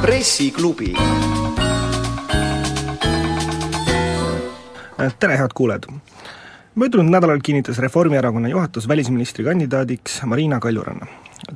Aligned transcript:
pressiklubi. 0.00 0.94
tere, 5.18 5.36
head 5.36 5.50
kuulajad! 5.54 5.84
möödunud 6.74 7.10
nädalal 7.10 7.40
kinnitas 7.42 7.78
Reformierakonna 7.78 8.48
juhatus 8.48 8.88
välisministri 8.88 9.44
kandidaadiks 9.44 10.22
Marina 10.22 10.60
Kaljuranna. 10.60 11.06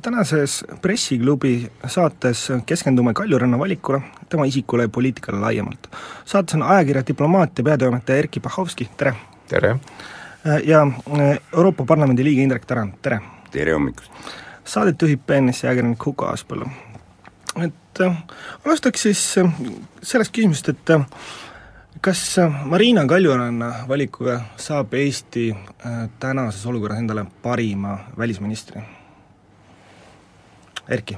Tänases 0.01 0.65
pressiklubi 0.81 1.71
saates 1.87 2.47
keskendume 2.65 3.13
Kaljuranna 3.13 3.59
valikule, 3.59 4.01
tema 4.29 4.45
isikule 4.45 4.83
ja 4.83 4.89
poliitikale 4.89 5.39
laiemalt. 5.39 5.87
saates 6.25 6.55
on 6.55 6.63
ajakirja 6.63 7.03
Diplomaatia 7.07 7.63
peatoimetaja 7.63 8.17
Erkki 8.17 8.39
Bahovski, 8.39 8.89
tere! 8.97 9.13
tere! 9.47 9.79
ja 10.63 10.87
Euroopa 11.53 11.85
Parlamendi 11.85 12.23
liige 12.23 12.41
Indrek 12.41 12.65
Tarand, 12.65 12.93
tere! 13.01 13.19
tere 13.51 13.73
hommikust! 13.73 14.11
Saadet 14.65 15.01
juhib 15.01 15.19
BNS-i 15.27 15.67
ajakirjanik 15.67 16.05
Huko 16.05 16.25
Aaspõllu. 16.25 16.69
Et 17.63 18.01
äh, 18.01 18.17
alustaks 18.65 19.01
siis 19.01 19.37
äh, 19.37 19.51
sellest 20.01 20.31
küsimusest, 20.33 20.69
et 20.69 22.01
kas 22.01 22.23
Marina 22.65 23.05
Kaljuranna 23.07 23.73
valikuga 23.87 24.39
saab 24.57 24.93
Eesti 24.93 25.51
tänases 26.19 26.65
olukorras 26.65 26.99
endale 26.99 27.25
parima 27.43 27.97
välisministri? 28.17 29.02
Erki? 30.89 31.17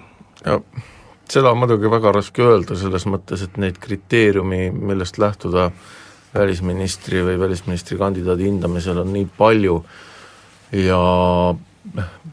seda 1.30 1.52
on 1.52 1.58
muidugi 1.58 1.90
väga 1.90 2.12
raske 2.14 2.44
öelda, 2.46 2.78
selles 2.78 3.06
mõttes, 3.10 3.42
et 3.46 3.56
neid 3.62 3.80
kriteeriumi, 3.82 4.70
millest 4.72 5.18
lähtuda 5.22 5.72
välisministri 6.36 7.24
või 7.26 7.40
välisministri 7.40 7.98
kandidaadi 7.98 8.50
hindamisel 8.50 9.00
on 9.02 9.14
nii 9.16 9.28
palju 9.38 9.80
ja 10.76 11.00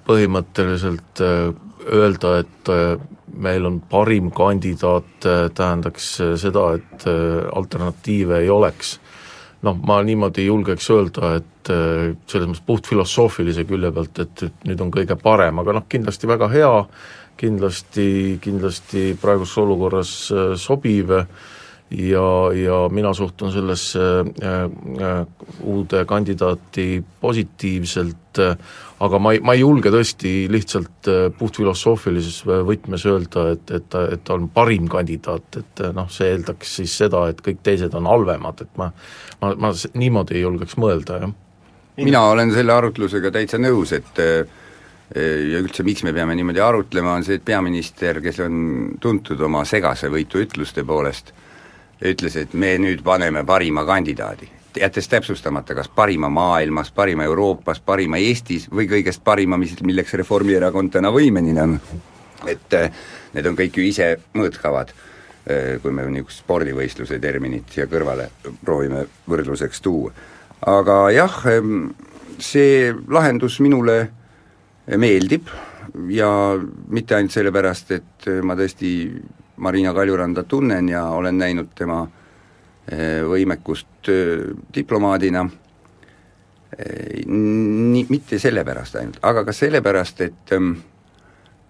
põhimõtteliselt 0.09 1.23
äh, 1.23 1.53
öelda, 1.93 2.39
et 2.43 2.73
äh, 2.73 2.97
meil 3.33 3.67
on 3.67 3.81
parim 3.89 4.31
kandidaat, 4.35 5.25
tähendaks 5.57 6.09
seda, 6.41 6.67
et 6.77 7.07
alternatiive 7.57 8.43
ei 8.43 8.51
oleks. 8.53 8.99
noh, 9.63 9.77
ma 9.87 10.01
niimoodi 10.03 10.45
julgeks 10.45 10.91
öelda, 10.91 11.37
et 11.39 11.71
selles 12.27 12.49
mõttes 12.51 12.65
puhtfilosoofilise 12.67 13.63
külje 13.65 13.93
pealt, 13.95 14.19
et 14.19 14.43
nüüd 14.67 14.81
on 14.83 14.91
kõige 14.91 15.17
parem, 15.17 15.63
aga 15.63 15.77
noh, 15.77 15.85
kindlasti 15.89 16.29
väga 16.29 16.49
hea, 16.51 16.73
kindlasti, 17.37 18.39
kindlasti 18.43 19.13
praeguses 19.21 19.59
olukorras 19.63 20.13
sobiv 20.61 21.11
ja, 21.97 22.53
ja 22.55 22.89
mina 22.91 23.15
suhtun 23.15 23.53
sellesse 23.53 24.01
äh, 24.43 24.63
äh, 24.63 25.27
uude 25.61 26.05
kandidaati 26.05 27.05
positiivselt 27.21 28.39
äh,, 28.39 28.57
aga 29.01 29.19
ma 29.19 29.33
ei, 29.33 29.41
ma 29.45 29.55
ei 29.57 29.61
julge 29.61 29.93
tõesti 29.93 30.33
lihtsalt 30.53 31.11
äh, 31.11 31.27
puhtfilosoofilises 31.39 32.43
võtmes 32.69 33.07
öelda, 33.11 33.49
et, 33.57 33.71
et 33.71 33.89
ta, 33.93 34.07
et 34.15 34.25
ta 34.25 34.37
on 34.39 34.49
parim 34.55 34.89
kandidaat, 34.91 35.61
et 35.61 35.85
noh, 35.95 36.09
see 36.13 36.33
eeldaks 36.33 36.77
siis 36.81 36.97
seda, 37.05 37.27
et 37.33 37.45
kõik 37.45 37.63
teised 37.67 37.95
on 37.99 38.09
halvemad, 38.11 38.65
et 38.65 38.81
ma 38.81 38.93
ma, 39.43 39.55
ma 39.59 39.73
niimoodi 39.99 40.39
ei 40.39 40.47
julgeks 40.47 40.79
mõelda, 40.81 41.21
jah. 41.25 41.33
mina 42.01 42.25
olen 42.31 42.55
selle 42.55 42.73
arutlusega 42.73 43.33
täitsa 43.35 43.61
nõus, 43.61 43.93
et 43.97 44.21
ja 45.15 45.61
üldse, 45.61 45.85
miks 45.85 46.05
me 46.07 46.13
peame 46.17 46.35
niimoodi 46.39 46.61
arutlema, 46.65 47.17
on 47.19 47.25
see, 47.27 47.37
et 47.41 47.45
peaminister, 47.45 48.21
kes 48.25 48.41
on 48.45 48.57
tuntud 49.01 49.41
oma 49.45 49.65
segase 49.69 50.09
võitu 50.13 50.41
ütluste 50.41 50.85
poolest, 50.89 51.33
ütles, 52.09 52.37
et 52.41 52.55
me 52.55 52.75
nüüd 52.81 53.03
paneme 53.05 53.45
parima 53.47 53.85
kandidaadi, 53.89 54.49
jättes 54.81 55.09
täpsustamata, 55.13 55.77
kas 55.77 55.91
parima 55.93 56.31
maailmas, 56.33 56.91
parima 56.97 57.27
Euroopas, 57.29 57.83
parima 57.85 58.19
Eestis 58.19 58.69
või 58.73 58.89
kõigest 58.91 59.23
parima, 59.25 59.59
mis, 59.61 59.77
milleks 59.85 60.17
Reformierakond 60.23 60.95
täna 60.97 61.13
võimeline 61.13 61.63
on. 61.63 61.79
et 62.49 62.75
eh, 62.75 62.91
need 63.35 63.47
on 63.47 63.57
kõik 63.57 63.77
ju 63.77 63.85
ise 63.87 64.07
mõõtkavad, 64.35 64.95
eh, 65.47 65.77
kui 65.83 65.93
me 65.93 66.07
niisugust 66.09 66.43
spordivõistluse 66.43 67.21
terminit 67.21 67.69
siia 67.71 67.87
kõrvale 67.87 68.31
proovime 68.65 69.05
võrdluseks 69.29 69.81
tuua. 69.81 70.11
aga 70.67 71.11
jah, 71.11 71.39
see 72.39 72.95
lahendus 73.09 73.61
minule 73.61 74.22
meeldib 74.87 75.49
ja 76.11 76.29
mitte 76.89 77.17
ainult 77.17 77.35
sellepärast, 77.35 77.91
et 77.95 78.29
ma 78.43 78.57
tõesti 78.59 78.93
Marina 79.63 79.95
Kaljuranda 79.95 80.43
tunnen 80.43 80.89
ja 80.89 81.05
olen 81.15 81.39
näinud 81.39 81.75
tema 81.79 82.03
eh, 82.89 83.23
võimekust 83.29 84.11
eh, 84.11 84.49
diplomaadina, 84.75 85.45
eh, 86.79 87.21
nii, 87.27 88.07
mitte 88.11 88.41
sellepärast 88.43 88.99
ainult, 88.99 89.21
aga 89.23 89.45
ka 89.47 89.55
sellepärast, 89.57 90.25
et 90.27 90.57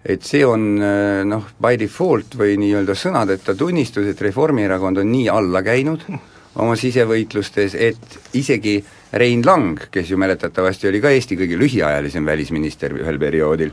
et 0.03 0.25
see 0.27 0.41
on 0.43 0.63
noh, 1.29 1.45
by 1.63 1.77
default 1.79 2.33
või 2.35 2.57
nii-öelda 2.59 2.91
sõnadeta 2.91 3.53
tunnistus, 3.55 4.09
et 4.11 4.21
Reformierakond 4.21 4.99
on 4.99 5.07
nii 5.07 5.29
alla 5.31 5.61
käinud 5.63 6.03
oma 6.59 6.75
sisevõitlustes, 6.75 7.77
et 7.79 8.17
isegi 8.35 8.81
Rein 9.13 9.43
Lang, 9.45 9.77
kes 9.91 10.09
ju 10.09 10.17
mäletatavasti 10.17 10.87
oli 10.89 11.01
ka 11.01 11.11
Eesti 11.13 11.37
kõige 11.37 11.57
lühiajalisem 11.59 12.25
välisminister 12.25 12.95
ühel 12.97 13.19
perioodil 13.21 13.71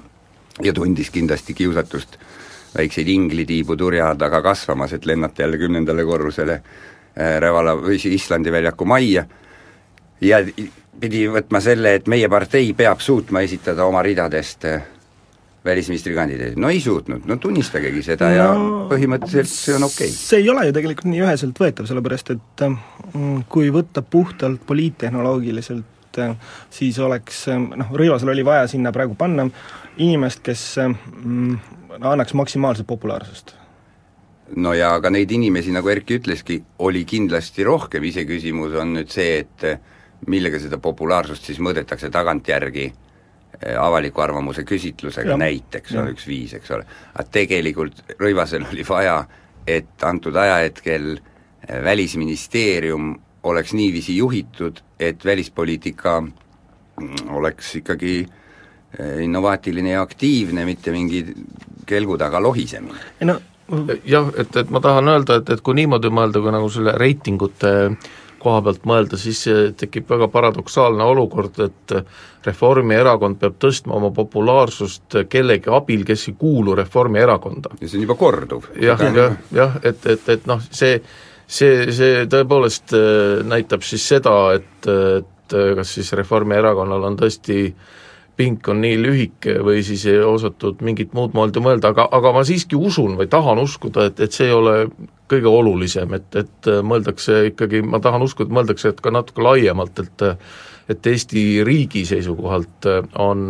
ja 0.63 0.73
tundis 0.77 1.09
kindlasti 1.11 1.55
kiusatust 1.57 2.19
äh, 2.19 2.27
väikseid 2.75 3.09
inglitiibu 3.09 3.77
turja 3.77 4.15
taga 4.19 4.43
kasvamas, 4.43 4.93
et 4.93 5.07
lennata 5.07 5.43
jälle 5.43 5.59
kümnendale 5.59 6.05
korrusele 6.05 6.53
äh, 6.53 7.41
Revala 7.41 7.75
või 7.77 7.99
siis 7.99 8.23
Islandi 8.23 8.53
väljaku 8.53 8.85
majja. 8.85 9.25
Ja 10.21 10.43
pidi 11.01 11.27
võtma 11.33 11.61
selle, 11.65 11.95
et 11.99 12.09
meie 12.09 12.29
partei 12.29 12.73
peab 12.77 13.01
suutma 13.01 13.41
esitada 13.47 13.85
oma 13.89 14.03
ridadest 14.03 14.67
äh, 15.61 15.65
välisministri 15.65 16.15
kandidaadid, 16.15 16.59
no 16.61 16.71
ei 16.73 16.81
suutnud, 16.81 17.27
no 17.29 17.37
tunnistagegi 17.37 18.03
seda 18.05 18.31
no, 18.31 18.37
ja 18.37 18.49
põhimõtteliselt 18.91 19.53
see 19.53 19.77
on 19.77 19.85
okei. 19.89 20.09
okay.. 20.09 20.17
see 20.17 20.41
ei 20.41 20.49
ole 20.53 20.67
ju 20.69 20.77
tegelikult 20.77 21.11
nii 21.11 21.25
üheselt 21.27 21.61
võetav, 21.61 21.89
sellepärast 21.91 22.33
et 22.37 22.65
mm, 22.67 23.43
kui 23.53 23.69
võtta 23.75 24.03
puhtalt 24.03 24.65
poliittehnoloogiliselt, 24.69 26.21
äh, 26.25 26.57
siis 26.73 26.99
oleks 27.05 27.45
noh, 27.53 27.93
Rõivasel 27.93 28.33
oli 28.33 28.47
vaja 28.47 28.71
sinna 28.73 28.93
praegu 28.95 29.19
panna 29.21 29.51
inimest, 30.01 30.41
kes 30.47 30.65
mm, 30.81 31.59
annaks 32.01 32.35
maksimaalset 32.35 32.89
populaarsust. 32.89 33.55
no 34.57 34.73
ja 34.75 34.95
aga 34.97 35.13
neid 35.13 35.31
inimesi, 35.31 35.77
nagu 35.77 35.93
Erki 35.93 36.17
ütleski, 36.19 36.63
oli 36.79 37.05
kindlasti 37.05 37.69
rohkem, 37.69 38.09
iseküsimus 38.09 38.81
on 38.81 38.97
nüüd 38.97 39.13
see, 39.13 39.45
et 39.45 39.69
eh, 39.69 39.79
millega 40.27 40.59
seda 40.59 40.81
populaarsust 40.81 41.53
siis 41.53 41.61
mõõdetakse 41.61 42.11
tagantjärgi 42.11 42.89
avaliku 43.79 44.23
arvamuse 44.25 44.65
küsitlusega 44.65 45.35
ja. 45.35 45.37
näiteks, 45.41 45.95
on 46.01 46.11
üks 46.13 46.27
viis, 46.29 46.55
eks 46.57 46.71
ole. 46.77 46.87
aga 47.15 47.27
tegelikult 47.33 48.03
Rõivasel 48.21 48.67
oli 48.73 48.87
vaja, 48.89 49.23
et 49.67 50.07
antud 50.07 50.37
ajahetkel 50.37 51.13
eh, 51.17 51.83
Välisministeerium 51.85 53.15
oleks 53.43 53.73
niiviisi 53.73 54.17
juhitud, 54.17 54.83
et 55.01 55.25
välispoliitika 55.25 56.21
mm, 56.21 57.31
oleks 57.37 57.77
ikkagi 57.81 58.27
innovaatiline 59.23 59.93
ja 59.93 60.01
aktiivne, 60.03 60.65
mitte 60.67 60.91
mingi 60.91 61.23
kelgu 61.87 62.17
taga 62.19 62.41
lohisemine 62.43 63.29
no 63.29 63.37
jah, 64.05 64.31
et, 64.39 64.57
et 64.57 64.71
ma 64.71 64.81
tahan 64.83 65.09
öelda, 65.13 65.41
et, 65.41 65.53
et 65.55 65.63
kui 65.65 65.77
niimoodi 65.79 66.11
mõelda, 66.13 66.43
kui 66.43 66.55
nagu 66.55 66.71
selle 66.73 66.95
reitingute 66.99 67.73
koha 68.41 68.63
pealt 68.65 68.87
mõelda, 68.89 69.19
siis 69.21 69.43
tekib 69.79 70.09
väga 70.11 70.29
paradoksaalne 70.33 71.05
olukord, 71.05 71.61
et 71.67 71.95
Reformierakond 72.47 73.37
peab 73.41 73.59
tõstma 73.61 73.99
oma 73.99 74.11
populaarsust 74.17 75.19
kellegi 75.29 75.73
abil, 75.77 76.07
kes 76.09 76.29
ei 76.31 76.37
kuulu 76.41 76.75
Reformierakonda. 76.79 77.77
ja 77.81 77.89
see 77.89 78.01
on 78.01 78.07
juba 78.09 78.19
korduv. 78.21 78.71
jah, 78.81 79.03
jah, 79.15 79.37
jah, 79.53 79.79
et, 79.83 80.07
et, 80.07 80.29
et 80.37 80.49
noh, 80.51 80.63
see, 80.71 81.01
see, 81.47 81.89
see 81.93 82.27
tõepoolest 82.33 82.97
äh, 82.97 83.41
näitab 83.47 83.85
siis 83.87 84.09
seda, 84.15 84.37
et, 84.59 84.91
et 84.91 85.57
kas 85.77 85.97
siis 85.99 86.13
Reformierakonnal 86.17 87.11
on 87.11 87.19
tõesti 87.21 87.65
äh, 87.69 87.97
pink 88.41 88.69
on 88.73 88.81
nii 88.81 88.97
lühike 89.01 89.59
või 89.67 89.85
siis 89.85 90.07
ei 90.09 90.21
osatud 90.25 90.81
mingit 90.87 91.13
muud 91.17 91.37
moodi 91.37 91.61
mõelda, 91.61 91.93
aga, 91.93 92.09
aga 92.17 92.33
ma 92.39 92.45
siiski 92.49 92.79
usun 92.79 93.19
või 93.21 93.29
tahan 93.31 93.61
uskuda, 93.61 94.09
et, 94.09 94.23
et 94.25 94.37
see 94.37 94.49
ei 94.49 94.57
ole 94.57 94.75
kõige 95.31 95.53
olulisem, 95.53 96.17
et, 96.17 96.29
et 96.41 96.71
mõeldakse 96.83 97.45
ikkagi, 97.53 97.85
ma 97.87 98.01
tahan 98.03 98.25
uskuda, 98.25 98.49
et 98.49 98.57
mõeldakse, 98.57 98.95
et 98.95 99.03
ka 99.05 99.13
natuke 99.15 99.45
laiemalt, 99.45 100.01
et 100.03 100.25
et 100.91 101.07
Eesti 101.07 101.63
riigi 101.67 102.05
seisukohalt 102.09 102.89
on 103.23 103.49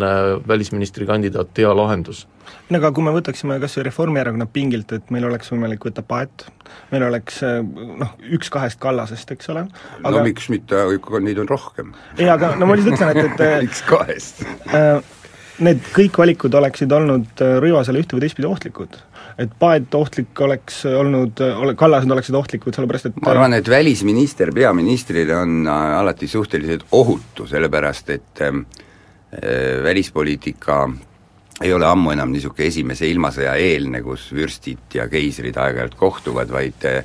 välisministri 0.49 1.07
kandidaat 1.09 1.57
hea 1.59 1.71
lahendus. 1.77 2.27
No 2.71 2.79
aga 2.79 2.91
kui 2.95 3.05
me 3.07 3.13
võtaksime 3.15 3.57
kas 3.63 3.77
või 3.79 3.87
Reformierakonna 3.87 4.47
pingilt, 4.51 4.93
et 4.95 5.11
meil 5.15 5.27
oleks 5.27 5.51
võimalik 5.53 5.85
võtta 5.87 6.03
Paet, 6.07 6.45
meil 6.91 7.07
oleks 7.07 7.41
noh, 7.43 8.17
üks 8.37 8.51
kahest 8.53 8.81
Kallasest, 8.83 9.31
eks 9.35 9.51
ole 9.55 9.65
aga... 9.67 10.13
no 10.17 10.25
miks 10.27 10.51
mitte, 10.53 10.85
neid 11.23 11.41
on 11.43 11.51
rohkem. 11.51 11.95
ei, 12.19 12.29
aga 12.31 12.55
no 12.59 12.69
ma 12.71 12.79
lihtsalt 12.79 12.99
ütlen, 12.99 13.33
et, 13.35 13.47
et 13.47 13.65
üks 13.69 13.83
kahest? 13.89 14.45
äh, 14.75 14.99
need 15.67 15.83
kõik 15.95 16.19
valikud 16.23 16.55
oleksid 16.61 16.93
olnud 16.93 17.45
Rõivasele 17.63 18.03
ühte 18.03 18.17
või 18.17 18.27
teistpidi 18.27 18.51
ohtlikud 18.51 19.01
et 19.41 19.53
Paet 19.59 19.95
ohtlik 19.95 20.41
oleks 20.45 20.83
olnud, 20.87 21.41
ole-, 21.41 21.75
Kallased 21.79 22.11
oleksid 22.11 22.37
ohtlikud, 22.37 22.77
sellepärast 22.77 23.11
et 23.11 23.21
ma 23.23 23.33
arvan, 23.35 23.57
et 23.57 23.69
välisminister 23.69 24.53
peaministrile 24.55 25.37
on 25.37 25.63
äh, 25.65 25.99
alati 26.01 26.29
suhteliselt 26.29 26.85
ohutu, 26.97 27.47
sellepärast 27.49 28.13
et 28.17 28.43
äh, 28.45 28.61
välispoliitika 29.85 30.83
ei 31.61 31.73
ole 31.77 31.87
ammu 31.87 32.13
enam 32.15 32.31
niisugune 32.33 32.69
esimese 32.71 33.09
ilmasõja 33.13 33.55
eelne, 33.61 34.01
kus 34.05 34.31
vürstid 34.33 34.97
ja 34.97 35.09
keisrid 35.13 35.57
aeg-ajalt 35.61 35.97
kohtuvad, 36.01 36.53
vaid 36.53 36.89
äh, 36.89 37.03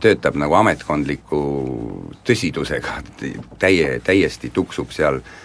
töötab 0.00 0.38
nagu 0.38 0.54
ametkondliku 0.58 1.42
tõsidusega, 2.26 2.98
täie, 3.62 4.00
täiesti 4.04 4.50
tuksub 4.54 4.90
seal 4.94 5.22
äh, 5.22 5.38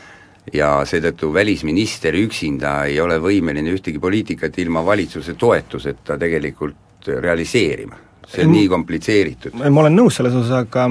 ja 0.53 0.69
seetõttu 0.85 1.31
välisminister 1.33 2.15
üksinda 2.19 2.83
ei 2.89 2.99
ole 3.01 3.17
võimeline 3.21 3.73
ühtegi 3.73 3.99
poliitikat 4.01 4.57
ilma 4.61 4.85
valitsuse 4.85 5.33
toetuseta 5.33 6.17
tegelikult 6.21 7.09
realiseerima. 7.21 8.03
see 8.27 8.41
on 8.45 8.51
nii 8.51 8.67
komplitseeritud. 8.67 9.53
ma 9.69 9.81
olen 9.81 9.95
nõus 9.95 10.17
selles 10.17 10.33
osas, 10.33 10.65
aga 10.65 10.89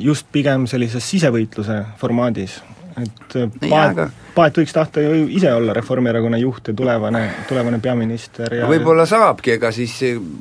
just 0.00 0.26
pigem 0.32 0.66
sellises 0.66 1.04
sisevõitluse 1.10 1.82
formaadis, 2.00 2.60
et 2.96 3.36
Paet, 3.60 3.74
aga... 3.74 4.08
Paet 4.34 4.60
võiks 4.60 4.72
tahta 4.72 5.02
ju 5.04 5.26
ise 5.28 5.52
olla 5.52 5.74
Reformierakonna 5.76 6.38
juht 6.40 6.70
ja 6.70 6.74
tulevane, 6.76 7.22
tulevane 7.48 7.80
peaminister 7.80 8.54
ja 8.54 8.68
võib-olla 8.70 9.06
saabki, 9.08 9.56
ega 9.58 9.72
siis 9.72 9.96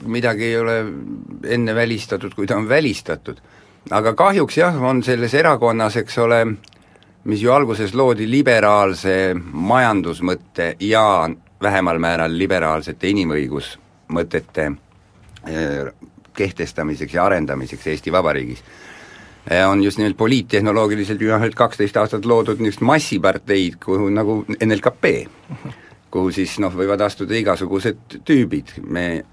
midagi 0.08 0.48
ei 0.52 0.58
ole 0.60 0.78
enne 1.48 1.76
välistatud, 1.76 2.36
kui 2.36 2.48
ta 2.48 2.58
on 2.58 2.70
välistatud. 2.70 3.40
aga 3.92 4.14
kahjuks 4.14 4.58
jah, 4.58 4.84
on 4.84 5.04
selles 5.04 5.34
erakonnas, 5.34 5.96
eks 5.98 6.18
ole, 6.18 6.46
mis 7.24 7.42
ju 7.42 7.52
alguses 7.52 7.94
loodi 7.98 8.28
liberaalse 8.30 9.34
majandusmõtte 9.36 10.76
ja 10.80 11.30
vähemal 11.62 12.00
määral 12.00 12.38
liberaalsete 12.38 13.10
inimõigusmõtete 13.12 14.70
eh, 15.48 15.90
kehtestamiseks 16.34 17.14
ja 17.14 17.26
arendamiseks 17.26 17.88
Eesti 17.88 18.12
Vabariigis, 18.12 18.64
eh, 19.50 19.68
on 19.68 19.84
just 19.84 20.00
nimelt 20.00 20.18
poliittehnoloogiliselt 20.18 21.22
et 21.46 21.56
kaksteist 21.56 21.98
aastat 21.98 22.26
loodud 22.26 22.60
niisugust 22.60 22.88
massiparteid, 22.88 23.76
kuhu 23.84 24.10
nagu 24.10 24.46
NLKP, 24.66 25.28
kuhu 26.12 26.32
siis 26.32 26.60
noh, 26.60 26.74
võivad 26.74 27.02
astuda 27.02 27.36
igasugused 27.36 28.22
tüübid, 28.26 28.80
me 28.88 29.26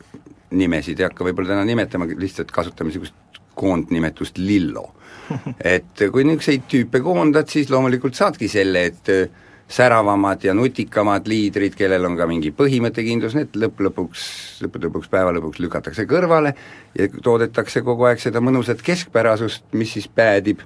nimesid 0.50 0.98
ei 1.00 1.06
hakka 1.06 1.24
võib-olla 1.24 1.54
täna 1.54 1.64
nimetama, 1.64 2.06
lihtsalt 2.18 2.50
kasutame 2.50 2.90
niisugust 2.90 3.14
koondnimetust 3.54 4.38
Lillo 4.38 4.90
et 5.74 6.06
kui 6.12 6.24
niisuguseid 6.26 6.68
tüüpe 6.70 7.02
koondad, 7.04 7.48
siis 7.50 7.70
loomulikult 7.72 8.18
saadki 8.18 8.48
selle, 8.50 8.84
et 8.90 9.12
äh, 9.12 9.28
säravamad 9.68 10.44
ja 10.44 10.54
nutikamad 10.54 11.26
liidrid, 11.26 11.74
kellel 11.74 12.04
on 12.06 12.14
ka 12.16 12.26
mingi 12.30 12.52
põhimõttekindlus, 12.54 13.34
need 13.34 13.56
lõpp 13.58 13.82
lõpuks, 13.88 14.26
lõppude 14.62 14.90
lõpuks, 14.90 15.10
päeva 15.10 15.32
lõpuks 15.34 15.62
lükatakse 15.62 16.06
kõrvale 16.06 16.54
ja 16.94 17.08
toodetakse 17.22 17.82
kogu 17.86 18.06
aeg 18.06 18.22
seda 18.22 18.42
mõnusat 18.44 18.82
keskpärasust, 18.86 19.66
mis 19.74 19.96
siis 19.96 20.06
päädib 20.06 20.62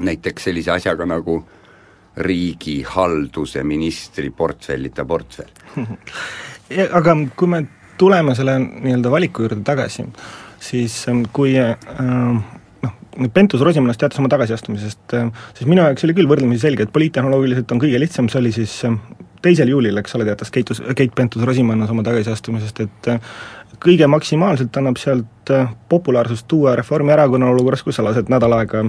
näiteks 0.00 0.48
sellise 0.48 0.72
asjaga 0.72 1.04
nagu 1.06 1.42
riigihalduse 2.16 3.62
ministri 3.64 4.30
portfellita 4.30 5.04
portfell. 5.04 5.52
aga 6.98 7.16
kui 7.36 7.52
me 7.52 7.62
tuleme 8.00 8.34
selle 8.34 8.56
nii-öelda 8.62 9.12
valiku 9.12 9.44
juurde 9.44 9.60
tagasi, 9.64 10.06
siis 10.60 10.96
ähm, 11.08 11.26
kui 11.36 11.52
äh, 11.60 11.76
Pentus-Rosimannus 13.12 14.00
teatas 14.00 14.20
oma 14.22 14.30
tagasiastumisest, 14.32 15.16
äh, 15.18 15.28
siis 15.58 15.68
minu 15.68 15.84
jaoks 15.84 16.06
oli 16.06 16.16
küll 16.16 16.30
võrdlemisi 16.30 16.64
selge, 16.64 16.86
et 16.86 16.94
poliittehnoloogiliselt 16.94 17.74
on 17.74 17.82
kõige 17.82 18.00
lihtsam, 18.00 18.30
see 18.32 18.40
oli 18.40 18.52
siis 18.56 18.78
äh, 18.88 18.96
teisel 19.44 19.72
juulil, 19.72 19.98
eks 20.00 20.16
ole, 20.16 20.26
teatas 20.28 20.52
Keitus, 20.54 20.80
Keit 20.96 21.12
Pentus-Rosimannus 21.18 21.92
oma 21.92 22.04
tagasiastumisest, 22.06 22.80
et 22.86 23.10
äh, 23.12 23.34
kõige 23.82 24.06
maksimaalselt 24.10 24.76
annab 24.76 24.98
sealt 25.00 25.50
äh, 25.50 25.68
populaarsust 25.88 26.46
tuua 26.48 26.74
Reformierakonna 26.76 27.48
olukorras, 27.50 27.82
kus 27.82 27.98
sa 27.98 28.04
lased 28.04 28.28
nädal 28.32 28.52
aega 28.56 28.84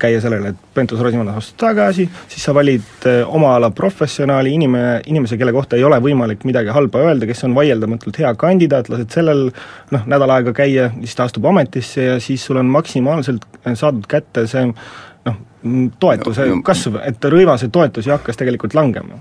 käia 0.00 0.20
sellele, 0.20 0.52
et 0.52 0.74
Pentus-Rosimannus 0.74 1.38
astus 1.38 1.58
tagasi, 1.60 2.08
siis 2.28 2.44
sa 2.44 2.54
valid 2.56 3.06
äh, 3.10 3.22
oma 3.26 3.54
ala 3.56 3.70
professionaali, 3.70 4.52
inimene, 4.58 5.00
inimese, 5.06 5.38
kelle 5.40 5.54
kohta 5.54 5.78
ei 5.78 5.86
ole 5.86 6.00
võimalik 6.02 6.44
midagi 6.48 6.74
halba 6.74 7.06
öelda, 7.06 7.28
kes 7.30 7.44
on 7.48 7.56
vaieldamatult 7.56 8.18
hea 8.20 8.34
kandidaat, 8.40 8.90
lased 8.92 9.14
sellel 9.14 9.48
noh, 9.94 10.06
nädal 10.10 10.36
aega 10.36 10.54
käia, 10.56 10.90
siis 11.00 11.16
ta 11.18 11.28
astub 11.28 11.48
ametisse 11.52 12.10
ja 12.10 12.20
siis 12.22 12.44
sul 12.44 12.60
on 12.60 12.70
maksimaalselt 12.74 13.46
saadud 13.74 14.06
kätte 14.10 14.48
see 14.50 14.68
toetuse 16.00 16.46
no, 16.48 16.58
no, 16.58 16.62
kasv, 16.66 16.98
et 17.04 17.24
Rõivase 17.32 17.70
toetus 17.72 18.08
ju 18.08 18.12
hakkas 18.12 18.36
tegelikult 18.40 18.74
langema 18.76 19.20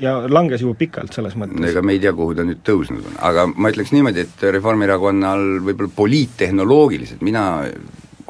ja 0.00 0.14
langes 0.28 0.62
juba 0.64 0.78
pikalt 0.78 1.12
selles 1.12 1.36
mõttes. 1.36 1.60
ega 1.68 1.82
me 1.84 1.96
ei 1.96 2.00
tea, 2.00 2.12
kuhu 2.16 2.34
ta 2.36 2.46
nüüd 2.46 2.62
tõusnud 2.64 3.10
on, 3.10 3.18
aga 3.28 3.46
ma 3.52 3.72
ütleks 3.72 3.92
niimoodi, 3.92 4.24
et 4.24 4.46
Reformierakonnal 4.56 5.44
võib-olla 5.66 5.92
poliittehnoloogiliselt, 5.96 7.20
mina 7.26 7.44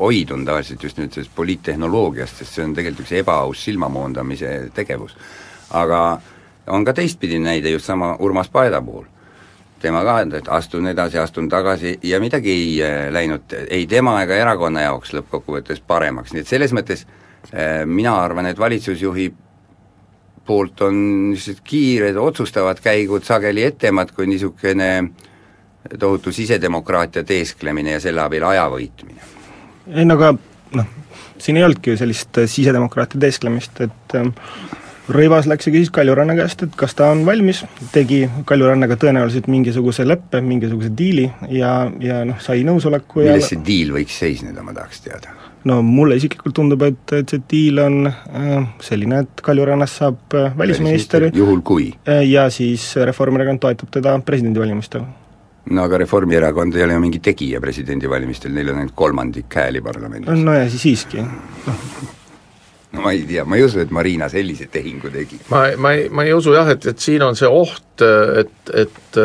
hoidun 0.00 0.44
tavaliselt 0.48 0.82
just 0.82 0.98
nüüd 0.98 1.14
sellest 1.14 1.34
poliittehnoloogiast, 1.36 2.40
sest 2.40 2.56
see 2.56 2.66
on 2.66 2.74
tegelikult 2.74 3.06
üks 3.06 3.14
ebaaus 3.20 3.64
silmamoondamise 3.68 4.54
tegevus. 4.74 5.16
aga 5.70 6.20
on 6.74 6.84
ka 6.84 6.94
teistpidi 6.96 7.38
näide 7.38 7.70
just 7.70 7.86
sama 7.86 8.16
Urmas 8.18 8.48
Paeda 8.48 8.82
puhul. 8.82 9.04
Tema 9.80 10.02
ka, 10.06 10.20
et 10.38 10.48
astun 10.48 10.90
edasi, 10.90 11.18
astun 11.18 11.48
tagasi 11.48 11.98
ja 12.06 12.20
midagi 12.20 12.52
ei 12.52 12.72
äh, 12.84 12.98
läinud 13.12 13.54
ei 13.68 13.86
tema 13.90 14.18
ega 14.22 14.36
erakonna 14.36 14.84
jaoks 14.86 15.14
lõppkokkuvõttes 15.16 15.82
paremaks, 15.86 16.34
nii 16.34 16.44
et 16.44 16.50
selles 16.50 16.74
mõttes 16.76 17.06
äh, 17.06 17.82
mina 17.86 18.16
arvan, 18.22 18.50
et 18.50 18.58
valitsusjuhi 18.58 19.30
poolt 20.46 20.80
on 20.82 20.96
niisugused 21.30 21.64
kiired 21.64 22.16
otsustavad 22.18 22.80
käigud 22.82 23.26
sageli 23.26 23.64
etemad 23.68 24.10
kui 24.16 24.26
niisugune 24.26 24.90
tohutu 25.98 26.32
sisedemokraatia 26.32 27.24
teesklemine 27.24 27.96
ja 27.96 28.00
selle 28.00 28.24
abil 28.24 28.44
aja 28.44 28.66
võitmine. 28.72 29.20
ei 29.94 30.04
no 30.04 30.16
aga 30.18 30.34
noh, 30.76 30.90
siin 31.38 31.60
ei 31.60 31.64
olnudki 31.64 31.96
sellist 31.96 32.42
sisedemokraatia 32.46 33.20
teesklemist, 33.20 33.80
et 33.86 34.16
ähm, 34.18 34.34
Rõivas 35.10 35.48
läks 35.50 35.66
ja 35.66 35.72
küsis 35.74 35.90
Kaljuranna 35.94 36.36
käest, 36.38 36.62
et 36.66 36.74
kas 36.78 36.94
ta 36.98 37.10
on 37.10 37.24
valmis, 37.26 37.64
tegi 37.94 38.22
Kaljurannaga 38.46 38.96
tõenäoliselt 39.00 39.48
mingisuguse 39.50 40.06
leppe, 40.06 40.42
mingisuguse 40.44 40.92
diili 40.96 41.26
ja, 41.50 41.72
ja 42.02 42.22
noh, 42.28 42.38
sai 42.42 42.62
nõusoleku 42.66 43.24
milles 43.24 43.46
ja... 43.46 43.52
see 43.52 43.62
diil 43.66 43.94
võiks 43.96 44.18
seisneda, 44.22 44.62
ma 44.66 44.74
tahaks 44.76 45.02
teada? 45.06 45.34
no 45.68 45.80
mulle 45.84 46.16
isiklikult 46.16 46.54
tundub, 46.56 46.84
et, 46.86 47.16
et 47.16 47.32
see 47.34 47.42
diil 47.50 47.80
on 47.82 48.06
äh, 48.10 48.52
selline, 48.84 49.24
et 49.26 49.42
Kaljurannast 49.44 50.00
saab 50.00 50.38
äh, 50.38 50.54
välisminister 50.58 51.26
juhul 51.34 51.64
kui? 51.66 51.90
Äh, 52.08 52.22
ja 52.28 52.46
siis 52.52 52.92
Reformierakond 53.10 53.62
toetab 53.64 53.90
teda 53.98 54.14
presidendivalimistel. 54.24 55.04
no 55.70 55.84
aga 55.84 56.00
Reformierakond 56.04 56.78
ei 56.78 56.86
ole 56.86 56.96
ju 56.96 57.02
mingi 57.02 57.24
tegija 57.24 57.60
presidendivalimistel, 57.60 58.54
neil 58.54 58.72
on 58.72 58.80
ainult 58.84 58.96
kolmandik 58.96 59.60
hääli 59.60 59.82
parlamendis. 59.84 60.32
no 60.38 60.56
ja 60.56 60.70
siis 60.70 60.88
siiski, 60.88 61.26
noh 61.66 62.16
no 62.92 63.04
ma 63.04 63.12
ei 63.14 63.24
tea, 63.28 63.44
ma 63.46 63.58
ei 63.58 63.64
usu, 63.66 63.80
et 63.82 63.92
Marina 63.94 64.28
sellise 64.32 64.66
tehingu 64.72 65.12
tegi. 65.14 65.40
ma, 65.52 65.64
ma 65.78 65.94
ei, 65.96 66.08
ma 66.10 66.26
ei 66.26 66.34
usu 66.34 66.54
jah, 66.56 66.70
et, 66.74 66.86
et 66.90 67.02
siin 67.02 67.22
on 67.26 67.38
see 67.38 67.48
oht, 67.48 68.02
et, 68.02 68.72
et 68.74 69.20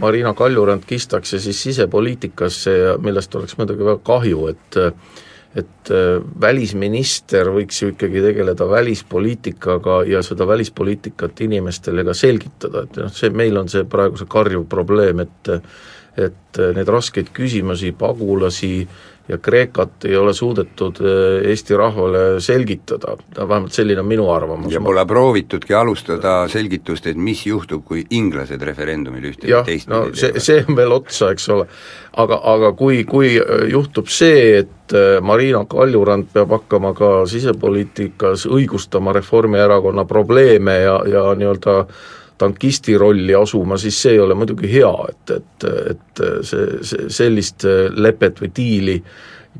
Marina 0.00 0.32
Kaljurand 0.38 0.86
kistakse 0.88 1.40
siis 1.42 1.62
sisepoliitikasse 1.68 2.76
ja 2.76 2.94
millest 3.02 3.34
oleks 3.34 3.58
muidugi 3.58 3.84
väga 3.84 4.00
kahju, 4.06 4.46
et 4.54 4.80
et 5.58 5.90
äh, 5.90 6.20
välisminister 6.40 7.48
võiks 7.50 7.80
ju 7.82 7.90
ikkagi 7.90 8.22
tegeleda 8.22 8.68
välispoliitikaga 8.70 9.96
ja 10.06 10.22
seda 10.22 10.46
välispoliitikat 10.46 11.42
inimestele 11.46 12.04
ka 12.06 12.14
selgitada, 12.14 12.84
et 12.86 13.00
noh, 13.02 13.10
see, 13.14 13.32
meil 13.34 13.58
on 13.58 13.70
see 13.72 13.82
praegu 13.90 14.20
see 14.20 14.30
karjuv 14.30 14.68
probleem, 14.70 15.24
et 15.26 15.50
et 16.20 16.60
neid 16.76 16.88
raskeid 16.90 17.30
küsimusi, 17.36 17.92
pagulasi 17.96 18.74
ja 19.30 19.38
Kreekat 19.38 20.04
ei 20.04 20.16
ole 20.16 20.32
suudetud 20.34 20.98
äh, 21.00 21.48
Eesti 21.50 21.76
rahvale 21.76 22.40
selgitada, 22.40 23.14
vähemalt 23.36 23.72
selline 23.72 24.00
on 24.00 24.06
minu 24.06 24.30
arvamus. 24.30 24.72
ja 24.72 24.80
pole 24.80 25.06
proovitudki 25.06 25.74
alustada 25.74 26.48
selgitust, 26.48 27.06
et 27.06 27.16
mis 27.16 27.44
juhtub, 27.46 27.84
kui 27.86 28.04
inglased 28.10 28.62
referendumil 28.62 29.30
ühte 29.30 29.46
või 29.46 29.64
teist 29.68 29.90
no 29.90 30.02
see, 30.14 30.32
see 30.42 30.64
on 30.66 30.76
veel 30.76 30.94
otsa, 30.98 31.30
eks 31.34 31.48
ole. 31.54 31.66
aga, 32.16 32.40
aga 32.54 32.72
kui, 32.78 33.04
kui 33.04 33.36
äh, 33.38 33.66
juhtub 33.70 34.10
see, 34.10 34.64
et 34.64 34.76
Marina 35.22 35.62
Kaljurand 35.70 36.32
peab 36.34 36.50
hakkama 36.50 36.90
ka 36.98 37.10
sisepoliitikas 37.30 38.48
õigustama 38.50 39.12
Reformierakonna 39.14 40.02
probleeme 40.04 40.80
ja, 40.80 40.96
ja 41.06 41.22
nii-öelda 41.38 41.84
tankisti 42.40 42.96
rolli 42.98 43.34
asuma, 43.36 43.78
siis 43.80 43.98
see 44.02 44.16
ei 44.16 44.22
ole 44.22 44.36
muidugi 44.38 44.70
hea, 44.72 44.92
et, 45.10 45.34
et, 45.36 45.68
et 45.92 46.24
see, 46.46 46.80
see, 46.86 47.10
sellist 47.12 47.66
lepet 47.96 48.40
või 48.40 48.50
diili 48.56 48.96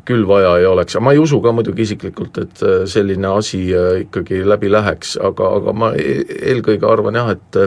küll 0.06 0.24
vaja 0.26 0.54
ei 0.60 0.66
oleks, 0.70 0.96
ma 1.02 1.12
ei 1.12 1.20
usu 1.20 1.40
ka 1.42 1.52
muidugi 1.52 1.82
isiklikult, 1.88 2.38
et 2.38 2.60
selline 2.88 3.32
asi 3.34 3.64
ikkagi 4.04 4.44
läbi 4.46 4.70
läheks, 4.70 5.16
aga, 5.20 5.54
aga 5.58 5.74
ma 5.76 5.94
e-, 5.98 6.22
eelkõige 6.52 6.86
arvan 6.86 7.18
jah, 7.18 7.32
et 7.34 7.58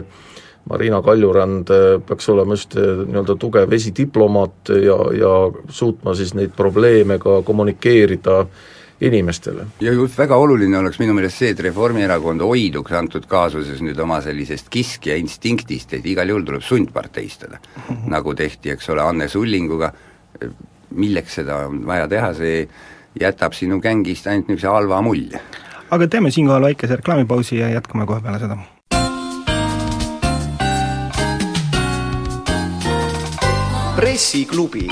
Marina 0.69 1.01
Kaljurand 1.03 1.71
peaks 2.07 2.29
olema 2.31 2.55
just 2.55 2.77
nii-öelda 2.79 3.35
tugev 3.39 3.73
esidiplomaat 3.75 4.71
ja, 4.79 4.95
ja 5.19 5.33
suutma 5.67 6.15
siis 6.15 6.31
neid 6.39 6.55
probleeme 6.55 7.19
ka 7.19 7.41
kommunikeerida 7.43 8.45
inimestele. 9.01 9.65
ja 9.81 9.91
just 9.93 10.17
väga 10.17 10.35
oluline 10.35 10.77
oleks 10.77 10.99
minu 10.99 11.13
meelest 11.13 11.41
see, 11.41 11.53
et 11.53 11.59
Reformierakond 11.59 12.41
hoiduks 12.41 12.91
antud 12.97 13.27
kaasuses 13.29 13.81
nüüd 13.81 13.99
oma 13.99 14.21
sellisest 14.21 14.69
kiskja 14.73 15.17
instinktist, 15.19 15.93
et 15.93 16.05
igal 16.05 16.29
juhul 16.29 16.45
tuleb 16.45 16.61
sundparteistada 16.63 17.57
mm. 17.59 17.83
-hmm. 17.95 18.09
nagu 18.15 18.35
tehti, 18.35 18.73
eks 18.75 18.89
ole, 18.89 19.01
Anne 19.01 19.27
Sullinguga, 19.27 19.93
milleks 20.91 21.39
seda 21.41 21.65
on 21.67 21.85
vaja 21.87 22.07
teha, 22.07 22.33
see 22.33 22.67
jätab 23.19 23.53
sinu 23.53 23.79
gängist 23.81 24.27
ainult 24.27 24.47
niisuguse 24.47 24.67
halva 24.67 25.01
mulje. 25.01 25.41
aga 25.91 26.07
teeme 26.07 26.31
siinkohal 26.31 26.61
väikese 26.61 26.95
reklaamipausi 26.95 27.57
ja 27.57 27.69
jätkame 27.69 28.05
kohe 28.05 28.21
peale 28.21 28.39
seda 28.39 28.57
pressiklubi. 33.95 34.87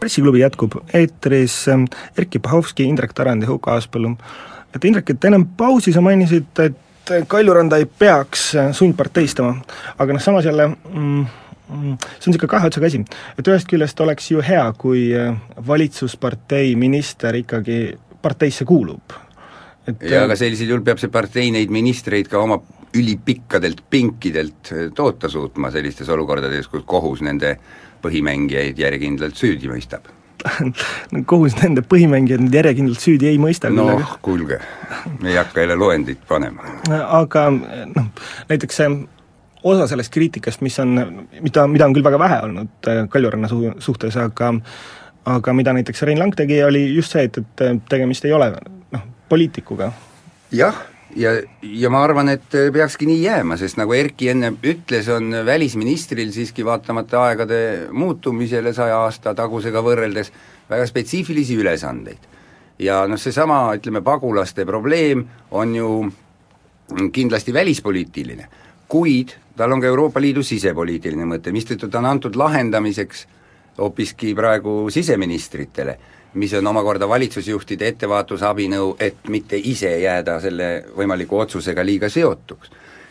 Pressiklubi 0.00 0.40
jätkub, 0.42 0.78
eetris 0.94 1.62
ähm, 1.68 1.84
Erkki 2.18 2.40
Pahovski, 2.42 2.86
Indrek 2.88 3.12
Tarand 3.16 3.44
ja 3.44 3.50
Huko 3.50 3.74
Aaspõllu. 3.74 4.14
et 4.74 4.84
Indrek, 4.84 5.10
et 5.10 5.24
ennem 5.24 5.46
pausi 5.56 5.92
sa 5.92 6.02
mainisid, 6.04 6.50
et 6.64 7.14
Kaljuranda 7.28 7.80
ei 7.80 7.86
peaks 7.86 8.50
äh, 8.54 8.72
sundparteistama, 8.76 9.54
aga 9.98 10.14
noh, 10.14 10.22
samas 10.22 10.44
jälle 10.44 10.68
mm, 10.68 10.74
mm 10.94 11.26
see 11.70 12.28
on 12.28 12.32
niisugune 12.32 12.50
kahe 12.50 12.66
otsaga 12.66 12.88
asi, 12.90 13.02
et 13.38 13.48
ühest 13.48 13.68
küljest 13.70 14.00
oleks 14.02 14.30
ju 14.30 14.42
hea, 14.42 14.64
kui 14.78 15.08
äh, 15.16 15.34
valitsuspartei 15.66 16.74
minister 16.76 17.36
ikkagi 17.38 17.80
parteisse 18.22 18.64
kuulub. 18.64 19.16
et 19.86 20.02
ja 20.02 20.24
aga 20.24 20.36
sellisel 20.36 20.68
juhul 20.70 20.84
peab 20.86 21.00
see 21.02 21.10
partei 21.10 21.50
neid 21.50 21.70
ministreid 21.72 22.28
ka 22.28 22.42
oma 22.42 22.60
ülipikkadelt 22.94 23.84
pinkidelt 23.90 24.72
toota 24.94 25.28
suutma 25.28 25.70
sellistes 25.70 26.08
olukordades, 26.10 26.66
kus 26.68 26.82
kohus 26.86 27.22
nende 27.22 27.56
põhimängijaid 28.02 28.80
järjekindlalt 28.80 29.38
süüdi 29.38 29.70
mõistab 29.70 30.08
no 31.12 31.22
kohus 31.28 31.56
nende 31.60 31.84
põhimängijaid 31.86 32.44
nüüd 32.46 32.58
järjekindlalt 32.60 33.04
süüdi 33.04 33.30
ei 33.30 33.40
mõista 33.40 33.70
noh 33.72 34.16
kuulge, 34.24 34.60
me 35.20 35.32
ei 35.32 35.38
hakka 35.40 35.64
jälle 35.64 35.76
loendit 35.78 36.22
panema. 36.28 36.64
aga 37.20 37.48
noh, 37.52 38.12
näiteks 38.48 38.80
see 38.80 38.92
osa 39.62 39.86
sellest 39.90 40.12
kriitikast, 40.14 40.62
mis 40.64 40.78
on, 40.80 40.94
mida, 41.40 41.66
mida 41.68 41.88
on 41.88 41.96
küll 41.96 42.06
väga 42.06 42.18
vähe 42.20 42.38
olnud 42.46 42.88
eh, 42.88 43.02
Kaljuranna 43.12 43.50
su-, 43.50 43.74
suhtes, 43.84 44.16
aga 44.16 44.54
aga 45.28 45.52
mida 45.52 45.74
näiteks 45.76 46.02
Rein 46.08 46.18
Lang 46.18 46.32
tegi, 46.36 46.62
oli 46.64 46.86
just 46.94 47.12
see, 47.12 47.26
et, 47.28 47.36
et 47.60 47.82
tegemist 47.92 48.24
ei 48.24 48.32
ole 48.32 48.54
noh, 48.94 49.04
poliitikuga. 49.28 49.92
jah 50.56 50.80
ja, 51.16 51.30
ja 51.62 51.90
ma 51.90 52.02
arvan, 52.04 52.30
et 52.32 52.54
peakski 52.72 53.08
nii 53.08 53.22
jääma, 53.24 53.56
sest 53.60 53.78
nagu 53.80 53.94
Erki 53.96 54.30
enne 54.32 54.52
ütles, 54.62 55.08
on 55.12 55.32
välisministril 55.46 56.32
siiski 56.34 56.64
vaatamata 56.66 57.24
aegade 57.28 57.60
muutumisele 57.92 58.72
saja 58.76 59.00
aasta 59.04 59.34
tagusega 59.34 59.82
võrreldes 59.84 60.32
väga 60.70 60.86
spetsiifilisi 60.86 61.58
ülesandeid. 61.60 62.28
ja 62.78 63.02
noh, 63.06 63.18
seesama, 63.20 63.74
ütleme, 63.76 64.00
pagulaste 64.00 64.64
probleem 64.64 65.26
on 65.50 65.74
ju 65.74 65.90
kindlasti 67.12 67.52
välispoliitiline, 67.52 68.46
kuid 68.88 69.34
tal 69.56 69.72
on 69.72 69.80
ka 69.80 69.86
Euroopa 69.86 70.20
Liidu 70.20 70.42
sisepoliitiline 70.42 71.26
mõte, 71.28 71.52
mistõttu 71.52 71.90
ta 71.90 71.98
on 71.98 72.06
antud 72.06 72.36
lahendamiseks 72.36 73.26
hoopiski 73.78 74.34
praegu 74.34 74.88
siseministritele 74.90 75.98
mis 76.34 76.52
on 76.54 76.66
omakorda 76.66 77.08
valitsusjuhtide 77.08 77.88
ettevaatusabinõu, 77.94 78.94
et 79.00 79.28
mitte 79.28 79.58
ise 79.58 79.90
jääda 80.02 80.38
selle 80.40 80.70
võimaliku 80.96 81.40
otsusega 81.42 81.84
liiga 81.84 82.08
seotuks. 82.08 82.70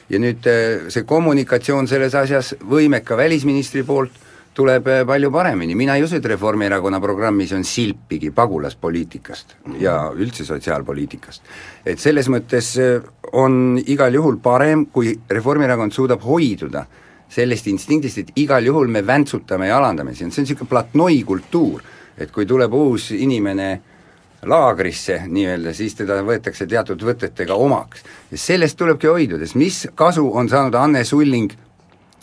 ja 0.09 0.19
nüüd 0.19 0.47
äh, 0.49 0.87
see 0.89 1.03
kommunikatsioon 1.05 1.87
selles 1.87 2.15
asjas 2.15 2.55
võimeka 2.69 3.17
välisministri 3.17 3.83
poolt 3.83 4.11
tuleb 4.53 4.87
äh, 4.87 5.03
palju 5.05 5.31
paremini, 5.31 5.75
mina 5.75 5.95
ei 5.95 6.03
usu, 6.03 6.17
et 6.17 6.25
Reformierakonna 6.25 6.99
programmis 6.99 7.51
on 7.53 7.63
silpigi 7.63 8.31
pagulaspoliitikast 8.31 9.55
ja 9.79 10.11
üldse 10.15 10.45
sotsiaalpoliitikast. 10.45 11.43
et 11.85 11.99
selles 11.99 12.29
mõttes 12.29 12.73
äh, 12.79 13.03
on 13.33 13.77
igal 13.85 14.13
juhul 14.13 14.39
parem, 14.43 14.85
kui 14.85 15.13
Reformierakond 15.29 15.91
suudab 15.91 16.23
hoiduda 16.25 16.85
sellest 17.29 17.67
instinktist, 17.67 18.17
et 18.17 18.31
igal 18.41 18.65
juhul 18.65 18.87
me 18.87 19.05
väntsutame 19.05 19.67
ja 19.67 19.77
alandame, 19.77 20.15
on, 20.15 20.15
see 20.17 20.25
on 20.25 20.47
niisugune 20.47 20.69
platnoi 20.69 21.21
kultuur 21.27 21.83
et 22.19 22.31
kui 22.31 22.45
tuleb 22.45 22.73
uus 22.73 23.11
inimene 23.15 23.69
laagrisse 24.47 25.21
nii-öelda, 25.27 25.73
siis 25.75 25.95
teda 25.99 26.21
võetakse 26.23 26.67
teatud 26.67 27.01
võtetega 27.03 27.55
omaks. 27.55 28.03
ja 28.31 28.37
sellest 28.37 28.77
tulebki 28.77 29.07
hoiduda, 29.07 29.45
sest 29.45 29.59
mis 29.59 29.87
kasu 29.95 30.29
on 30.33 30.49
saanud 30.49 30.75
Anne 30.79 31.03
Sulling 31.03 31.51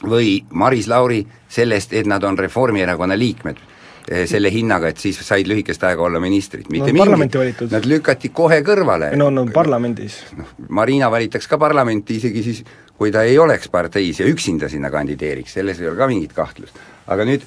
või 0.05 0.45
Maris 0.51 0.89
Lauri 0.89 1.27
sellest, 1.49 1.93
et 1.93 2.07
nad 2.07 2.25
on 2.25 2.39
Reformierakonna 2.39 3.19
liikmed, 3.19 3.61
eh, 4.09 4.25
selle 4.29 4.51
hinnaga, 4.53 4.89
et 4.89 4.99
siis 4.99 5.21
said 5.21 5.49
lühikest 5.49 5.85
aega 5.85 6.03
olla 6.03 6.21
ministrid, 6.21 6.71
mitte 6.71 6.93
no, 6.93 7.05
mingit, 7.17 7.61
nad 7.71 7.85
lükati 7.85 8.29
kohe 8.29 8.63
kõrvale. 8.63 9.13
no 9.17 9.31
no 9.31 9.47
parlamendis. 9.53 10.23
noh, 10.37 10.57
Marina 10.69 11.11
valitaks 11.11 11.49
ka 11.49 11.59
parlamenti 11.59 12.17
isegi 12.17 12.43
siis, 12.43 12.65
kui 12.97 13.13
ta 13.13 13.23
ei 13.23 13.39
oleks 13.39 13.69
parteis 13.69 14.21
ja 14.21 14.27
üksinda 14.27 14.69
sinna 14.69 14.91
kandideeriks, 14.91 15.53
selles 15.53 15.81
ei 15.81 15.89
ole 15.89 15.97
ka 15.97 16.07
mingit 16.07 16.33
kahtlust. 16.33 16.81
aga 17.07 17.25
nüüd 17.25 17.45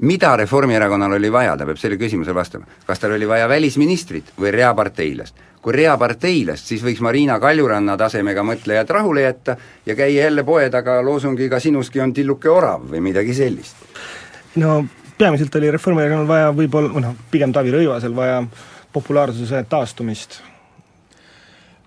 mida 0.00 0.36
Reformierakonnal 0.36 1.12
oli 1.12 1.32
vaja, 1.32 1.56
ta 1.56 1.66
peab 1.66 1.78
selle 1.78 1.96
küsimusele 1.96 2.34
vastama. 2.34 2.66
kas 2.86 2.98
tal 2.98 3.12
oli 3.12 3.28
vaja 3.28 3.48
välisministrit 3.48 4.32
või 4.40 4.50
reaparteilast? 4.50 5.34
kui 5.64 5.72
reaparteilast, 5.72 6.66
siis 6.66 6.82
võiks 6.84 7.00
Marina 7.00 7.38
Kaljuranna 7.40 7.96
tasemega 7.96 8.42
mõtlejad 8.44 8.90
rahule 8.90 9.22
jätta 9.22 9.56
ja 9.86 9.94
käia 9.96 10.26
jälle 10.26 10.44
poe 10.44 10.68
taga 10.70 10.98
loosungiga 11.02 11.60
sinuski 11.60 12.00
on 12.00 12.12
tilluke 12.12 12.50
orav 12.50 12.84
või 12.90 13.00
midagi 13.00 13.34
sellist. 13.34 13.76
no 14.56 14.84
peamiselt 15.18 15.54
oli 15.54 15.70
Reformierakonnal 15.70 16.28
vaja 16.28 16.50
võib-olla, 16.52 17.00
noh, 17.00 17.14
pigem 17.30 17.52
Taavi 17.52 17.72
Rõivasel 17.72 18.16
vaja 18.16 18.42
populaarsuse 18.92 19.64
taastumist 19.68 20.42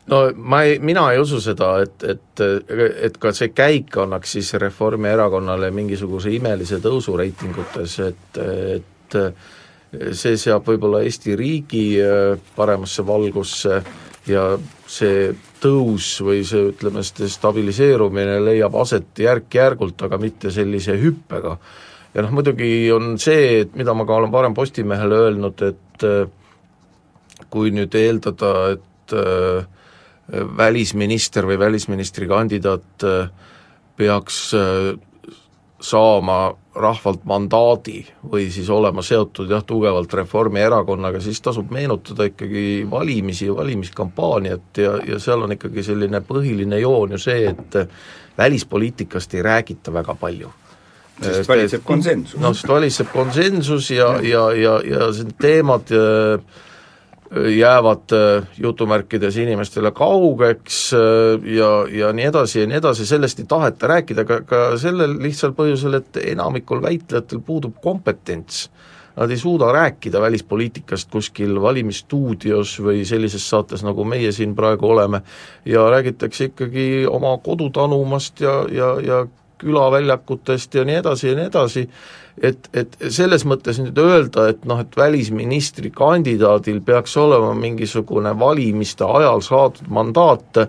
no 0.07 0.21
ma 0.35 0.63
ei, 0.63 0.79
mina 0.79 1.09
ei 1.11 1.19
usu 1.19 1.41
seda, 1.43 1.73
et, 1.83 2.03
et, 2.03 2.43
et 3.09 3.17
ka 3.21 3.33
see 3.35 3.51
käik 3.55 3.97
annaks 4.03 4.37
siis 4.37 4.53
Reformierakonnale 4.61 5.71
mingisuguse 5.75 6.31
imelise 6.35 6.79
tõusu 6.83 7.17
reitingutes, 7.19 7.99
et, 8.07 8.41
et 8.77 9.17
see 10.15 10.37
seab 10.39 10.67
võib-olla 10.67 11.03
Eesti 11.05 11.35
riigi 11.39 11.85
äh, 12.03 12.35
paremasse 12.55 13.05
valgusse 13.07 13.81
ja 14.27 14.43
see 14.87 15.31
tõus 15.61 16.09
või 16.23 16.43
see, 16.47 16.71
ütleme, 16.73 17.03
see 17.05 17.29
stabiliseerumine 17.31 18.39
leiab 18.43 18.75
aset 18.77 19.19
järk-järgult, 19.23 20.01
aga 20.05 20.19
mitte 20.21 20.51
sellise 20.53 20.97
hüppega. 21.01 21.57
ja 22.13 22.25
noh, 22.25 22.33
muidugi 22.35 22.91
on 22.91 23.15
see, 23.21 23.61
et 23.63 23.75
mida 23.75 23.93
ma 23.93 24.05
ka 24.05 24.19
olen 24.19 24.31
varem 24.31 24.53
Postimehele 24.57 25.23
öelnud, 25.27 25.63
et 25.63 26.07
äh, 26.07 26.27
kui 27.49 27.71
nüüd 27.71 27.95
eeldada, 27.95 28.53
et 28.75 29.15
äh, 29.15 29.76
välisminister 30.31 31.47
või 31.47 31.59
välisministri 31.59 32.27
kandidaat 32.27 33.03
äh, 33.03 33.29
peaks 33.97 34.53
äh, 34.53 34.97
saama 35.79 36.55
rahvalt 36.75 37.23
mandaadi 37.25 38.01
või 38.31 38.49
siis 38.53 38.69
olema 38.69 39.01
seotud 39.05 39.49
jah, 39.49 39.63
tugevalt 39.65 40.13
Reformierakonnaga, 40.13 41.21
siis 41.21 41.41
tasub 41.41 41.71
meenutada 41.73 42.27
ikkagi 42.29 42.85
valimisi 42.89 43.47
ja 43.47 43.55
valimiskampaaniat 43.55 44.81
ja, 44.81 44.95
ja 45.07 45.19
seal 45.21 45.45
on 45.45 45.53
ikkagi 45.57 45.83
selline 45.85 46.21
põhiline 46.25 46.81
joon 46.81 47.15
ju 47.15 47.21
see, 47.21 47.49
et 47.49 47.77
välispoliitikast 48.37 49.33
ei 49.37 49.45
räägita 49.45 49.93
väga 49.93 50.15
palju 50.17 50.53
sest 51.21 51.49
valitseb 51.49 51.83
konsensus. 51.85 52.39
no 52.41 52.53
sest 52.53 52.69
valitseb 52.69 53.09
konsensus 53.13 53.89
ja, 53.91 54.11
ja, 54.21 54.47
ja, 54.53 54.77
ja 54.85 55.09
need 55.17 55.37
teemad 55.41 55.93
äh, 55.93 56.63
jäävad 57.31 58.11
äh, 58.11 58.47
jutumärkides 58.57 59.37
inimestele 59.37 59.91
kaugeks 59.91 60.93
äh, 60.93 60.99
ja, 61.43 61.69
ja 61.91 62.13
nii 62.13 62.25
edasi 62.25 62.61
ja 62.61 62.67
nii 62.67 62.77
edasi, 62.79 63.05
sellest 63.05 63.39
ei 63.39 63.45
taheta 63.49 63.87
rääkida 63.87 64.25
ka, 64.25 64.41
ka 64.47 64.61
sellel 64.79 65.17
lihtsal 65.21 65.51
põhjusel, 65.57 65.99
et 65.99 66.21
enamikul 66.23 66.81
väitlejatel 66.81 67.43
puudub 67.45 67.81
kompetents. 67.83 68.69
Nad 69.17 69.31
ei 69.33 69.39
suuda 69.41 69.71
rääkida 69.73 70.21
välispoliitikast 70.21 71.09
kuskil 71.11 71.57
valimisstuudios 71.61 72.75
või 72.85 73.01
sellises 73.05 73.47
saates, 73.49 73.81
nagu 73.83 74.05
meie 74.05 74.31
siin 74.31 74.53
praegu 74.55 74.91
oleme, 74.93 75.23
ja 75.65 75.87
räägitakse 75.89 76.51
ikkagi 76.51 77.07
oma 77.09 77.33
kodutanumast 77.41 78.45
ja, 78.45 78.59
ja, 78.71 78.91
ja 79.01 79.23
külaväljakutest 79.61 80.75
ja 80.75 80.85
nii 80.87 81.01
edasi 81.01 81.27
ja 81.31 81.35
nii 81.37 81.49
edasi, 81.49 81.83
et, 82.41 82.67
et 82.77 82.95
selles 83.13 83.43
mõttes 83.49 83.79
nüüd 83.81 83.97
öelda, 84.01 84.47
et 84.51 84.65
noh, 84.69 84.81
et 84.83 84.97
välisministri 84.97 85.89
kandidaadil 85.93 86.79
peaks 86.85 87.15
olema 87.17 87.53
mingisugune 87.57 88.33
valimiste 88.39 89.05
ajal 89.07 89.41
saadud 89.45 89.89
mandaat, 89.93 90.61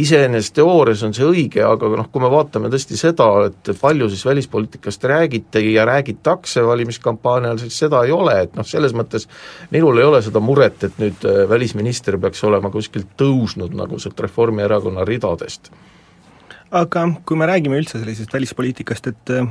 iseenesest 0.00 0.56
teoorias 0.58 1.04
on 1.06 1.14
see 1.16 1.26
õige, 1.28 1.62
aga 1.64 1.90
noh, 1.94 2.10
kui 2.12 2.22
me 2.22 2.30
vaatame 2.32 2.70
tõesti 2.72 2.98
seda, 3.00 3.28
et 3.48 3.72
palju 3.80 4.10
siis 4.12 4.26
välispoliitikast 4.28 5.08
räägiti 5.10 5.64
ja 5.72 5.86
räägitakse 5.88 6.64
valimiskampaania 6.66 7.52
ajal, 7.52 7.64
siis 7.64 7.80
seda 7.86 8.04
ei 8.04 8.12
ole, 8.14 8.36
et 8.44 8.58
noh, 8.58 8.68
selles 8.68 8.96
mõttes 8.96 9.28
minul 9.72 9.98
ei 10.00 10.08
ole 10.10 10.22
seda 10.24 10.42
muret, 10.44 10.84
et 10.84 11.00
nüüd 11.00 11.24
äh, 11.28 11.44
välisminister 11.48 12.20
peaks 12.20 12.44
olema 12.44 12.72
kuskilt 12.74 13.16
tõusnud 13.20 13.74
nagu 13.76 14.00
sealt 14.02 14.20
Reformierakonna 14.26 15.06
ridadest 15.08 15.72
aga 16.74 17.04
kui 17.26 17.38
me 17.38 17.46
räägime 17.46 17.78
üldse 17.78 18.00
sellisest 18.00 18.32
välispoliitikast, 18.34 19.06
et 19.12 19.32
äh, 19.34 19.46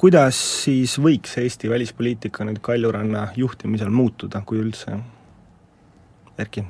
kuidas 0.00 0.38
siis 0.64 0.96
võiks 1.02 1.36
Eesti 1.42 1.70
välispoliitika 1.70 2.46
nüüd 2.48 2.58
Kaljuranna 2.64 3.28
juhtimisel 3.38 3.92
muutuda, 3.94 4.42
kui 4.46 4.62
üldse? 4.62 4.98
Erki? 6.38 6.64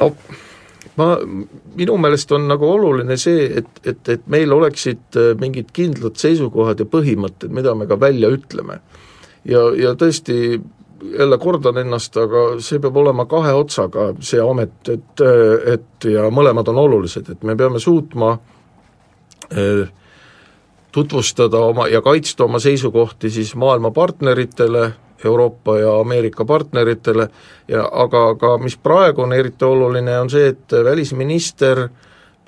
no 0.00 0.10
ma, 1.00 1.06
minu 1.76 1.96
meelest 2.00 2.32
on 2.36 2.46
nagu 2.50 2.68
oluline 2.68 3.16
see, 3.20 3.46
et, 3.60 3.80
et, 3.84 4.02
et 4.16 4.26
meil 4.32 4.52
oleksid 4.52 5.20
äh, 5.20 5.32
mingid 5.40 5.72
kindlad 5.76 6.20
seisukohad 6.20 6.80
ja 6.82 6.88
põhimõtted, 6.88 7.52
mida 7.56 7.74
me 7.76 7.88
ka 7.88 7.98
välja 8.00 8.30
ütleme. 8.36 8.80
ja, 9.48 9.64
ja 9.80 9.94
tõesti, 9.98 10.60
jälle 11.18 11.38
kordan 11.38 11.78
ennast, 11.78 12.16
aga 12.16 12.44
see 12.62 12.80
peab 12.82 12.96
olema 12.96 13.26
kahe 13.30 13.52
otsaga, 13.56 14.10
see 14.20 14.40
amet, 14.42 14.76
et, 14.88 15.22
et 15.74 16.08
ja 16.12 16.28
mõlemad 16.32 16.68
on 16.72 16.80
olulised, 16.84 17.30
et 17.32 17.44
me 17.46 17.56
peame 17.56 17.80
suutma 17.80 18.32
äh, 19.52 19.88
tutvustada 20.92 21.58
oma 21.70 21.88
ja 21.88 22.02
kaitsta 22.02 22.44
oma 22.44 22.58
seisukohti 22.58 23.30
siis 23.30 23.54
maailma 23.54 23.90
partneritele, 23.90 24.92
Euroopa 25.24 25.74
ja 25.78 25.98
Ameerika 26.00 26.44
partneritele 26.44 27.26
ja 27.68 27.82
aga, 27.92 28.28
aga 28.28 28.54
mis 28.58 28.78
praegu 28.80 29.22
on 29.22 29.34
eriti 29.36 29.64
oluline, 29.64 30.14
on 30.20 30.30
see, 30.32 30.46
et 30.48 30.72
välisminister 30.84 31.88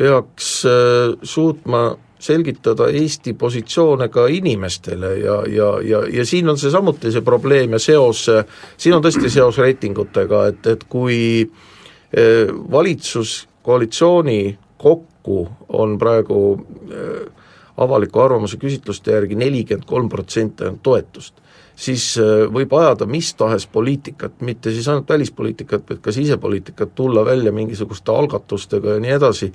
peaks 0.01 0.63
äh, 0.67 1.19
suutma 1.23 1.93
selgitada 2.23 2.87
Eesti 2.89 3.35
positsioone 3.35 4.09
ka 4.13 4.27
inimestele 4.31 5.17
ja, 5.19 5.43
ja, 5.51 5.71
ja, 5.83 6.03
ja 6.07 6.27
siin 6.27 6.49
on 6.53 6.59
see 6.61 6.71
samuti 6.71 7.11
see 7.13 7.25
probleem 7.27 7.75
ja 7.75 7.83
seos, 7.83 8.29
siin 8.77 8.97
on 8.97 9.03
tõesti 9.03 9.31
seos 9.33 9.59
reitingutega, 9.59 10.47
et, 10.53 10.67
et 10.77 10.85
kui 10.91 11.19
äh, 11.43 12.53
valitsuskoalitsiooni 12.79 14.41
kokku 14.83 15.49
on 15.83 15.99
praegu 15.99 16.43
äh, 16.57 17.43
avaliku 17.83 18.23
arvamuse 18.23 18.59
küsitluste 18.61 19.15
järgi 19.17 19.39
nelikümmend 19.39 19.87
kolm 19.89 20.11
protsenti 20.13 20.67
ainult 20.67 20.83
toetust, 20.87 21.35
siis 21.75 22.13
äh, 22.21 22.45
võib 22.53 22.75
ajada 22.79 23.07
mis 23.11 23.33
tahes 23.39 23.67
poliitikat, 23.67 24.41
mitte 24.47 24.75
siis 24.75 24.89
ainult 24.89 25.11
välispoliitikat, 25.11 25.89
vaid 25.91 26.03
ka 26.05 26.15
sisepoliitikat, 26.15 26.95
tulla 26.95 27.25
välja 27.27 27.53
mingisuguste 27.53 28.15
algatustega 28.15 28.97
ja 28.97 29.03
nii 29.03 29.17
edasi, 29.19 29.53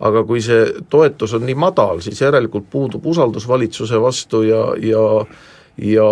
aga 0.00 0.24
kui 0.24 0.40
see 0.44 0.66
toetus 0.90 1.34
on 1.36 1.44
nii 1.46 1.56
madal, 1.60 2.00
siis 2.04 2.20
järelikult 2.22 2.70
puudub 2.70 3.06
usaldus 3.06 3.48
valitsuse 3.48 4.00
vastu 4.00 4.42
ja, 4.48 4.64
ja 4.80 5.06
ja 5.80 6.04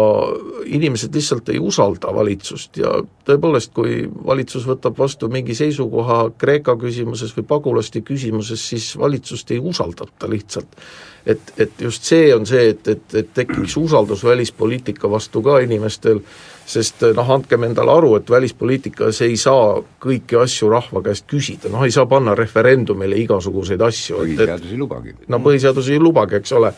inimesed 0.65 1.15
lihtsalt 1.15 1.49
ei 1.49 1.59
usalda 1.61 2.13
valitsust. 2.15 2.77
Ja 2.81 2.93
tõepoolest, 3.29 3.73
kui 3.77 4.07
valitsus 4.27 4.65
võtab 4.69 4.97
vastu 4.99 5.29
mingi 5.29 5.55
seisukoha 5.55 6.31
Kreeka 6.39 6.77
küsimuses 6.81 7.35
või 7.37 7.45
pagulaste 7.49 8.01
küsimuses, 8.01 8.63
siis 8.71 8.95
valitsust 8.99 9.51
ei 9.53 9.59
usaldata 9.61 10.31
lihtsalt. 10.31 10.79
Et, 11.27 11.53
et 11.59 11.85
just 11.85 12.07
see 12.09 12.31
on 12.35 12.47
see, 12.49 12.71
et, 12.73 12.89
et, 12.89 13.15
et 13.21 13.35
tekiks 13.35 13.77
usaldus 13.77 14.25
välispoliitika 14.25 15.11
vastu 15.11 15.43
ka 15.45 15.59
inimestel, 15.61 16.23
sest 16.69 17.03
noh, 17.17 17.31
andkem 17.39 17.65
endale 17.65 17.93
aru, 17.95 18.15
et 18.19 18.31
välispoliitikas 18.31 19.23
ei 19.25 19.37
saa 19.41 19.79
kõiki 20.03 20.37
asju 20.43 20.69
rahva 20.73 21.03
käest 21.07 21.25
küsida, 21.31 21.73
noh 21.73 21.87
ei 21.87 21.95
saa 21.95 22.07
panna 22.11 22.37
referendumile 22.39 23.17
igasuguseid 23.25 23.83
asju. 23.89 24.21
põhiseadus 24.23 24.73
ei 24.73 24.81
lubagi. 24.81 25.15
no 25.29 25.41
põhiseadus 25.45 25.93
ei 25.93 26.01
lubagi, 26.03 26.43
eks 26.43 26.53
ole 26.59 26.75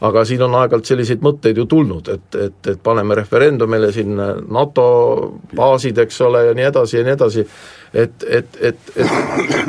aga 0.00 0.22
siin 0.24 0.42
on 0.46 0.54
aeg-ajalt 0.56 0.88
selliseid 0.88 1.24
mõtteid 1.24 1.58
ju 1.60 1.66
tulnud, 1.68 2.08
et, 2.08 2.36
et, 2.40 2.58
et 2.72 2.80
paneme 2.82 3.16
referendumile 3.18 3.90
siin 3.92 4.16
NATO 4.16 4.86
baasid, 5.56 5.98
eks 6.00 6.20
ole, 6.24 6.46
ja 6.48 6.54
nii 6.56 6.66
edasi 6.70 6.96
ja 6.96 7.04
nii 7.04 7.14
edasi, 7.18 7.44
et, 7.92 8.24
et, 8.24 8.58
et, 8.70 8.92
et, 8.96 9.16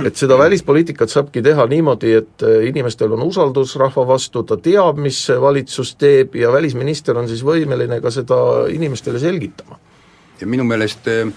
et 0.08 0.22
seda 0.24 0.38
välispoliitikat 0.40 1.12
saabki 1.12 1.44
teha 1.44 1.66
niimoodi, 1.72 2.14
et 2.22 2.46
inimestel 2.68 3.18
on 3.18 3.26
usaldus 3.28 3.76
rahva 3.82 4.06
vastu, 4.14 4.46
ta 4.48 4.56
teab, 4.62 5.02
mis 5.04 5.20
valitsus 5.42 5.96
teeb 6.00 6.38
ja 6.40 6.52
välisminister 6.54 7.20
on 7.20 7.28
siis 7.32 7.44
võimeline 7.48 8.00
ka 8.04 8.14
seda 8.14 8.38
inimestele 8.72 9.20
selgitama. 9.20 9.80
ja 10.42 10.48
minu 10.48 10.64
meelest 10.66 11.08
eh, 11.12 11.28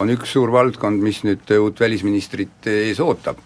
on 0.00 0.10
üks 0.10 0.32
suur 0.32 0.50
valdkond, 0.52 1.02
mis 1.04 1.20
nüüd 1.26 1.52
uut 1.60 1.80
välisministrit 1.80 2.66
ees 2.72 3.00
ootab 3.04 3.44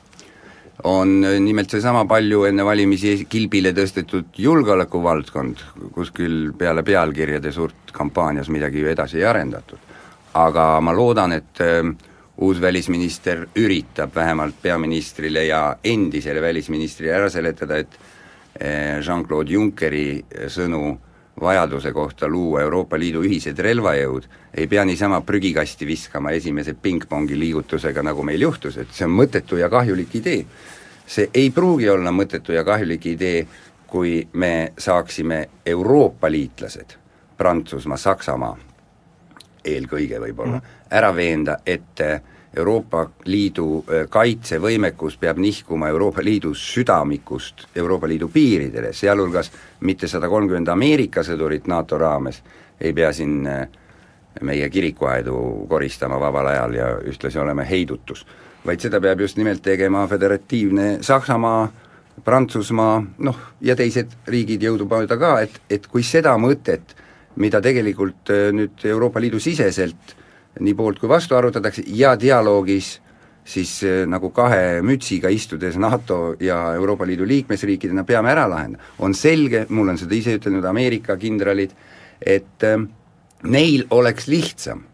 on 0.85 1.25
äh, 1.25 1.41
nimelt 1.41 1.71
seesama 1.71 2.05
palju 2.09 2.45
enne 2.49 2.65
valimisi 2.65 3.27
kilbile 3.31 3.73
tõstetud 3.77 4.39
julgeolekuvaldkond, 4.39 5.65
kuskil 5.95 6.53
peale 6.59 6.83
pealkirjade 6.83 7.53
suurt 7.53 7.93
kampaanias 7.93 8.51
midagi 8.51 8.83
ju 8.83 8.91
edasi 8.93 9.21
ei 9.21 9.29
arendatud. 9.29 9.79
aga 10.35 10.81
ma 10.81 10.93
loodan, 10.97 11.33
et 11.33 11.61
äh, 11.61 11.85
uus 12.37 12.61
välisminister 12.61 13.47
üritab 13.57 14.15
vähemalt 14.15 14.55
peaministrile 14.63 15.45
ja 15.45 15.77
endisele 15.85 16.41
välisministrile 16.41 17.13
ära 17.13 17.31
seletada, 17.31 17.77
et 17.77 17.99
äh, 18.61 19.01
Jean-Claude 19.01 19.53
Junckeri 19.53 20.25
sõnu 20.49 20.99
vajaduse 21.41 21.93
kohta 21.93 22.29
luua 22.29 22.61
Euroopa 22.61 22.99
Liidu 22.99 23.23
ühised 23.25 23.59
relvajõud, 23.59 24.29
ei 24.55 24.67
pea 24.67 24.85
niisama 24.85 25.21
prügikasti 25.21 25.87
viskama 25.87 26.31
esimese 26.31 26.75
pingpongi 26.75 27.39
liigutusega, 27.39 28.03
nagu 28.03 28.23
meil 28.23 28.41
juhtus, 28.41 28.77
et 28.77 28.93
see 28.93 29.07
on 29.09 29.17
mõttetu 29.17 29.59
ja 29.61 29.71
kahjulik 29.73 30.15
idee. 30.15 30.45
see 31.07 31.31
ei 31.35 31.51
pruugi 31.51 31.89
olla 31.91 32.11
mõttetu 32.13 32.53
ja 32.53 32.65
kahjulik 32.65 33.07
idee, 33.07 33.47
kui 33.87 34.29
me 34.33 34.73
saaksime 34.79 35.49
Euroopa 35.67 36.31
liitlased, 36.31 36.95
Prantsusmaa, 37.37 37.97
Saksamaa 37.97 38.57
eelkõige 39.65 40.21
võib-olla, 40.21 40.57
mhm. 40.57 40.65
ära 40.91 41.15
veenda, 41.15 41.59
et 41.67 42.01
Euroopa 42.57 43.07
Liidu 43.25 43.85
kaitsevõimekus 44.13 45.17
peab 45.17 45.39
nihkuma 45.41 45.89
Euroopa 45.89 46.25
Liidu 46.25 46.53
südamikust 46.55 47.67
Euroopa 47.77 48.09
Liidu 48.09 48.29
piiridele, 48.29 48.93
sealhulgas 48.93 49.51
mitte 49.81 50.09
sada 50.09 50.29
kolmkümmend 50.29 50.69
Ameerika 50.69 51.25
sõdurit 51.25 51.67
NATO 51.67 51.99
raames 51.99 52.43
ei 52.81 52.93
pea 52.93 53.13
siin 53.13 53.49
meie 54.41 54.69
kirikuaedu 54.71 55.67
koristama 55.69 56.21
vabal 56.21 56.47
ajal 56.53 56.75
ja 56.75 56.89
ühtlasi 57.09 57.39
olema 57.39 57.65
heidutus, 57.69 58.25
vaid 58.67 58.81
seda 58.81 59.01
peab 59.01 59.21
just 59.21 59.37
nimelt 59.37 59.63
tegema 59.63 60.07
föderatiivne 60.09 60.99
Saksamaa, 61.01 61.69
Prantsusmaa, 62.25 63.03
noh, 63.25 63.39
ja 63.61 63.77
teised 63.77 64.13
riigid 64.29 64.63
jõudumööda 64.63 65.17
ka, 65.19 65.39
et, 65.43 65.57
et 65.71 65.87
kui 65.89 66.05
seda 66.05 66.35
mõtet, 66.39 66.93
mida 67.41 67.61
tegelikult 67.65 68.29
nüüd 68.53 68.85
Euroopa 68.85 69.21
Liidu 69.21 69.41
siseselt 69.41 70.17
nii 70.61 70.75
poolt 70.75 70.99
kui 71.01 71.09
vastu 71.09 71.37
arutatakse 71.37 71.83
ja 71.87 72.17
dialoogis 72.21 73.01
siis 73.45 73.83
eh, 73.83 74.05
nagu 74.07 74.31
kahe 74.31 74.83
mütsiga 74.87 75.31
istudes 75.33 75.77
NATO 75.77 76.35
ja 76.41 76.75
Euroopa 76.75 77.07
Liidu 77.07 77.27
liikmesriikidena 77.27 78.05
peame 78.05 78.31
ära 78.31 78.49
lahendama. 78.51 78.85
on 78.99 79.15
selge, 79.15 79.67
mul 79.69 79.89
on 79.89 79.99
seda 79.99 80.15
ise 80.15 80.37
ütelnud 80.39 80.65
Ameerika 80.65 81.17
kindralid, 81.17 81.71
et 82.27 82.65
äh, 82.65 82.79
neil 83.43 83.87
oleks 83.91 84.29
lihtsam, 84.29 84.85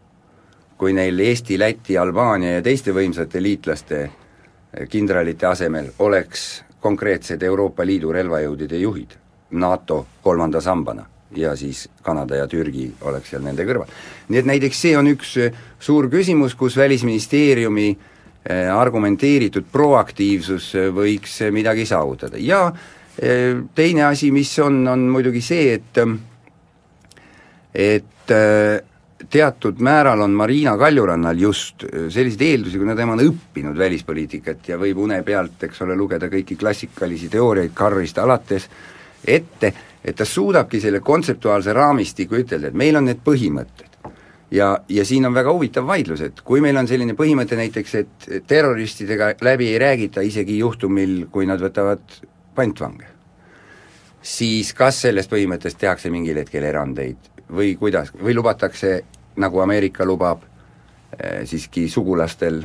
kui 0.77 0.93
neil 0.93 1.19
Eesti, 1.19 1.59
Läti, 1.59 1.97
Albaania 1.97 2.57
ja 2.57 2.61
teiste 2.61 2.93
võimsate 2.95 3.41
liitlaste 3.41 4.01
eh, 4.03 4.87
kindralite 4.89 5.45
asemel 5.45 5.93
oleks 5.99 6.63
konkreetsed 6.79 7.43
Euroopa 7.43 7.85
Liidu 7.85 8.11
relvajõudude 8.15 8.79
juhid 8.79 9.17
NATO 9.51 10.05
kolmanda 10.23 10.61
sambana 10.61 11.05
ja 11.35 11.55
siis 11.55 11.89
Kanada 12.01 12.35
ja 12.35 12.47
Türgi 12.47 12.89
oleks 13.01 13.33
seal 13.33 13.43
nende 13.45 13.65
kõrval. 13.67 13.89
nii 14.29 14.39
et 14.39 14.47
näiteks 14.49 14.81
see 14.81 14.95
on 14.97 15.11
üks 15.11 15.35
äh, 15.37 15.59
suur 15.79 16.09
küsimus, 16.09 16.55
kus 16.57 16.77
Välisministeeriumi 16.77 17.89
äh, 17.91 18.69
argumenteeritud 18.75 19.69
proaktiivsus 19.71 20.73
äh, 20.75 20.89
võiks 20.93 21.39
midagi 21.51 21.85
saavutada 21.85 22.37
ja 22.37 22.71
teine 23.75 24.03
asi, 24.07 24.29
mis 24.31 24.53
on, 24.63 24.85
on 24.87 25.01
muidugi 25.11 25.41
see, 25.43 25.73
et 25.73 25.97
et 27.75 28.31
teatud 29.27 29.81
määral 29.83 30.21
on 30.23 30.31
Marina 30.31 30.77
Kaljurannal 30.79 31.41
just 31.41 31.83
selliseid 31.83 32.45
eeldusi, 32.47 32.79
kuna 32.79 32.95
tema 32.95 33.17
on 33.17 33.25
õppinud 33.25 33.75
välispoliitikat 33.75 34.69
ja 34.71 34.77
võib 34.79 35.01
une 35.03 35.19
pealt, 35.27 35.67
eks 35.67 35.83
ole, 35.83 35.97
lugeda 35.99 36.29
kõiki 36.31 36.55
klassikalisi 36.55 37.27
teooriaid 37.33 37.75
Carrist 37.75 38.23
alates 38.23 38.69
ette, 39.27 39.73
et 40.05 40.15
ta 40.15 40.25
suudabki 40.25 40.79
selle 40.81 40.99
kontseptuaalse 40.99 41.73
raamistiku 41.73 42.39
ütelda, 42.39 42.69
et 42.69 42.77
meil 42.77 42.97
on 42.99 43.07
need 43.09 43.21
põhimõtted. 43.25 43.87
ja, 44.51 44.71
ja 44.89 45.05
siin 45.05 45.25
on 45.25 45.33
väga 45.33 45.51
huvitav 45.53 45.85
vaidlus, 45.87 46.21
et 46.21 46.41
kui 46.41 46.61
meil 46.61 46.77
on 46.77 46.87
selline 46.87 47.13
põhimõte 47.13 47.57
näiteks, 47.59 47.95
et 47.95 48.29
terroristidega 48.47 49.33
läbi 49.41 49.67
ei 49.73 49.79
räägita 49.79 50.21
isegi 50.25 50.57
juhtumil, 50.57 51.27
kui 51.31 51.45
nad 51.45 51.61
võtavad 51.61 52.01
pantvange, 52.55 53.05
siis 54.21 54.73
kas 54.73 55.01
sellest 55.01 55.31
põhimõttest 55.31 55.77
tehakse 55.77 56.09
mingil 56.09 56.41
hetkel 56.41 56.63
erandeid 56.63 57.29
või 57.51 57.75
kuidas, 57.77 58.11
või 58.13 58.35
lubatakse, 58.35 59.03
nagu 59.39 59.61
Ameerika 59.61 60.05
lubab 60.05 60.41
eh,, 60.43 61.45
siiski 61.45 61.87
sugulastel 61.89 62.63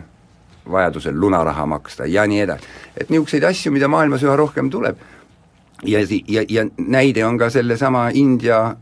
vajadusel 0.71 1.21
lunaraha 1.21 1.67
maksta 1.67 2.07
ja 2.07 2.27
nii 2.27 2.41
edasi. 2.41 2.65
et 2.97 3.11
niisuguseid 3.11 3.45
asju, 3.45 3.73
mida 3.73 3.89
maailmas 3.89 4.23
üha 4.23 4.37
rohkem 4.37 4.71
tuleb 4.71 4.97
ja, 5.83 6.01
ja, 6.29 6.45
ja 6.49 6.67
näide 6.79 7.27
on 7.27 7.39
ka 7.39 7.51
sellesama 7.51 8.09
India 8.15 8.77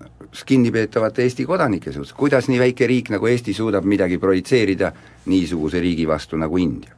kinnipeetavate 0.47 1.23
Eesti 1.23 1.45
kodanike 1.47 1.93
suhtes, 1.93 2.13
kuidas 2.13 2.49
nii 2.49 2.59
väike 2.59 2.87
riik 2.87 3.11
nagu 3.13 3.27
Eesti 3.27 3.55
suudab 3.55 3.85
midagi 3.85 4.19
projitseerida 4.19 4.93
niisuguse 5.27 5.81
riigi 5.81 6.09
vastu 6.09 6.37
nagu 6.37 6.57
India? 6.57 6.95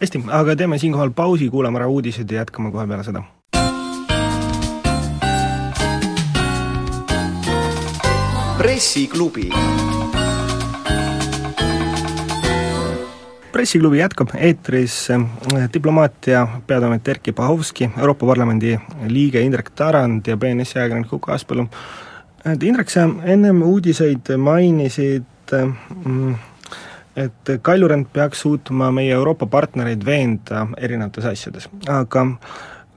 hästi, 0.00 0.24
aga 0.30 0.56
teeme 0.56 0.78
siinkohal 0.78 1.10
pausi, 1.10 1.48
kuulame 1.50 1.78
ära 1.78 1.88
uudised 1.88 2.30
ja 2.30 2.44
jätkame 2.44 2.72
kohe 2.72 2.86
peale 2.86 3.04
seda. 3.04 3.24
pressiklubi 8.58 9.50
pressiklubi 13.54 14.00
jätkab 14.00 14.32
eetris 14.34 14.96
eh, 15.14 15.26
diplomaatia 15.72 16.46
peatoimetaja 16.66 17.14
Erkki 17.14 17.32
Pahovski, 17.32 17.90
Euroopa 17.98 18.26
Parlamendi 18.26 18.74
liige 19.08 19.42
Indrek 19.46 19.70
Tarand 19.78 20.26
ja 20.26 20.36
BNS-i 20.36 20.78
ajakirjanik 20.78 21.12
Uku 21.12 21.30
Aaspõllu. 21.30 21.68
Indrek, 22.44 22.90
sa 22.92 23.06
ennem 23.24 23.62
uudiseid 23.62 24.34
mainisid 24.36 25.54
mm, 25.54 26.34
et 27.16 27.52
Kaljurand 27.62 28.10
peaks 28.12 28.42
suutma 28.42 28.90
meie 28.92 29.14
Euroopa 29.14 29.46
partnereid 29.46 30.02
veenda 30.04 30.66
erinevates 30.76 31.30
asjades, 31.30 31.68
aga 31.88 32.26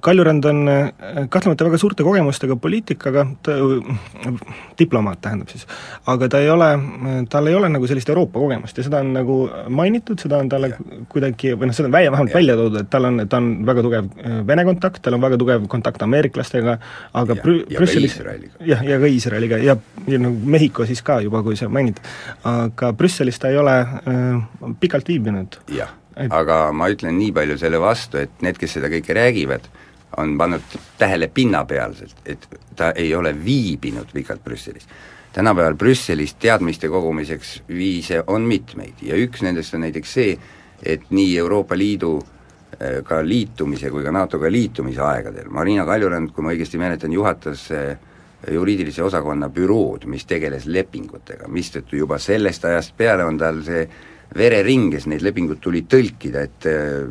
Kaljurand 0.07 0.45
on 0.47 0.61
äh, 0.71 0.91
kahtlemata 1.33 1.67
väga 1.67 1.79
suurte 1.81 2.05
kogemustega 2.05 2.55
poliitikaga, 2.61 3.25
diplomaat 4.79 5.21
tähendab 5.25 5.51
siis, 5.51 5.67
aga 6.07 6.29
ta 6.31 6.41
ei 6.43 6.49
ole, 6.53 6.69
tal 7.31 7.49
ei 7.49 7.57
ole 7.57 7.69
nagu 7.73 7.89
sellist 7.89 8.09
Euroopa 8.13 8.39
kogemust 8.39 8.79
ja 8.79 8.85
seda 8.87 9.01
on 9.03 9.11
nagu 9.17 9.37
mainitud, 9.69 10.19
seda 10.23 10.39
on 10.39 10.51
talle 10.51 10.71
ja. 10.71 10.79
kuidagi, 11.11 11.53
või 11.59 11.71
noh, 11.71 11.77
seda 11.77 11.91
on 11.91 11.97
välja, 11.97 12.13
vähemalt 12.15 12.33
ja. 12.33 12.39
välja 12.39 12.57
toodud, 12.61 12.79
et 12.81 12.91
tal 12.93 13.09
on, 13.09 13.21
ta 13.27 13.41
on 13.41 13.51
väga 13.67 13.85
tugev 13.89 14.09
äh, 14.23 14.39
Vene 14.47 14.65
kontakt, 14.67 15.01
tal 15.03 15.17
on 15.19 15.25
väga 15.27 15.41
tugev 15.41 15.67
kontakt 15.71 16.07
ameeriklastega, 16.07 16.79
aga 17.21 17.37
ja, 17.37 17.43
Brü-, 17.43 17.61
Brüsselis 17.73 18.19
jah, 18.63 18.83
ja 18.87 18.99
ka 19.01 19.11
Iisraeliga 19.11 19.61
ja, 19.63 19.77
ja 20.07 20.23
nagu 20.23 20.51
Mehhiko 20.55 20.87
siis 20.87 21.03
ka 21.05 21.19
juba, 21.25 21.43
kui 21.45 21.59
sa 21.59 21.69
mainid. 21.69 21.99
aga 22.47 22.93
Brüsselis 22.95 23.39
ta 23.41 23.51
ei 23.51 23.59
ole 23.59 23.79
äh, 23.83 24.75
pikalt 24.79 25.09
viibinud. 25.11 25.59
jah 25.75 25.91
et..., 26.17 26.31
aga 26.33 26.67
ma 26.75 26.89
ütlen 26.93 27.17
nii 27.19 27.33
palju 27.35 27.57
selle 27.61 27.81
vastu, 27.81 28.21
et 28.23 28.45
need, 28.45 28.57
kes 28.59 28.77
seda 28.77 28.89
kõike 28.91 29.15
räägivad, 29.17 29.67
on 30.17 30.37
pannud 30.37 30.61
tähele 30.97 31.27
pinnapealselt, 31.27 32.15
et 32.25 32.47
ta 32.75 32.91
ei 32.91 33.15
ole 33.15 33.35
viibinud 33.45 34.07
pikalt 34.13 34.43
Brüsselis. 34.43 34.87
tänapäeval 35.33 35.75
Brüsselis 35.75 36.33
teadmiste 36.33 36.89
kogumiseks 36.89 37.63
viise 37.67 38.23
on 38.27 38.41
mitmeid 38.41 39.01
ja 39.01 39.15
üks 39.15 39.41
nendest 39.41 39.73
on 39.73 39.81
näiteks 39.81 40.13
see, 40.13 40.37
et 40.83 41.01
nii 41.09 41.37
Euroopa 41.37 41.77
Liidu 41.77 42.17
äh, 42.17 43.03
ka 43.03 43.21
liitumise 43.27 43.89
kui 43.89 44.03
ka 44.03 44.11
NATO-ga 44.11 44.51
liitumise 44.51 45.01
aegadel 45.01 45.49
Marina 45.49 45.85
Kaljurand, 45.85 46.31
kui 46.31 46.43
ma 46.43 46.55
õigesti 46.55 46.77
mäletan, 46.77 47.13
juhatas 47.13 47.71
äh, 47.71 47.97
juriidilise 48.51 49.03
osakonna 49.03 49.49
bürood, 49.49 50.05
mis 50.05 50.25
tegeles 50.25 50.65
lepingutega, 50.65 51.47
mistõttu 51.47 51.97
juba 51.97 52.19
sellest 52.21 52.65
ajast 52.65 52.93
peale 52.97 53.25
on 53.25 53.37
tal 53.37 53.63
see 53.65 53.87
vereringes 54.35 55.07
neid 55.07 55.23
lepinguid 55.23 55.61
tuli 55.63 55.83
tõlkida, 55.89 56.43
et 56.47 56.67
äh, 56.69 57.05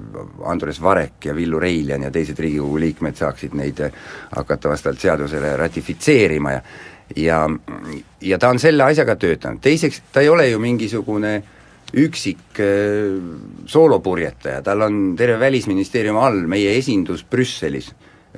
Andres 0.48 0.80
Varek 0.82 1.28
ja 1.30 1.34
Villu 1.36 1.60
Reiljan 1.62 2.04
ja 2.06 2.12
teised 2.12 2.38
Riigikogu 2.40 2.80
liikmed 2.82 3.16
saaksid 3.16 3.56
neid 3.56 3.80
äh, 3.86 3.96
hakata 4.36 4.72
vastavalt 4.72 5.00
seadusele 5.00 5.56
ratifitseerima 5.56 6.56
ja 6.56 6.62
ja, 7.16 7.44
ja 8.20 8.38
ta 8.42 8.48
on 8.50 8.58
selle 8.58 8.82
asjaga 8.82 9.14
töötanud, 9.16 9.62
teiseks 9.62 10.02
ta 10.12 10.24
ei 10.24 10.28
ole 10.28 10.48
ju 10.50 10.58
mingisugune 10.60 11.36
üksik 11.96 12.60
äh, 12.60 13.16
soolopurjetaja, 13.70 14.60
tal 14.66 14.82
on 14.88 15.14
terve 15.16 15.38
Välisministeeriumi 15.40 16.20
all, 16.20 16.42
meie 16.50 16.76
esindus 16.76 17.24
Brüsselis 17.24 17.92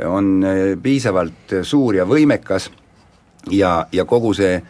on 0.07 0.45
piisavalt 0.79 1.57
suur 1.67 1.97
ja 1.97 2.05
võimekas 2.07 2.69
ja, 3.51 3.81
ja 3.91 4.05
kogu 4.07 4.31
see 4.37 4.61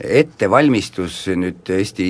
ettevalmistus 0.00 1.26
nüüd 1.36 1.68
Eesti 1.76 2.06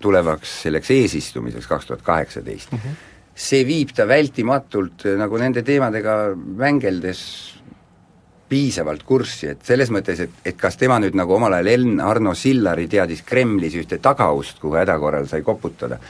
tulevaks 0.00 0.60
selleks 0.64 0.90
eesistumiseks 0.96 1.68
kaks 1.70 1.88
tuhat 1.90 2.02
kaheksateist, 2.06 2.72
mhm. 2.72 2.98
see 3.34 3.64
viib 3.68 3.94
ta 3.96 4.08
vältimatult 4.08 5.06
eh, 5.06 5.16
nagu 5.20 5.40
nende 5.40 5.62
teemadega 5.66 6.18
mängeldes 6.36 7.22
piisavalt 8.50 9.04
kurssi, 9.06 9.52
et 9.52 9.62
selles 9.62 9.92
mõttes, 9.94 10.24
et, 10.24 10.42
et 10.44 10.56
kas 10.58 10.74
tema 10.78 10.98
nüüd 10.98 11.14
nagu 11.14 11.36
omal 11.36 11.54
ajal 11.54 11.70
Enn 11.70 12.00
Arno 12.02 12.34
Sillari 12.34 12.88
teadis 12.90 13.22
Kremlis 13.26 13.76
ühte 13.78 14.00
tagaust, 14.02 14.58
kuhu 14.58 14.74
häda 14.80 14.96
korral 14.98 15.28
sai 15.30 15.44
koputada, 15.46 16.00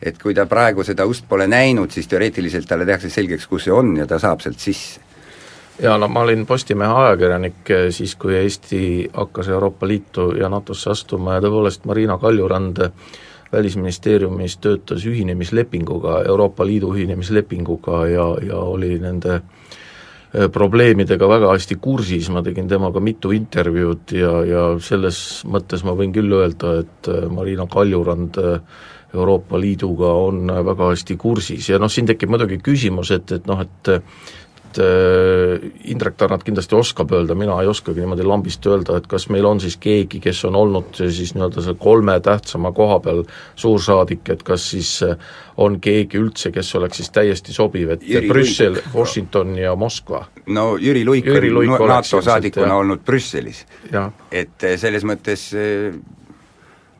et 0.00 0.16
kui 0.18 0.32
ta 0.34 0.46
praegu 0.48 0.84
seda 0.86 1.04
ust 1.04 1.28
pole 1.28 1.44
näinud, 1.50 1.92
siis 1.92 2.08
teoreetiliselt 2.08 2.68
talle 2.68 2.88
tehakse 2.88 3.12
selgeks, 3.12 3.46
kus 3.50 3.68
see 3.68 3.76
on 3.76 3.92
ja 4.00 4.08
ta 4.08 4.18
saab 4.22 4.40
sealt 4.40 4.64
sisse. 4.64 5.10
Jaa, 5.80 5.96
no 5.96 6.08
ma 6.12 6.24
olin 6.26 6.46
Postimehe 6.48 6.92
ajakirjanik 7.04 7.70
eh, 7.72 7.86
siis, 7.92 8.14
kui 8.20 8.34
Eesti 8.36 8.82
hakkas 9.12 9.48
Euroopa 9.48 9.88
Liitu 9.88 10.30
ja 10.36 10.48
NATO-sse 10.52 10.90
astuma 10.92 11.36
ja 11.36 11.44
tõepoolest 11.44 11.86
Marina 11.88 12.18
Kaljurand 12.20 12.82
Välisministeeriumis 13.52 14.56
töötas 14.62 15.02
ühinemislepinguga, 15.10 16.20
Euroopa 16.28 16.66
Liidu 16.66 16.92
ühinemislepinguga 16.94 18.04
ja, 18.06 18.26
ja 18.46 18.60
oli 18.62 18.92
nende 19.02 19.40
äh, 19.40 20.46
probleemidega 20.52 21.28
väga 21.28 21.50
hästi 21.56 21.80
kursis, 21.82 22.30
ma 22.30 22.44
tegin 22.46 22.68
temaga 22.70 23.02
mitu 23.02 23.34
intervjuud 23.34 24.14
ja, 24.14 24.32
ja 24.46 24.64
selles 24.78 25.42
mõttes 25.50 25.82
ma 25.82 25.96
võin 25.98 26.14
küll 26.14 26.30
öelda, 26.38 26.78
et 26.84 27.10
äh, 27.10 27.26
Marina 27.32 27.66
Kaljurand 27.70 28.38
äh, 28.38 28.86
Euroopa 29.14 29.58
Liiduga 29.58 30.12
on 30.14 30.46
väga 30.46 30.92
hästi 30.92 31.16
kursis. 31.18 31.72
Ja 31.72 31.80
noh, 31.82 31.90
siin 31.90 32.06
tekib 32.06 32.30
muidugi 32.30 32.60
küsimus, 32.62 33.10
et, 33.10 33.32
et 33.34 33.48
noh, 33.50 33.58
et 33.66 33.90
Indrek 34.78 36.16
Tarand 36.20 36.44
kindlasti 36.46 36.76
oskab 36.78 37.10
öelda, 37.16 37.34
mina 37.38 37.56
ei 37.62 37.68
oskagi 37.70 38.02
niimoodi 38.02 38.26
lambist 38.26 38.66
öelda, 38.70 38.98
et 39.00 39.06
kas 39.10 39.28
meil 39.32 39.46
on 39.48 39.60
siis 39.62 39.76
keegi, 39.80 40.20
kes 40.22 40.44
on 40.48 40.58
olnud 40.58 41.00
siis 41.00 41.32
nii-öelda 41.34 41.64
selle 41.64 41.78
kolme 41.80 42.14
tähtsama 42.22 42.72
koha 42.76 43.00
peal 43.04 43.24
suursaadik, 43.58 44.28
et 44.34 44.44
kas 44.46 44.68
siis 44.74 44.92
äh, 45.06 45.16
on 45.56 45.80
keegi 45.82 46.20
üldse, 46.20 46.52
kes 46.54 46.74
oleks 46.78 47.00
siis 47.00 47.10
täiesti 47.14 47.56
sobiv, 47.56 47.96
et 47.96 48.06
Jüri 48.06 48.30
Brüssel, 48.30 48.78
Washington 48.94 49.56
ja 49.58 49.74
Moskva? 49.76 50.24
no 50.46 50.76
Jüri 50.80 51.04
Luik 51.08 51.26
Jüri 51.26 51.50
on 51.50 51.58
Luik 51.60 51.88
NATO 51.90 52.22
saadikuna 52.22 52.78
olnud 52.82 53.04
Brüsselis. 53.06 53.64
et 54.30 54.64
äh, 54.64 54.78
selles 54.78 55.04
mõttes 55.08 55.50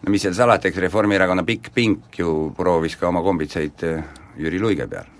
no 0.00 0.10
mis 0.10 0.26
seal 0.26 0.34
salata, 0.34 0.68
eks 0.68 0.82
Reformierakonna 0.88 1.46
pikk 1.46 1.72
pink 1.74 2.20
ju 2.24 2.52
proovis 2.56 2.96
ka 2.96 3.08
oma 3.12 3.22
kombitseid 3.22 3.88
Jüri 4.40 4.60
Luige 4.60 4.88
peal 4.90 5.19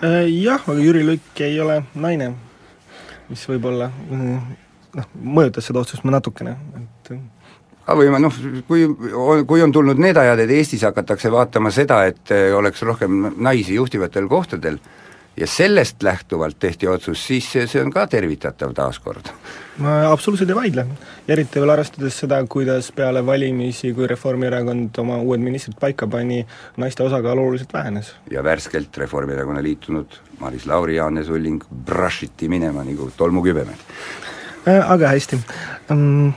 jah, 0.00 0.62
aga 0.66 0.78
Jüri 0.80 1.04
Luik 1.04 1.40
ei 1.44 1.58
ole 1.60 1.80
naine, 1.94 2.30
mis 3.28 3.42
võib-olla 3.48 3.90
äh, 3.90 4.38
noh, 4.96 5.10
mõjutas 5.38 5.68
seda 5.68 5.82
otsust 5.82 6.06
natukene, 6.08 6.56
et 6.80 7.12
äh. 7.16 7.20
aga 7.86 7.98
või 7.98 8.22
noh, 8.24 8.40
kui, 8.68 8.86
kui 9.48 9.64
on 9.64 9.74
tulnud 9.74 10.00
need 10.00 10.16
ajad, 10.20 10.44
et 10.44 10.54
Eestis 10.56 10.86
hakatakse 10.88 11.32
vaatama 11.32 11.72
seda, 11.74 12.02
et 12.08 12.32
oleks 12.56 12.82
rohkem 12.86 13.28
naisi 13.36 13.76
juhtivatel 13.76 14.28
kohtadel, 14.30 14.80
ja 15.36 15.46
sellest 15.46 16.02
lähtuvalt 16.02 16.58
tehti 16.58 16.88
otsus, 16.88 17.26
siis 17.26 17.52
see, 17.52 17.66
see 17.70 17.82
on 17.82 17.92
ka 17.92 18.06
tervitatav 18.06 18.72
taaskord. 18.74 19.30
ma 19.78 20.12
absoluutselt 20.12 20.50
ei 20.50 20.56
vaidle, 20.56 20.86
eriti 21.28 21.60
veel 21.60 21.72
arvestades 21.72 22.18
seda, 22.22 22.40
kuidas 22.50 22.90
peale 22.92 23.22
valimisi, 23.26 23.92
kui 23.96 24.08
Reformierakond 24.10 24.98
oma 25.02 25.20
uued 25.22 25.40
ministrid 25.40 25.78
paika 25.80 26.06
pani, 26.10 26.42
naiste 26.76 27.02
osakaal 27.02 27.38
oluliselt 27.38 27.72
vähenes. 27.72 28.14
ja 28.30 28.44
värskelt 28.44 28.96
Reformierakonna 28.96 29.62
liitunud 29.62 30.20
Maris 30.40 30.66
Lauri, 30.66 30.96
Jaane 30.96 31.24
Sulling 31.24 31.62
brushiti 31.84 32.48
minema 32.48 32.84
nagu 32.84 33.10
tolmukübemed. 33.16 33.88
Äh, 34.68 34.90
aga 34.92 35.08
hästi 35.08 35.38
um,, 35.90 36.32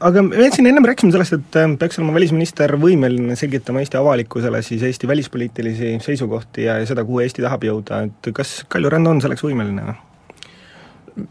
aga 0.00 0.22
me 0.26 0.48
siin 0.52 0.68
ennem 0.70 0.86
rääkisime 0.88 1.12
sellest, 1.14 1.36
et 1.38 1.58
äh, 1.60 1.74
peaks 1.78 1.98
olema 2.00 2.14
välisminister 2.16 2.74
võimeline 2.80 3.36
selgitama 3.38 3.82
Eesti 3.82 3.98
avalikkusele 4.00 4.62
siis 4.66 4.82
Eesti 4.88 5.08
välispoliitilisi 5.08 5.96
seisukohti 6.04 6.66
ja, 6.66 6.78
ja 6.82 6.88
seda, 6.88 7.04
kuhu 7.08 7.22
Eesti 7.24 7.44
tahab 7.44 7.66
jõuda, 7.66 8.02
et 8.08 8.32
kas 8.36 8.62
Kaljurand 8.72 9.10
on 9.10 9.22
selleks 9.24 9.44
võimeline? 9.46 9.84
Noh? 9.90 10.00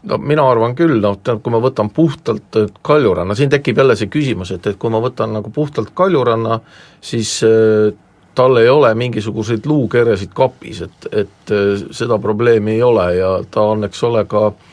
no 0.08 0.18
mina 0.22 0.46
arvan 0.48 0.76
küll, 0.78 1.00
noh 1.02 1.18
tähendab, 1.18 1.42
kui 1.44 1.54
ma 1.54 1.62
võtan 1.62 1.90
puhtalt 1.94 2.60
Kaljuranna, 2.86 3.36
siin 3.38 3.50
tekib 3.52 3.82
jälle 3.82 3.98
see 3.98 4.10
küsimus, 4.12 4.54
et, 4.54 4.66
et 4.70 4.80
kui 4.80 4.92
ma 4.92 5.02
võtan 5.02 5.34
nagu 5.34 5.50
puhtalt 5.54 5.90
Kaljuranna, 5.98 6.60
siis 7.02 7.38
äh, 7.46 7.92
tal 8.38 8.56
ei 8.62 8.70
ole 8.72 8.94
mingisuguseid 8.96 9.66
luukeresid 9.68 10.32
kapis, 10.34 10.84
et, 10.86 11.08
et 11.10 11.54
äh, 11.54 11.88
seda 11.90 12.20
probleemi 12.22 12.78
ei 12.78 12.84
ole 12.86 13.08
ja 13.18 13.32
ta 13.50 13.66
on, 13.74 13.84
eks 13.88 14.06
ole, 14.08 14.24
ka 14.30 14.46
äh, 14.52 14.71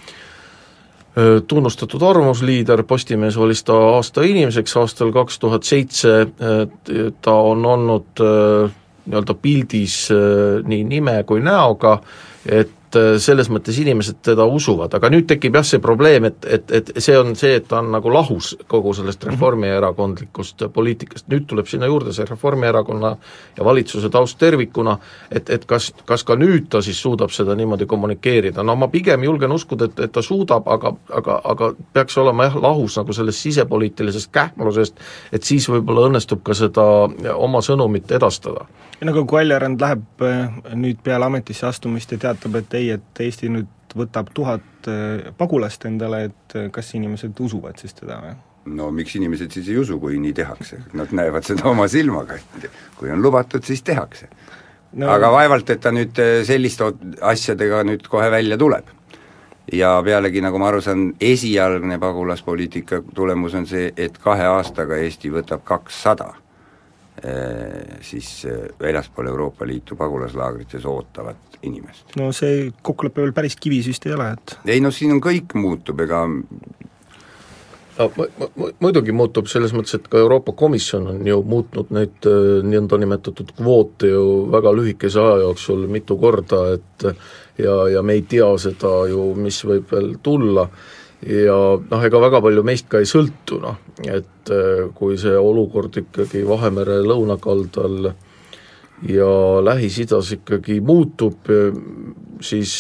tunnustatud 1.48 2.04
arvamusliider, 2.04 2.84
Postimees 2.88 3.38
valis 3.40 3.64
ta 3.68 3.76
aasta 3.96 4.24
inimeseks 4.28 4.76
aastal 4.80 5.12
kaks 5.16 5.40
tuhat 5.40 5.68
seitse, 5.68 6.14
ta 7.22 7.34
on 7.34 7.66
olnud 7.66 8.22
nii-öelda 9.10 9.36
pildis 9.42 9.96
nii 10.70 10.84
nime 10.88 11.18
kui 11.28 11.42
näoga, 11.44 11.98
et 12.46 12.72
et 12.90 12.98
äh, 12.98 13.20
selles 13.22 13.50
mõttes 13.54 13.78
inimesed 13.78 14.22
teda 14.26 14.46
usuvad, 14.50 14.94
aga 14.98 15.10
nüüd 15.14 15.28
tekib 15.30 15.56
jah 15.60 15.66
see 15.66 15.82
probleem, 15.84 16.26
et, 16.30 16.46
et, 16.46 16.72
et 16.74 16.92
see 16.98 17.18
on 17.18 17.36
see, 17.38 17.60
et 17.60 17.68
ta 17.70 17.84
on 17.84 17.92
nagu 17.94 18.10
lahus 18.14 18.56
kogu 18.68 18.94
sellest 18.98 19.24
mhm. 19.24 19.36
reformierakondlikust 19.36 20.66
poliitikast, 20.74 21.28
nüüd 21.30 21.46
tuleb 21.50 21.70
sinna 21.70 21.90
juurde 21.90 22.14
see 22.16 22.26
Reformierakonna 22.30 23.12
ja 23.58 23.66
valitsuse 23.66 24.10
taust 24.14 24.40
tervikuna, 24.42 24.98
et, 25.32 25.50
et 25.50 25.66
kas, 25.70 25.92
kas 26.10 26.26
ka 26.26 26.38
nüüd 26.40 26.70
ta 26.74 26.82
siis 26.86 27.02
suudab 27.02 27.34
seda 27.36 27.56
niimoodi 27.58 27.86
kommunikeerida, 27.90 28.66
no 28.66 28.76
ma 28.80 28.90
pigem 28.90 29.24
julgen 29.28 29.54
uskuda, 29.54 29.90
et, 29.90 30.04
et 30.08 30.14
ta 30.14 30.26
suudab, 30.26 30.68
aga, 30.70 30.94
aga, 31.22 31.40
aga 31.54 31.72
peaks 31.94 32.18
olema 32.22 32.50
jah, 32.50 32.60
lahus 32.64 32.98
nagu 32.98 33.14
sellest 33.14 33.46
sisepoliitilisest 33.46 34.34
kähmlusest, 34.34 35.02
et 35.34 35.46
siis 35.46 35.70
võib-olla 35.70 36.10
õnnestub 36.10 36.42
ka 36.46 36.58
seda 36.58 36.86
oma 37.38 37.62
sõnumit 37.66 38.10
edastada. 38.18 38.66
No 39.00 39.14
aga 39.14 39.22
kui 39.24 39.38
Kaljurand 39.40 39.80
läheb 39.80 40.24
äh, 40.28 40.56
nüüd 40.76 40.98
peale 41.04 41.30
ametisse 41.30 41.64
astumist 41.70 42.12
ja 42.12 42.18
teatab, 42.20 42.58
et 42.60 42.74
ei, 42.80 42.94
et 42.96 43.24
Eesti 43.26 43.52
nüüd 43.54 43.96
võtab 43.98 44.30
tuhat 44.36 44.90
äh, 44.90 45.32
pagulast 45.38 45.86
endale, 45.90 46.24
et 46.30 46.56
äh, 46.58 46.70
kas 46.74 46.94
inimesed 46.98 47.40
usuvad 47.40 47.82
siis 47.82 47.98
teda 47.98 48.20
või? 48.24 48.36
no 48.80 48.90
miks 48.94 49.16
inimesed 49.18 49.54
siis 49.56 49.70
ei 49.72 49.80
usu, 49.82 49.98
kui 50.02 50.20
nii 50.22 50.34
tehakse, 50.38 50.82
nad 50.98 51.14
näevad 51.16 51.48
seda 51.48 51.70
oma 51.72 51.88
silmaga, 51.90 52.38
et 52.38 52.70
kui 53.00 53.12
on 53.12 53.22
lubatud, 53.24 53.64
siis 53.66 53.82
tehakse 53.86 54.30
no.. 54.94 55.10
aga 55.10 55.32
vaevalt, 55.34 55.70
et 55.74 55.82
ta 55.82 55.94
nüüd 55.96 56.20
selliste 56.46 56.92
asjadega 57.26 57.82
nüüd 57.88 58.06
kohe 58.12 58.30
välja 58.32 58.58
tuleb. 58.62 58.92
ja 59.74 59.96
pealegi, 60.06 60.44
nagu 60.44 60.62
ma 60.62 60.70
aru 60.70 60.84
saan, 60.86 61.08
esialgne 61.22 61.98
pagulaspoliitika 62.02 63.02
tulemus 63.16 63.58
on 63.58 63.66
see, 63.70 63.90
et 63.98 64.22
kahe 64.22 64.46
aastaga 64.52 65.02
Eesti 65.02 65.34
võtab 65.34 65.66
kakssada 65.66 66.34
Eh, 66.34 66.49
siis 68.02 68.46
eh, 68.46 68.68
väljaspool 68.80 69.28
Euroopa 69.28 69.68
Liitu 69.68 69.96
pagulaslaagrites 69.96 70.86
ootavat 70.86 71.60
inimest. 71.64 72.16
no 72.16 72.32
see 72.36 72.70
kokkulepe 72.82 73.22
veel 73.22 73.34
päris 73.36 73.58
kivis 73.60 73.88
vist 73.92 74.06
ei 74.08 74.16
ole, 74.16 74.32
et 74.38 74.58
ei 74.76 74.84
no 74.84 74.92
siin 74.92 75.12
on 75.16 75.22
kõik 75.24 75.56
muutub, 75.60 76.00
ega 76.06 76.26
no 76.30 78.10
muidugi 78.80 79.12
muutub 79.12 79.50
selles 79.52 79.74
mõttes, 79.76 79.98
et 79.98 80.08
ka 80.08 80.22
Euroopa 80.22 80.54
Komisjon 80.56 81.10
on 81.16 81.28
ju 81.28 81.42
muutnud 81.44 81.92
neid 81.96 82.30
eh, 82.30 82.62
nõndanimetatud 82.64 83.52
kvoote 83.58 84.14
ju 84.14 84.24
väga 84.54 84.74
lühikese 84.78 85.20
aja 85.24 85.44
jooksul 85.44 85.88
mitu 85.92 86.18
korda, 86.22 86.62
et 86.78 87.10
ja, 87.60 87.76
ja 87.96 88.06
me 88.06 88.16
ei 88.16 88.24
tea 88.30 88.48
seda 88.62 88.94
ju, 89.12 89.34
mis 89.36 89.60
võib 89.68 89.92
veel 89.92 90.16
tulla 90.24 90.70
ja 91.28 91.58
noh, 91.80 92.06
ega 92.06 92.22
väga 92.22 92.42
palju 92.46 92.64
meist 92.68 92.90
ka 92.92 93.02
ei 93.02 93.10
sõltu, 93.10 93.60
noh, 93.64 93.80
et 94.06 94.52
äh, 94.54 94.88
kui 94.96 95.18
see 95.20 95.36
olukord 95.36 95.98
ikkagi 96.04 96.46
Vahemere 96.48 97.02
lõunakaldal 97.06 98.12
ja 99.10 99.32
Lähis-Idas 99.64 100.34
ikkagi 100.36 100.82
muutub, 100.84 101.48
siis, 102.44 102.74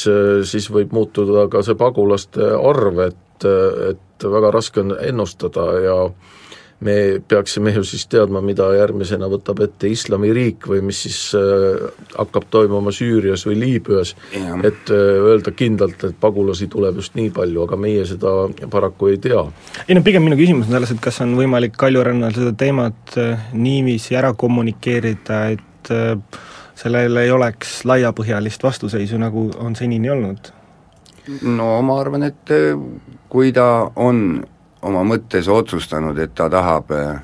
siis 0.51 0.65
võib 0.67 0.91
muutuda 0.91 1.45
ka 1.51 1.61
see 1.63 1.79
pagulaste 1.79 2.43
arv, 2.59 2.99
et, 3.05 3.47
et 3.47 4.27
väga 4.27 4.51
raske 4.51 4.83
on 4.83 4.97
ennustada 4.99 5.69
ja 5.79 5.95
äh, 6.09 6.39
me 6.79 7.21
peaksime 7.27 7.73
ju 7.75 7.83
siis 7.83 8.05
teadma, 8.07 8.41
mida 8.41 8.69
järgmisena 8.77 9.27
võtab 9.31 9.59
ette 9.65 9.89
Islamiriik 9.91 10.67
või 10.71 10.81
mis 10.89 11.01
siis 11.05 11.17
äh, 11.35 11.89
hakkab 12.15 12.47
toimuma 12.51 12.93
Süürias 12.95 13.43
või 13.47 13.57
Liibüas, 13.59 14.13
et 14.63 14.91
äh, 14.93 15.01
öelda 15.29 15.51
kindlalt, 15.51 16.03
et 16.07 16.19
pagulasi 16.19 16.69
tuleb 16.71 17.01
just 17.01 17.17
nii 17.19 17.33
palju, 17.35 17.65
aga 17.67 17.79
meie 17.79 18.05
seda 18.07 18.35
paraku 18.71 19.11
ei 19.13 19.19
tea. 19.23 19.41
ei 19.87 19.97
no 19.97 20.03
pigem 20.05 20.23
minu 20.27 20.37
küsimus 20.39 20.69
on 20.69 20.77
selles, 20.77 20.93
et 20.95 21.01
kas 21.03 21.19
on 21.25 21.35
võimalik 21.39 21.75
Kaljurannal 21.79 22.35
seda 22.35 22.53
teemat 22.59 23.17
äh, 23.19 23.49
niiviisi 23.53 24.15
ära 24.19 24.31
kommunikeerida, 24.33 25.41
et 25.57 25.91
äh, 25.95 26.39
sellele 26.79 27.25
ei 27.27 27.33
oleks 27.35 27.81
laiapõhjalist 27.89 28.63
vastuseisu, 28.63 29.19
nagu 29.19 29.49
on 29.59 29.75
senini 29.75 30.11
olnud? 30.15 30.53
no 31.43 31.73
ma 31.85 31.99
arvan, 32.01 32.23
et 32.31 32.55
äh, 32.55 32.79
kui 33.29 33.51
ta 33.55 33.91
on 33.95 34.45
oma 34.81 35.03
mõttes 35.03 35.49
otsustanud, 35.51 36.17
et 36.19 36.35
ta 36.35 36.49
tahab 36.51 36.91
äh, 36.95 37.21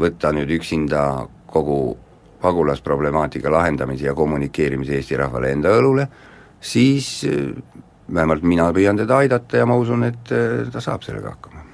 võtta 0.00 0.32
nüüd 0.34 0.50
üksinda 0.58 1.26
kogu 1.50 1.96
pagulasproblemaatika 2.44 3.52
lahendamise 3.52 4.08
ja 4.08 4.14
kommunikeerimise 4.14 4.98
Eesti 4.98 5.16
rahvale 5.16 5.52
enda 5.54 5.74
õlule, 5.78 6.06
siis 6.60 7.08
äh, 7.28 7.52
vähemalt 8.12 8.44
mina 8.44 8.70
püüan 8.76 8.98
teda 9.00 9.22
aidata 9.24 9.62
ja 9.62 9.68
ma 9.68 9.76
usun, 9.80 10.06
et 10.08 10.32
äh, 10.32 10.64
ta 10.72 10.82
saab 10.84 11.04
sellega 11.06 11.34
hakkama. 11.34 11.64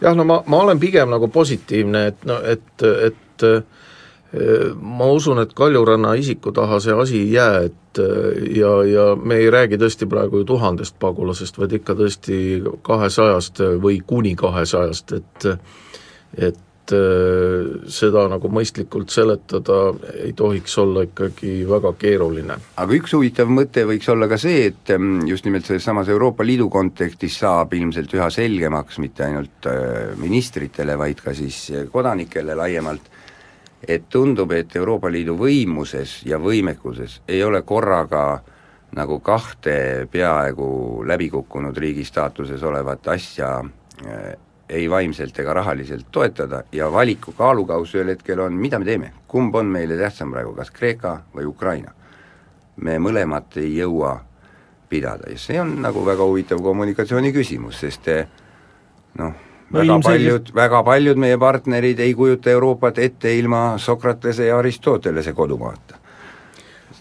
jah, 0.00 0.16
no 0.16 0.26
ma, 0.26 0.42
ma 0.46 0.62
olen 0.66 0.80
pigem 0.82 1.10
nagu 1.10 1.28
positiivne, 1.28 2.06
et 2.12 2.26
no 2.26 2.40
et, 2.42 2.82
et 2.82 3.46
ma 4.80 5.06
usun, 5.12 5.42
et 5.42 5.50
Kaljuranna 5.52 6.14
isiku 6.16 6.54
taha 6.56 6.78
see 6.80 6.94
asi 6.96 7.18
ei 7.20 7.32
jää, 7.34 7.58
et 7.68 8.00
ja, 8.56 8.70
ja 8.88 9.06
me 9.16 9.36
ei 9.36 9.50
räägi 9.52 9.76
tõesti 9.80 10.08
praegu 10.08 10.40
ju 10.40 10.48
tuhandest 10.48 10.96
pagulasest, 11.02 11.58
vaid 11.60 11.76
ikka 11.76 11.96
tõesti 11.98 12.38
kahesajast 12.82 13.60
või 13.82 14.00
kuni 14.06 14.32
kahesajast, 14.40 15.12
et 15.20 15.48
et 16.32 16.92
seda 16.92 18.24
nagu 18.30 18.48
mõistlikult 18.52 19.12
seletada 19.12 19.92
ei 20.24 20.32
tohiks 20.36 20.74
olla 20.82 21.04
ikkagi 21.06 21.62
väga 21.68 21.92
keeruline. 21.98 22.56
aga 22.76 22.96
üks 22.96 23.14
huvitav 23.14 23.50
mõte 23.52 23.84
võiks 23.88 24.08
olla 24.10 24.28
ka 24.28 24.38
see, 24.40 24.66
et 24.72 24.90
mm, 24.96 25.26
just 25.30 25.46
nimelt 25.46 25.68
selles 25.68 25.84
samas 25.86 26.10
Euroopa 26.12 26.44
Liidu 26.44 26.68
kontekstis 26.72 27.38
saab 27.38 27.74
ilmselt 27.78 28.12
üha 28.18 28.28
selgemaks 28.34 28.98
mitte 28.98 29.24
ainult 29.28 29.70
äh, 29.70 30.12
ministritele, 30.18 30.98
vaid 30.98 31.22
ka 31.22 31.34
siis 31.38 31.68
kodanikele 31.92 32.56
laiemalt, 32.58 33.08
et 33.88 34.08
tundub, 34.08 34.52
et 34.52 34.76
Euroopa 34.76 35.10
Liidu 35.10 35.36
võimuses 35.38 36.20
ja 36.26 36.38
võimekuses 36.38 37.20
ei 37.28 37.42
ole 37.42 37.62
korraga 37.62 38.42
nagu 38.96 39.18
kahte 39.24 40.06
peaaegu 40.10 41.02
läbikukkunud 41.08 41.76
riigi 41.76 42.04
staatuses 42.04 42.62
olevat 42.62 43.08
asja 43.08 43.58
äh, 44.06 44.34
ei 44.72 44.90
vaimselt 44.90 45.38
ega 45.38 45.54
rahaliselt 45.54 46.06
toetada 46.12 46.62
ja 46.72 46.92
valiku 46.92 47.32
kaalukauss 47.36 47.94
ühel 47.94 48.14
hetkel 48.14 48.40
on, 48.40 48.56
mida 48.56 48.78
me 48.78 48.88
teeme, 48.88 49.12
kumb 49.28 49.54
on 49.54 49.68
meile 49.72 49.98
tähtsam 50.00 50.32
praegu, 50.32 50.54
kas 50.56 50.70
Kreeka 50.70 51.18
või 51.34 51.48
Ukraina. 51.48 51.92
me 52.76 52.96
mõlemat 52.98 53.56
ei 53.60 53.74
jõua 53.76 54.14
pidada 54.88 55.28
ja 55.30 55.38
see 55.38 55.60
on 55.60 55.74
nagu 55.82 56.04
väga 56.06 56.24
huvitav 56.24 56.62
kommunikatsiooni 56.64 57.32
küsimus, 57.32 57.80
sest 57.80 58.08
eh, 58.08 58.28
noh, 59.20 59.34
väga 59.72 59.98
paljud, 60.04 60.52
väga 60.54 60.82
paljud 60.86 61.20
meie 61.20 61.38
partnerid 61.38 62.00
ei 62.00 62.14
kujuta 62.14 62.50
Euroopat 62.50 62.98
ette 62.98 63.32
ilma 63.38 63.78
Sokratese 63.78 64.46
ja 64.46 64.58
Aristotelese 64.58 65.32
kodumaata. 65.32 65.98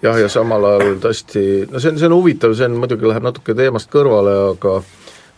Jah, 0.02 0.18
ja 0.18 0.30
samal 0.30 0.66
ajal 0.66 0.96
tõesti, 1.04 1.42
no 1.70 1.80
see 1.80 1.92
on, 1.92 2.00
see 2.02 2.08
on 2.10 2.16
huvitav, 2.16 2.56
see 2.58 2.66
on 2.66 2.80
muidugi, 2.82 3.06
läheb 3.06 3.28
natuke 3.28 3.54
teemast 3.58 3.92
kõrvale, 3.94 4.34
aga 4.56 4.80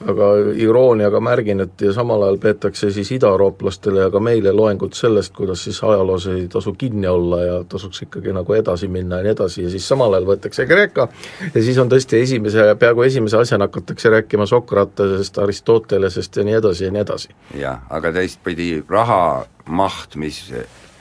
aga 0.02 0.30
irooniaga 0.60 1.20
märgin, 1.24 1.64
et 1.64 1.82
ja 1.82 1.94
samal 1.96 2.24
ajal 2.26 2.38
peetakse 2.42 2.92
siis 2.92 3.12
idaeurooplastele 3.16 4.02
ja 4.06 4.10
ka 4.12 4.20
meile 4.24 4.52
loengut 4.56 4.98
sellest, 4.98 5.34
kuidas 5.36 5.64
siis 5.64 5.80
ajaloos 5.84 6.28
ei 6.34 6.48
tasu 6.52 6.74
kinni 6.78 7.08
olla 7.08 7.42
ja 7.44 7.58
tasuks 7.70 8.02
ikkagi 8.08 8.34
nagu 8.36 8.54
edasi 8.54 8.88
minna 8.92 9.22
ja 9.22 9.28
nii 9.28 9.34
edasi 9.36 9.64
ja 9.64 9.72
siis 9.74 9.88
samal 9.88 10.14
ajal 10.14 10.28
võetakse 10.34 10.66
Kreeka 10.68 11.08
ja 11.54 11.64
siis 11.64 11.78
on 11.82 11.92
tõesti 11.92 12.22
esimese, 12.24 12.68
peaaegu 12.80 13.06
esimese 13.08 13.38
asjana 13.40 13.70
hakatakse 13.70 14.10
rääkima 14.10 14.46
Sokratesest, 14.50 15.38
Aristotelesest 15.38 16.42
ja 16.42 16.48
nii 16.48 16.58
edasi 16.60 16.88
ja 16.88 16.92
nii 16.92 17.04
edasi. 17.06 17.36
jah, 17.60 17.86
aga 17.90 18.12
teistpidi 18.20 18.72
raha 18.90 19.46
maht, 19.70 20.16
mis 20.16 20.44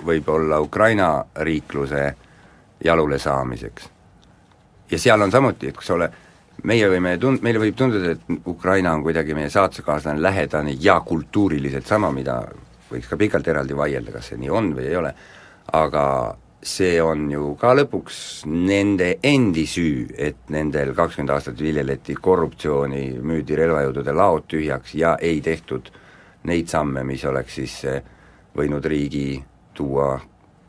võib 0.06 0.28
olla 0.28 0.60
Ukraina 0.60 1.24
riikluse 1.36 2.12
jalule 2.84 3.18
saamiseks, 3.18 3.88
ja 4.90 4.98
seal 4.98 5.22
on 5.22 5.30
samuti, 5.30 5.70
eks 5.72 5.90
ole, 5.90 6.10
meie 6.68 6.88
võime 6.90 7.16
tund-, 7.20 7.42
meile 7.42 7.60
võib 7.62 7.76
tunduda, 7.78 8.14
et 8.14 8.46
Ukraina 8.46 8.94
on 8.94 9.02
kuidagi 9.04 9.34
meie 9.34 9.50
saatusekaaslane, 9.50 10.22
lähedane 10.22 10.76
ja 10.80 11.00
kultuuriliselt 11.06 11.88
sama, 11.88 12.12
mida 12.14 12.40
võiks 12.90 13.08
ka 13.08 13.18
pikalt 13.18 13.48
eraldi 13.48 13.76
vaielda, 13.76 14.14
kas 14.14 14.32
see 14.32 14.40
nii 14.40 14.52
on 14.52 14.72
või 14.76 14.86
ei 14.90 14.96
ole, 14.98 15.12
aga 15.78 16.04
see 16.62 17.00
on 17.02 17.26
ju 17.32 17.52
ka 17.58 17.72
lõpuks 17.74 18.18
nende 18.46 19.16
endi 19.26 19.64
süü, 19.66 20.06
et 20.14 20.52
nendel 20.54 20.92
kakskümmend 20.94 21.34
aastat 21.34 21.58
viljeleti 21.60 22.14
korruptsiooni, 22.14 23.06
müüdi 23.18 23.58
relvajõudude 23.58 24.14
laod 24.14 24.46
tühjaks 24.50 24.94
ja 24.94 25.16
ei 25.20 25.40
tehtud 25.42 25.90
neid 26.46 26.70
samme, 26.70 27.02
mis 27.06 27.24
oleks 27.26 27.58
siis 27.58 27.80
eh, 27.90 28.04
võinud 28.54 28.86
riigi 28.86 29.42
tuua 29.74 30.14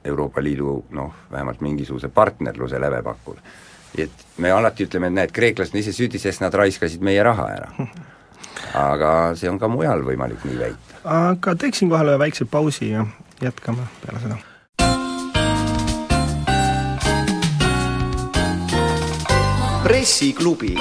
Euroopa 0.03 0.41
Liidu 0.43 0.79
noh, 0.97 1.13
vähemalt 1.31 1.61
mingisuguse 1.61 2.09
partnerluse 2.09 2.81
lävepakule 2.81 3.39
et 3.97 4.25
me 4.37 4.51
alati 4.51 4.87
ütleme, 4.87 5.09
et 5.09 5.17
näed, 5.17 5.33
kreeklased 5.35 5.75
on 5.75 5.81
ise 5.81 5.93
süüdi, 5.93 6.21
sest 6.21 6.41
nad 6.41 6.53
raiskasid 6.53 7.03
meie 7.05 7.23
raha 7.23 7.49
ära. 7.57 7.89
aga 8.73 9.09
see 9.37 9.49
on 9.49 9.59
ka 9.61 9.67
mujal 9.69 10.01
võimalik 10.05 10.45
nii 10.47 10.57
väita. 10.57 11.01
aga 11.03 11.55
teeksin 11.59 11.89
kohale 11.89 12.17
väikse 12.19 12.45
pausi 12.45 12.89
ja 12.89 13.05
jätkame 13.41 13.85
peale 14.05 14.23
seda. 14.23 14.37
pressiklubi. 19.83 20.75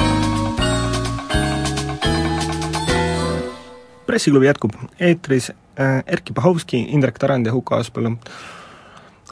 pressiklubi 4.06 4.46
jätkub, 4.46 4.72
eetris 5.00 5.50
äh, 5.50 6.02
Erkki 6.06 6.32
Pahovski, 6.32 6.86
Indrek 6.92 7.18
Tarand 7.18 7.46
ja 7.46 7.52
Huko 7.52 7.76
Aaspõllu 7.76 8.16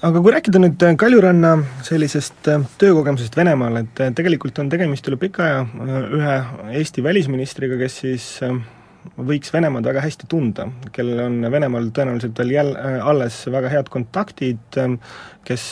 aga 0.01 0.21
kui 0.23 0.33
rääkida 0.33 0.61
nüüd 0.63 0.83
Kaljuranna 1.01 1.53
sellisest 1.85 2.49
töökogemusest 2.81 3.35
Venemaal, 3.37 3.83
et 3.83 4.03
tegelikult 4.17 4.59
on 4.63 4.71
tegemist 4.73 5.07
üle 5.11 5.19
pika 5.21 5.45
aja 5.45 5.65
ühe 6.17 6.37
Eesti 6.81 7.05
välisministriga, 7.05 7.77
kes 7.81 7.99
siis 8.05 8.29
võiks 9.21 9.53
Venemaad 9.53 9.85
väga 9.91 10.05
hästi 10.05 10.29
tunda, 10.31 10.67
kellel 10.95 11.21
on 11.27 11.37
Venemaal 11.53 11.91
tõenäoliselt 11.97 12.41
veel 12.41 12.55
jälle 12.55 12.95
alles 13.13 13.43
väga 13.53 13.73
head 13.73 13.91
kontaktid, 13.93 14.79
kes 15.45 15.67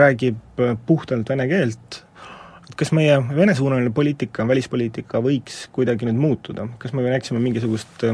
räägib 0.00 0.62
puhtalt 0.88 1.32
vene 1.32 1.48
keelt, 1.50 2.00
et 2.68 2.78
kas 2.80 2.92
meie 2.96 3.18
Vene-suunaline 3.28 3.92
poliitika, 3.96 4.46
välispoliitika 4.48 5.20
võiks 5.24 5.66
kuidagi 5.76 6.08
nüüd 6.08 6.20
muutuda, 6.20 6.68
kas 6.80 6.96
me 6.96 7.04
näeksime 7.10 7.42
mingisugust 7.44 8.08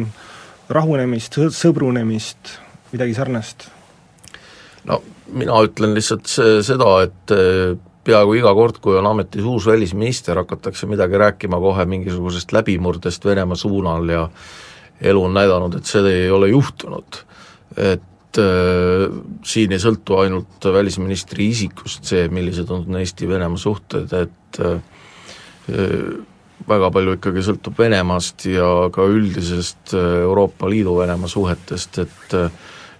rahunemist, 0.72 1.38
sõbrunemist, 1.54 2.56
midagi 2.94 3.14
sarnast? 3.18 3.70
No 4.88 5.02
mina 5.32 5.62
ütlen 5.64 5.94
lihtsalt 5.96 6.28
see, 6.28 6.60
seda, 6.66 6.94
et 7.06 7.34
peaaegu 8.06 8.36
iga 8.38 8.52
kord, 8.56 8.80
kui 8.82 8.96
on 8.98 9.06
ametis 9.12 9.46
uus 9.46 9.66
välisminister, 9.70 10.40
hakatakse 10.42 10.88
midagi 10.90 11.18
rääkima 11.20 11.60
kohe 11.62 11.84
mingisugusest 11.88 12.52
läbimurdest 12.52 13.24
Venemaa 13.24 13.58
suunal 13.58 14.08
ja 14.10 14.24
elu 15.00 15.22
on 15.24 15.34
näidanud, 15.34 15.76
et 15.78 15.88
see 15.88 16.02
ei 16.10 16.30
ole 16.30 16.50
juhtunud. 16.52 17.22
et 17.76 18.38
äh, 18.38 19.06
siin 19.44 19.72
ei 19.72 19.80
sõltu 19.80 20.18
ainult 20.20 20.66
välisministri 20.74 21.48
isikust 21.54 22.04
see, 22.04 22.26
millised 22.28 22.68
on 22.70 22.98
Eesti-Venemaa 23.00 23.60
suhted, 23.60 24.12
et 24.12 24.60
äh, 24.60 24.82
väga 26.68 26.90
palju 26.92 27.16
ikkagi 27.16 27.42
sõltub 27.46 27.78
Venemaast 27.78 28.44
ja 28.50 28.68
ka 28.92 29.06
üldisest 29.08 29.94
Euroopa 29.96 30.68
Liidu 30.70 30.98
Venemaa 30.98 31.30
suhetest, 31.30 31.98
et 32.02 32.36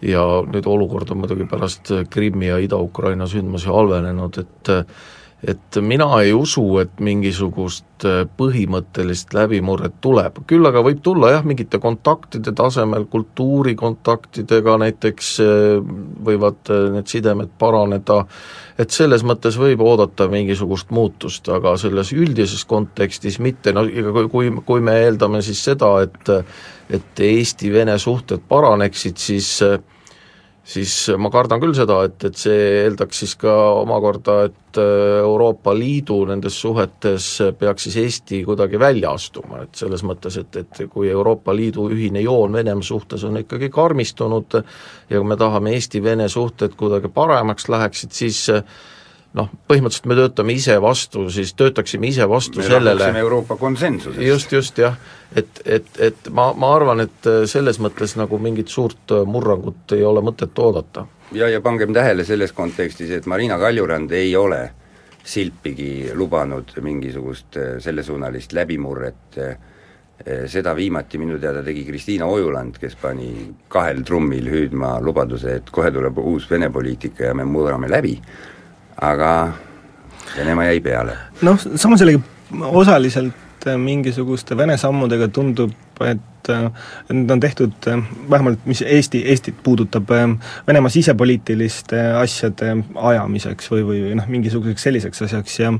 ja 0.02 0.22
nüüd 0.46 0.66
olukord 0.66 1.10
on 1.14 1.22
muidugi 1.22 1.46
pärast 1.50 1.92
Krimmi 2.10 2.50
ja 2.50 2.60
Ida-Ukraina 2.62 3.26
sündmusi 3.30 3.70
halvenenud, 3.70 4.38
et 4.42 4.72
et 5.42 5.76
mina 5.82 6.06
ei 6.22 6.30
usu, 6.34 6.62
et 6.78 7.00
mingisugust 7.02 8.04
põhimõttelist 8.38 9.34
läbimurret 9.34 9.96
tuleb, 10.02 10.38
küll 10.46 10.66
aga 10.68 10.84
võib 10.86 11.00
tulla 11.02 11.32
jah, 11.32 11.46
mingite 11.46 11.80
kontaktide 11.82 12.54
tasemel, 12.54 13.08
kultuurikontaktidega 13.10 14.76
näiteks 14.84 15.32
võivad 16.28 16.70
need 16.94 17.10
sidemed 17.10 17.50
paraneda, 17.58 18.20
et 18.78 18.94
selles 18.94 19.26
mõttes 19.26 19.58
võib 19.58 19.82
oodata 19.82 20.28
mingisugust 20.30 20.94
muutust, 20.94 21.50
aga 21.50 21.74
selles 21.80 22.14
üldises 22.14 22.62
kontekstis 22.70 23.40
mitte, 23.42 23.74
no 23.74 23.82
kui, 24.30 24.52
kui 24.66 24.84
me 24.84 25.00
eeldame 25.02 25.42
siis 25.42 25.64
seda, 25.70 25.96
et 26.06 26.36
et 26.92 27.20
Eesti-Vene 27.24 27.94
suhted 27.98 28.42
paraneksid, 28.50 29.16
siis 29.16 29.46
äh, 29.64 29.78
siis 30.64 30.94
ma 31.18 31.30
kardan 31.32 31.60
küll 31.62 31.74
seda, 31.76 31.98
et, 32.06 32.22
et 32.28 32.38
see 32.38 32.58
eeldaks 32.84 33.22
siis 33.24 33.34
ka 33.40 33.52
omakorda, 33.80 34.36
et 34.48 34.80
äh, 34.80 35.18
Euroopa 35.22 35.74
Liidu 35.74 36.20
nendes 36.28 36.56
suhetes 36.62 37.26
peaks 37.58 37.88
siis 37.88 37.98
Eesti 38.04 38.42
kuidagi 38.46 38.80
välja 38.80 39.12
astuma, 39.16 39.64
et 39.66 39.74
selles 39.78 40.04
mõttes, 40.06 40.38
et, 40.38 40.60
et 40.62 40.82
kui 40.92 41.10
Euroopa 41.10 41.54
Liidu 41.56 41.88
ühine 41.92 42.22
joon 42.22 42.54
Venemaa 42.54 42.86
suhtes 42.86 43.24
on 43.28 43.40
ikkagi 43.42 43.70
karmistunud 43.74 44.58
ja 44.58 45.18
kui 45.18 45.28
me 45.28 45.38
tahame 45.40 45.74
Eesti-Vene 45.76 46.28
suhted 46.30 46.78
kuidagi 46.78 47.10
paremaks 47.12 47.68
läheksid, 47.72 48.14
siis 48.14 48.46
noh, 49.38 49.48
põhimõtteliselt 49.68 50.08
me 50.10 50.18
töötame 50.18 50.56
ise 50.56 50.76
vastu, 50.82 51.26
siis 51.32 51.54
töötaksime 51.58 52.10
ise 52.10 52.28
vastu 52.28 52.60
me 52.60 52.68
sellele 52.68 53.08
Euroopa 53.22 53.56
konsensusest. 53.60 54.20
just, 54.26 54.52
just 54.52 54.78
jah, 54.78 54.98
et, 55.34 55.62
et, 55.64 55.88
et 55.98 56.30
ma, 56.30 56.50
ma 56.52 56.74
arvan, 56.76 57.06
et 57.06 57.32
selles 57.50 57.80
mõttes 57.82 58.16
nagu 58.20 58.38
mingit 58.42 58.68
suurt 58.68 59.16
murrangut 59.26 59.96
ei 59.96 60.04
ole 60.04 60.24
mõtet 60.24 60.58
oodata. 60.58 61.06
ja, 61.32 61.48
ja 61.48 61.60
pangem 61.64 61.94
tähele 61.96 62.24
selles 62.28 62.52
kontekstis, 62.52 63.10
et 63.10 63.26
Marina 63.26 63.58
Kaljurand 63.58 64.12
ei 64.12 64.36
ole 64.36 64.62
silpigi 65.24 66.10
lubanud 66.14 66.72
mingisugust 66.82 67.56
äh, 67.56 67.76
sellesuunalist 67.78 68.52
läbimurret, 68.52 69.38
äh, 69.38 69.52
seda 70.46 70.74
viimati 70.76 71.18
minu 71.18 71.38
teada 71.42 71.64
tegi 71.66 71.82
Kristiina 71.86 72.28
Ojuland, 72.30 72.76
kes 72.78 72.94
pani 73.00 73.32
kahel 73.68 74.04
trummil 74.06 74.46
hüüdma 74.50 74.96
lubaduse, 75.02 75.56
et 75.58 75.70
kohe 75.74 75.90
tuleb 75.90 76.18
uus 76.22 76.46
Vene 76.50 76.68
poliitika 76.70 77.30
ja 77.30 77.34
me 77.34 77.46
murrame 77.48 77.90
läbi 77.90 78.12
aga 79.02 79.52
Venemaa 80.36 80.64
jäi 80.70 80.80
peale. 80.80 81.16
noh, 81.42 81.58
samas 81.76 82.00
jällegi 82.00 82.22
osaliselt 82.60 83.66
äh, 83.66 83.76
mingisuguste 83.76 84.56
Vene 84.56 84.76
sammudega 84.80 85.28
tundub, 85.28 85.74
et 86.00 86.50
äh, 86.50 86.70
need 87.10 87.30
on 87.30 87.40
tehtud 87.40 87.88
äh, 87.90 88.00
vähemalt 88.30 88.64
mis 88.66 88.82
Eesti, 88.86 89.24
Eestit 89.28 89.58
puudutab, 89.62 90.10
Venemaa 90.66 90.92
sisepoliitiliste 90.92 92.00
asjade 92.22 92.76
ajamiseks 92.94 93.70
või, 93.74 93.84
või 93.88 94.16
noh, 94.18 94.28
mingisuguseks 94.28 94.88
selliseks 94.90 95.28
asjaks 95.28 95.60
ja 95.60 95.76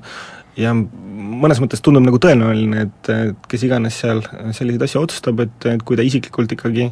ja 0.52 0.74
mõnes 0.76 1.62
mõttes 1.62 1.80
tundub 1.80 2.04
nagu 2.04 2.18
tõenäoline, 2.20 2.82
et, 2.85 3.08
et 3.08 3.46
kes 3.48 3.62
iganes 3.64 3.96
seal 4.02 4.18
selliseid 4.52 4.82
asju 4.85 5.00
otsustab, 5.00 5.40
et, 5.40 5.64
et 5.70 5.80
kui 5.88 5.96
ta 5.96 6.04
isiklikult 6.04 6.52
ikkagi 6.52 6.90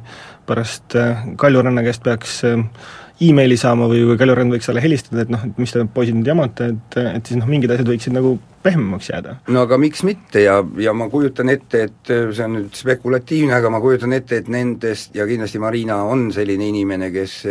pärast 0.48 0.96
Kaljuranna 1.36 1.84
käest 1.84 2.00
peaks 2.06 2.38
emaili 3.20 3.56
saama 3.60 3.88
või, 3.90 4.02
või 4.08 4.18
Kaljurand 4.20 4.54
võiks 4.54 4.68
talle 4.68 4.82
helistada, 4.84 5.24
et 5.24 5.32
noh, 5.32 5.42
et 5.44 5.58
mis 5.60 5.72
te 5.74 5.82
poisid 5.94 6.16
nüüd 6.16 6.30
jamate, 6.30 6.70
et, 6.74 6.96
et 7.02 7.26
siis 7.26 7.40
noh, 7.40 7.48
mingid 7.50 7.72
asjad 7.74 7.90
võiksid 7.90 8.14
nagu 8.16 8.36
pehmemaks 8.64 9.10
jääda. 9.10 9.36
no 9.52 9.64
aga 9.66 9.78
miks 9.80 10.04
mitte 10.06 10.44
ja, 10.44 10.60
ja 10.80 10.94
ma 10.96 11.08
kujutan 11.12 11.52
ette, 11.52 11.84
et 11.88 12.12
see 12.12 12.46
on 12.46 12.56
nüüd 12.58 12.78
spekulatiivne, 12.78 13.54
aga 13.56 13.72
ma 13.72 13.82
kujutan 13.82 14.16
ette, 14.16 14.40
et 14.40 14.48
nendest 14.52 15.16
ja 15.16 15.28
kindlasti 15.28 15.60
Marina 15.62 16.00
on 16.08 16.30
selline 16.34 16.70
inimene, 16.72 17.10
kes 17.14 17.42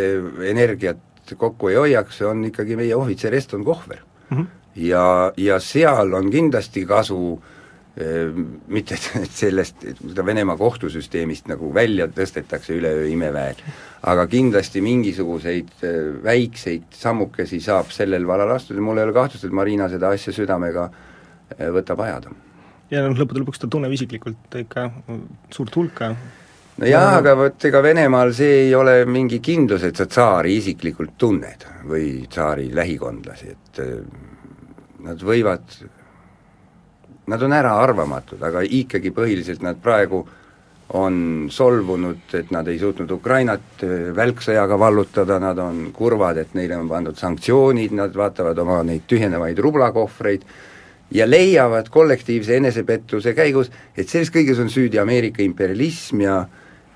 energiat 0.50 1.36
kokku 1.38 1.70
ei 1.70 1.78
hoiaks, 1.78 2.24
on 2.26 2.48
ikkagi 2.50 2.78
meie 2.80 2.96
ohvitser 2.98 3.36
Eston 3.38 3.64
Kohver 3.64 4.02
mm. 4.02 4.38
-hmm. 4.38 4.48
ja, 4.90 5.06
ja 5.38 5.60
seal 5.62 6.14
on 6.18 6.32
kindlasti 6.34 6.86
kasu 6.90 7.20
äh, 7.38 7.59
mitte 7.98 8.96
et 8.96 9.32
sellest, 9.42 9.84
seda 9.98 10.26
Venemaa 10.26 10.58
kohtusüsteemist 10.60 11.50
nagu 11.50 11.72
välja 11.74 12.08
tõstetakse 12.14 12.78
üleöö 12.78 13.08
imeväel, 13.12 13.60
aga 14.08 14.28
kindlasti 14.30 14.84
mingisuguseid 14.86 15.72
äh, 15.84 15.98
väikseid 16.24 16.92
sammukesi 16.96 17.60
saab 17.64 17.92
sellel 17.96 18.28
valal 18.28 18.54
astuda, 18.56 18.84
mul 18.84 19.02
ei 19.02 19.10
ole 19.10 19.16
kahtlust, 19.18 19.48
et 19.48 19.56
Marina 19.56 19.90
seda 19.92 20.14
asja 20.16 20.34
südamega 20.36 20.86
äh, 20.90 21.66
võtab 21.76 22.06
ajada. 22.06 22.36
ja 22.94 23.04
noh, 23.06 23.18
lõppude 23.18 23.44
lõpuks 23.44 23.66
ta 23.66 23.72
tunneb 23.72 23.98
isiklikult 23.98 24.62
ikka 24.62 24.88
suurt 25.52 25.76
hulka. 25.76 26.14
No 26.80 26.88
jaa, 26.88 27.18
aga 27.18 27.34
vot 27.36 27.66
ega 27.68 27.82
Venemaal 27.84 28.32
see 28.38 28.68
ei 28.70 28.76
ole 28.78 29.02
mingi 29.10 29.42
kindlus, 29.44 29.84
et 29.84 29.98
sa 30.00 30.06
tsaari 30.08 30.56
isiklikult 30.62 31.18
tunned 31.20 31.66
või 31.90 32.30
tsaari 32.32 32.70
lähikondlasi, 32.72 33.50
et 33.52 33.82
nad 35.04 35.20
võivad 35.20 35.76
nad 37.30 37.42
on 37.46 37.54
äraarvamatud, 37.54 38.42
aga 38.44 38.64
ikkagi 38.66 39.14
põhiliselt 39.16 39.64
nad 39.66 39.80
praegu 39.82 40.24
on 40.98 41.46
solvunud, 41.54 42.34
et 42.34 42.50
nad 42.52 42.68
ei 42.68 42.80
suutnud 42.82 43.12
Ukrainat 43.14 43.84
äh, 43.86 44.10
välksõjaga 44.16 44.80
vallutada, 44.80 45.38
nad 45.42 45.60
on 45.62 45.90
kurvad, 45.94 46.40
et 46.42 46.56
neile 46.58 46.80
on 46.80 46.90
pandud 46.90 47.18
sanktsioonid, 47.18 47.94
nad 47.94 48.16
vaatavad 48.18 48.58
oma 48.58 48.82
neid 48.88 49.06
tühjenevaid 49.10 49.62
rublakohvreid 49.62 50.48
ja 51.14 51.30
leiavad 51.30 51.90
kollektiivse 51.94 52.58
enesepettuse 52.58 53.36
käigus, 53.38 53.70
et 53.98 54.10
selles 54.10 54.34
kõiges 54.34 54.62
on 54.62 54.74
süüdi 54.74 55.02
Ameerika 55.02 55.46
imperialism 55.46 56.26
ja 56.26 56.40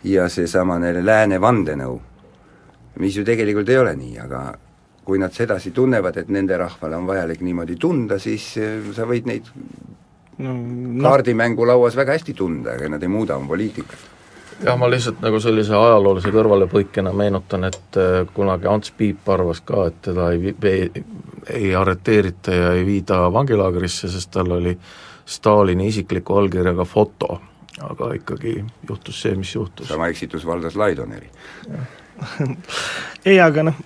ja 0.03 0.27
seesamane 0.29 0.91
lääne 0.99 1.37
vandenõu, 1.39 1.93
mis 2.99 3.15
ju 3.15 3.23
tegelikult 3.23 3.69
ei 3.71 3.77
ole 3.79 3.93
nii, 3.95 4.17
aga 4.19 4.41
kui 5.03 5.19
nad 5.19 5.31
sedasi 5.35 5.71
tunnevad, 5.75 6.17
et 6.19 6.29
nende 6.31 6.57
rahvale 6.59 6.97
on 6.97 7.07
vajalik 7.07 7.41
niimoodi 7.43 7.77
tunda, 7.79 8.19
siis 8.19 8.53
äh, 8.59 8.81
sa 8.95 9.07
võid 9.07 9.27
neid 9.29 9.47
no, 10.37 10.55
no. 10.55 11.03
kaardimängulauas 11.03 11.95
väga 11.95 12.17
hästi 12.17 12.33
tunda, 12.33 12.77
aga 12.77 12.89
nad 12.95 13.03
ei 13.03 13.11
muuda 13.11 13.37
oma 13.37 13.47
poliitikat 13.47 14.11
jah, 14.63 14.77
ma 14.77 14.89
lihtsalt 14.89 15.21
nagu 15.23 15.39
sellise 15.41 15.75
ajaloolise 15.77 16.31
kõrvalepõikena 16.33 17.13
meenutan, 17.15 17.67
et 17.69 17.99
äh, 17.99 18.19
kunagi 18.33 18.69
Ants 18.69 18.93
Piip 18.97 19.29
arvas 19.29 19.61
ka, 19.65 19.87
et 19.89 20.01
teda 20.09 20.29
ei, 20.35 20.53
ei, 20.69 21.05
ei 21.49 21.71
arreteerita 21.75 22.55
ja 22.55 22.73
ei 22.77 22.85
viida 22.87 23.23
vangilaagrisse, 23.33 24.11
sest 24.11 24.31
tal 24.33 24.51
oli 24.57 24.75
Stalini 25.25 25.87
isikliku 25.87 26.37
allkirjaga 26.41 26.85
foto, 26.85 27.39
aga 27.81 28.11
ikkagi 28.19 28.57
juhtus 28.89 29.21
see, 29.21 29.35
mis 29.39 29.55
juhtus. 29.55 29.87
sama 29.87 30.07
eksitus 30.11 30.45
valdas 30.45 30.75
Laidoneri 30.75 31.29
ei, 33.29 33.39
aga 33.39 33.63
noh, 33.69 33.79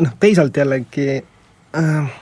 noh 0.00 0.18
teisalt 0.20 0.56
jällegi 0.56 1.08
äh, 1.18 2.20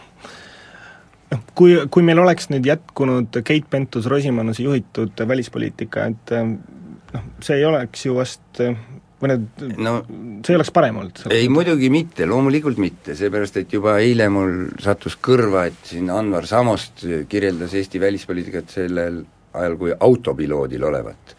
noh, 1.30 1.42
kui, 1.54 1.76
kui 1.90 2.06
meil 2.06 2.22
oleks 2.22 2.50
nüüd 2.52 2.66
jätkunud 2.68 3.40
Keit 3.46 3.68
Pentus-Rosimannuse 3.70 4.64
juhitud 4.66 5.26
välispoliitika, 5.28 6.06
et 6.12 6.34
eh, 6.36 6.54
noh, 7.14 7.28
see 7.44 7.60
ei 7.60 7.68
oleks 7.68 8.06
ju 8.06 8.16
vast 8.18 8.62
või 9.20 9.34
need 9.34 9.64
no,, 9.82 9.96
see 10.44 10.54
ei 10.54 10.58
oleks 10.58 10.72
parem 10.74 11.00
olnud? 11.02 11.20
ei, 11.34 11.48
muidugi 11.52 11.90
mitte, 11.92 12.26
loomulikult 12.28 12.80
mitte, 12.80 13.14
seepärast 13.18 13.60
et 13.60 13.74
juba 13.74 13.98
eile 14.02 14.30
mul 14.32 14.70
sattus 14.80 15.18
kõrva, 15.20 15.66
et 15.68 15.92
siin 15.92 16.08
Anvar 16.14 16.48
Samost 16.48 17.04
kirjeldas 17.28 17.76
Eesti 17.76 18.00
välispoliitikat 18.00 18.72
sellel 18.72 19.22
ajal 19.52 19.76
kui 19.76 19.94
autopiloodil 19.98 20.84
olevat. 20.88 21.36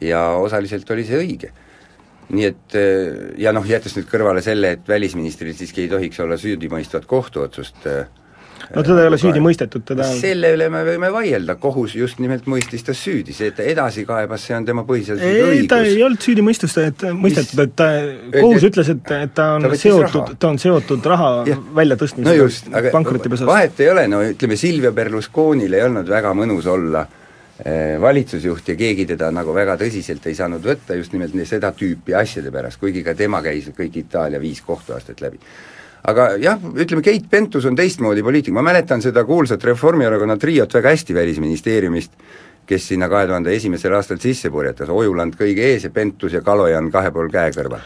ja 0.00 0.24
osaliselt 0.40 0.90
oli 0.90 1.04
see 1.08 1.20
õige. 1.20 1.52
nii 2.32 2.44
et 2.48 2.76
ja 3.40 3.52
noh, 3.52 3.64
jättes 3.68 3.96
nüüd 3.96 4.08
kõrvale 4.10 4.42
selle, 4.44 4.76
et 4.76 4.88
välisministril 4.88 5.56
siiski 5.56 5.86
ei 5.86 5.88
tohiks 5.92 6.20
olla 6.20 6.36
süüdimõistvat 6.40 7.06
kohtuotsust 7.08 7.86
äh, 7.88 8.04
no 8.70 8.82
teda 8.84 9.04
ei 9.04 9.10
ole 9.10 9.18
süüdi 9.20 9.42
mõistetud, 9.42 9.84
teda 9.86 10.06
selle 10.16 10.52
üle 10.56 10.68
me 10.72 10.82
võime 10.86 11.10
vaielda, 11.14 11.56
kohus 11.62 11.94
just 11.98 12.20
nimelt 12.22 12.46
mõistis 12.50 12.84
ta 12.86 12.94
süüdi, 12.96 13.34
see, 13.36 13.50
et 13.52 13.56
ta 13.58 13.66
edasi 13.68 14.04
kaebas, 14.08 14.44
see 14.48 14.56
on 14.56 14.66
tema 14.68 14.84
põhiseaduslik 14.88 15.48
õigus. 15.48 15.70
ta 15.72 15.80
ei 15.86 16.02
olnud 16.06 16.26
süüdi 16.26 16.44
mõistust, 16.46 16.78
et 16.82 17.06
mõistetud, 17.18 17.64
et 17.66 17.74
ta, 17.78 17.88
kohus 18.36 18.68
ütles, 18.68 18.92
et, 18.94 19.14
et 19.18 19.34
ta 19.38 19.48
on 19.56 19.66
ta 19.66 19.80
seotud, 19.80 20.36
ta 20.38 20.52
on 20.52 20.60
seotud 20.62 21.10
raha 21.12 21.32
väljatõstmisega 21.80 22.46
no 22.76 22.94
pankrotipesas. 22.94 23.48
vahet 23.48 23.82
ei 23.82 23.90
ole, 23.92 24.06
no 24.12 24.22
ütleme, 24.32 24.60
Silvia 24.60 24.94
Berlusconil 24.94 25.78
ei 25.78 25.84
olnud 25.88 26.08
väga 26.12 26.32
mõnus 26.38 26.68
olla 26.70 27.04
eh, 27.58 27.98
valitsusjuht 28.00 28.72
ja 28.72 28.78
keegi 28.78 29.08
teda 29.14 29.32
nagu 29.34 29.54
väga 29.56 29.76
tõsiselt 29.80 30.26
ei 30.30 30.38
saanud 30.38 30.64
võtta 30.64 30.96
just 30.98 31.14
nimelt 31.16 31.36
seda 31.48 31.74
tüüpi 31.76 32.16
asjade 32.18 32.54
pärast, 32.54 32.80
kuigi 32.80 33.04
ka 33.06 33.16
tema 33.18 33.42
käis 33.44 33.72
kõik 33.76 34.02
Itaalia 34.04 34.40
viis 34.42 34.62
kohtuastet 34.66 35.24
läbi 35.24 35.40
aga 36.08 36.28
jah, 36.42 36.62
ütleme 36.74 37.02
Keit 37.04 37.28
Pentus 37.30 37.66
on 37.68 37.76
teistmoodi 37.78 38.22
poliitik, 38.26 38.54
ma 38.54 38.64
mäletan 38.66 39.02
seda 39.02 39.24
kuulsat 39.26 39.64
Reformierakonna 39.64 40.36
triot 40.40 40.74
väga 40.74 40.94
hästi 40.94 41.14
Välisministeeriumist, 41.14 42.16
kes 42.66 42.88
sinna 42.92 43.08
kahe 43.10 43.26
tuhande 43.26 43.54
esimesel 43.54 43.94
aastal 43.94 44.20
sisse 44.22 44.50
purjetas, 44.50 44.90
Ojuland 44.90 45.36
kõige 45.38 45.66
ees 45.72 45.86
ja 45.86 45.90
Pentus 45.94 46.34
ja 46.34 46.42
Kalojan 46.42 46.90
kahe 46.94 47.10
pool 47.14 47.30
käe 47.30 47.50
kõrval. 47.54 47.82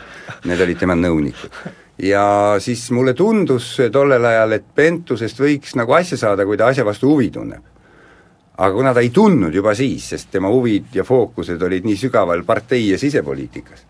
Need 0.48 0.60
olid 0.64 0.80
tema 0.80 0.96
nõunikud. 0.96 1.60
ja 2.02 2.56
siis 2.60 2.90
mulle 2.92 3.14
tundus 3.14 3.70
tollel 3.92 4.24
ajal, 4.24 4.52
et 4.52 4.68
Pentusest 4.74 5.40
võiks 5.40 5.76
nagu 5.76 5.96
asja 5.96 6.18
saada, 6.20 6.44
kui 6.44 6.56
ta 6.56 6.68
asja 6.72 6.84
vastu 6.84 7.12
huvi 7.12 7.30
tunneb. 7.30 7.72
aga 8.56 8.72
kuna 8.72 8.94
ta 8.94 9.00
ei 9.04 9.10
tundnud 9.10 9.54
juba 9.54 9.74
siis, 9.74 10.08
sest 10.08 10.30
tema 10.32 10.48
huvid 10.48 10.94
ja 10.94 11.04
fookused 11.04 11.62
olid 11.62 11.84
nii 11.84 11.96
sügaval 11.96 12.44
partei- 12.44 12.90
ja 12.90 12.98
sisepoliitikas, 12.98 13.84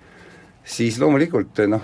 siis 0.65 0.99
loomulikult 0.99 1.63
noh, 1.69 1.83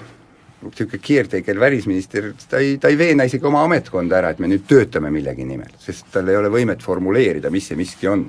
niisugune 0.63 1.03
caretaker 1.03 1.61
välisminister, 1.61 2.33
ta 2.51 2.61
ei, 2.63 2.77
ta 2.79 2.91
ei 2.93 2.99
veena 2.99 3.27
isegi 3.29 3.47
oma 3.49 3.65
ametkonda 3.67 4.19
ära, 4.21 4.33
et 4.33 4.43
me 4.43 4.51
nüüd 4.51 4.65
töötame 4.69 5.11
millegi 5.15 5.47
nimel, 5.47 5.73
sest 5.83 6.11
tal 6.15 6.31
ei 6.31 6.39
ole 6.39 6.53
võimet 6.53 6.85
formuleerida, 6.85 7.51
mis 7.51 7.71
see 7.71 7.79
miski 7.79 8.11
on. 8.11 8.25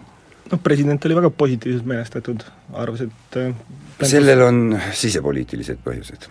noh, 0.52 0.64
president 0.64 1.06
oli 1.06 1.18
väga 1.18 1.30
positiivselt 1.38 1.88
meelestatud, 1.90 2.44
arvas, 2.74 3.06
et 3.08 3.38
äh, 3.42 3.54
sellel 4.10 4.42
on 4.48 4.64
sisepoliitilised 4.94 5.84
põhjused. 5.86 6.28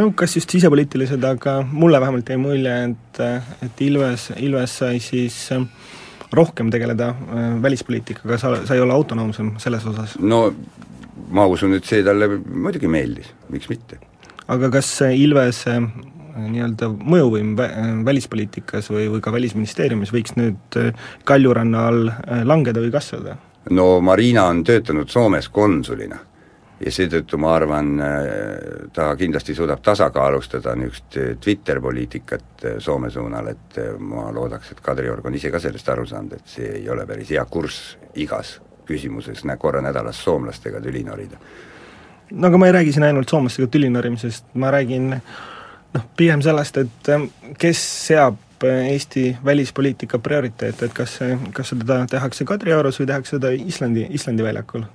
no 0.00 0.10
kas 0.16 0.36
just 0.36 0.52
sisepoliitilised, 0.52 1.24
aga 1.24 1.60
mulle 1.70 2.00
vähemalt 2.00 2.28
jäi 2.28 2.40
mulje, 2.40 2.76
et, 2.90 3.24
et 3.66 3.82
Ilves, 3.88 4.30
Ilves 4.36 4.76
sai 4.82 5.00
siis 5.04 5.40
äh, 5.56 5.64
rohkem 6.36 6.70
tegeleda 6.70 7.14
äh, 7.14 7.48
välispoliitikaga, 7.62 8.38
sa, 8.38 8.54
sa 8.66 8.76
ei 8.76 8.84
ole 8.84 8.94
autonoomsem 8.94 9.56
selles 9.62 9.88
osas? 9.88 10.18
no 10.20 10.44
ma 11.30 11.46
usun, 11.46 11.74
et 11.78 11.86
see 11.86 12.04
talle 12.04 12.28
muidugi 12.44 12.90
meeldis, 12.90 13.32
miks 13.48 13.68
mitte 13.70 14.09
aga 14.50 14.70
kas 14.74 14.90
Ilves 15.14 15.64
nii-öelda 16.38 16.88
mõjuvõim 16.90 17.54
vä-, 17.58 17.70
välispoliitikas 18.06 18.90
või, 18.92 19.08
või 19.12 19.22
ka 19.24 19.32
Välisministeeriumis 19.32 20.12
võiks 20.14 20.36
nüüd 20.38 20.80
äh, 20.80 20.90
Kaljuranna 21.24 21.86
all 21.90 22.10
äh, 22.10 22.42
langeda 22.46 22.82
või 22.82 22.92
kasvada? 22.94 23.36
no 23.70 24.00
Marina 24.04 24.46
on 24.50 24.64
töötanud 24.64 25.10
Soomes 25.10 25.50
konsulina 25.52 26.18
ja 26.80 26.92
seetõttu 26.94 27.38
ma 27.40 27.54
arvan, 27.58 27.92
äh, 28.00 28.16
ta 28.94 29.10
kindlasti 29.20 29.54
suudab 29.56 29.82
tasakaalustada 29.84 30.74
niisugust 30.78 31.20
Twitter-poliitikat 31.44 32.66
Soome 32.78 33.10
suunal, 33.10 33.52
et 33.52 33.80
ma 33.98 34.28
loodaks, 34.34 34.72
et 34.72 34.82
Kadriorg 34.84 35.26
on 35.26 35.36
ise 35.36 35.52
ka 35.52 35.60
sellest 35.60 35.88
aru 35.88 36.06
saanud, 36.08 36.38
et 36.38 36.58
see 36.58 36.74
ei 36.80 36.88
ole 36.90 37.06
päris 37.08 37.32
hea 37.34 37.44
kurss 37.50 37.96
igas 38.14 38.58
küsimuses 38.86 39.44
korra 39.58 39.82
nädalas 39.84 40.18
soomlastega 40.24 40.80
tüli 40.82 41.04
norida 41.06 41.38
no 42.30 42.46
aga 42.46 42.58
ma 42.58 42.66
ei 42.66 42.72
räägi 42.72 42.92
siin 42.92 43.06
ainult 43.06 43.28
soomlastega 43.28 43.68
tüli 43.70 43.90
norimisest, 43.90 44.44
ma 44.54 44.70
räägin 44.70 45.10
noh, 45.94 46.06
pigem 46.16 46.42
sellest, 46.42 46.78
et 46.84 47.10
ähm, 47.12 47.28
kes 47.58 47.82
seab 48.06 48.64
äh, 48.64 48.92
Eesti 48.92 49.36
välispoliitika 49.44 50.18
prioriteete, 50.18 50.86
et 50.86 50.96
kas, 50.96 51.18
kas 51.56 51.74
seda 51.74 52.04
tehakse 52.10 52.46
Kadriorus 52.48 53.00
või 53.00 53.10
tehakse 53.10 53.38
seda 53.38 53.52
Islandi, 53.54 54.06
Islandi 54.10 54.46
väljakul? 54.46 54.86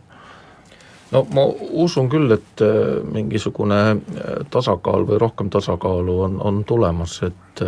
no 1.12 1.26
ma 1.36 1.46
usun 1.86 2.10
küll, 2.12 2.32
et 2.36 2.64
äh, 2.66 3.02
mingisugune 3.04 3.82
äh, 3.92 4.38
tasakaal 4.52 5.08
või 5.08 5.20
rohkem 5.22 5.52
tasakaalu 5.54 6.22
on, 6.30 6.40
on 6.42 6.64
tulemas, 6.66 7.22
et 7.28 7.66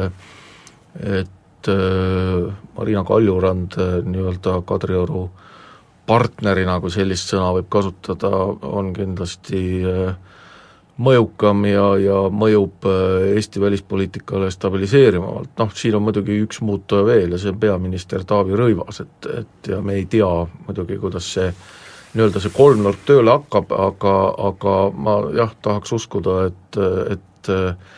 et 0.98 1.68
Marina 2.78 3.04
Kaljurand 3.06 3.76
nii-öelda 4.08 4.56
Kadrioru 4.66 5.26
äh, 5.26 5.47
partnerina, 6.08 6.80
kui 6.80 6.94
sellist 6.94 7.32
sõna 7.32 7.52
võib 7.58 7.68
kasutada, 7.72 8.32
on 8.66 8.94
kindlasti 8.96 9.62
äh, 9.84 10.14
mõjukam 11.04 11.66
ja, 11.68 11.88
ja 12.02 12.20
mõjub 12.34 12.88
äh, 12.88 13.34
Eesti 13.36 13.62
välispoliitikale 13.62 14.50
stabiliseerivamalt, 14.54 15.52
noh 15.60 15.74
siin 15.76 15.98
on 16.00 16.08
muidugi 16.08 16.40
üks 16.46 16.62
muutuja 16.66 17.06
veel 17.08 17.36
ja 17.36 17.42
see 17.42 17.52
on 17.54 17.60
peaminister 17.62 18.24
Taavi 18.28 18.56
Rõivas, 18.58 19.02
et, 19.04 19.30
et 19.42 19.72
ja 19.74 19.82
me 19.84 19.98
ei 20.00 20.08
tea 20.10 20.30
muidugi, 20.68 21.00
kuidas 21.02 21.28
see 21.38 21.52
nii-öelda 22.16 22.42
see 22.42 22.56
kolmnurk 22.56 23.04
tööle 23.06 23.36
hakkab, 23.36 23.74
aga, 23.76 24.18
aga 24.50 24.76
ma 24.96 25.18
jah, 25.36 25.52
tahaks 25.62 25.92
uskuda, 25.98 26.38
et, 26.50 26.80
et 27.18 27.52
äh, 27.52 27.98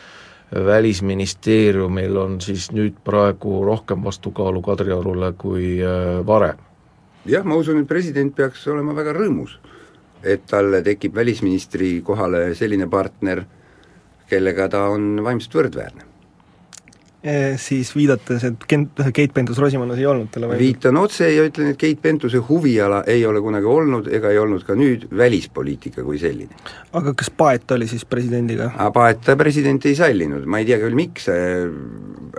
välisministeeriumil 0.66 2.18
on 2.18 2.40
siis 2.42 2.72
nüüd 2.74 2.98
praegu 3.06 3.62
rohkem 3.64 4.02
vastukaalu 4.02 4.64
Kadriorule 4.66 5.30
kui 5.38 5.76
varem 6.26 6.58
jah, 7.28 7.44
ma 7.44 7.58
usun, 7.60 7.82
et 7.82 7.88
president 7.88 8.34
peaks 8.36 8.66
olema 8.72 8.94
väga 8.96 9.14
rõõmus, 9.16 9.56
et 10.22 10.46
talle 10.48 10.82
tekib 10.84 11.16
välisministri 11.16 11.98
kohale 12.04 12.50
selline 12.58 12.88
partner, 12.90 13.44
kellega 14.30 14.68
ta 14.70 14.86
on 14.92 15.18
vaimselt 15.24 15.58
võrdväärne. 15.58 16.06
Siis 17.60 17.90
viidates, 17.92 18.46
et 18.48 18.62
Kent-, 18.64 19.02
Keit 19.12 19.34
Pentus-Rosimannus 19.36 19.98
ei 20.00 20.06
olnud 20.08 20.30
talle 20.32 20.48
vaimselt 20.48 20.64
viitan 20.64 20.96
otse 20.96 21.26
ja 21.28 21.42
ütlen, 21.44 21.74
et 21.74 21.76
Keit 21.76 21.98
Pentuse 22.00 22.40
huviala 22.46 23.02
ei 23.12 23.26
ole 23.28 23.42
kunagi 23.44 23.68
olnud 23.68 24.08
ega 24.08 24.30
ei 24.32 24.38
olnud 24.40 24.64
ka 24.64 24.72
nüüd 24.72 25.04
välispoliitika 25.12 26.00
kui 26.06 26.16
selline. 26.22 26.56
aga 26.96 27.12
kas 27.12 27.28
Paet 27.28 27.76
oli 27.76 27.90
siis 27.90 28.06
presidendiga? 28.08 28.70
Paet 28.94 29.20
ta 29.26 29.36
president 29.36 29.84
ei 29.84 29.98
sallinud, 29.98 30.48
ma 30.48 30.62
ei 30.62 30.70
tea 30.70 30.80
küll, 30.80 30.96
miks, 30.96 31.28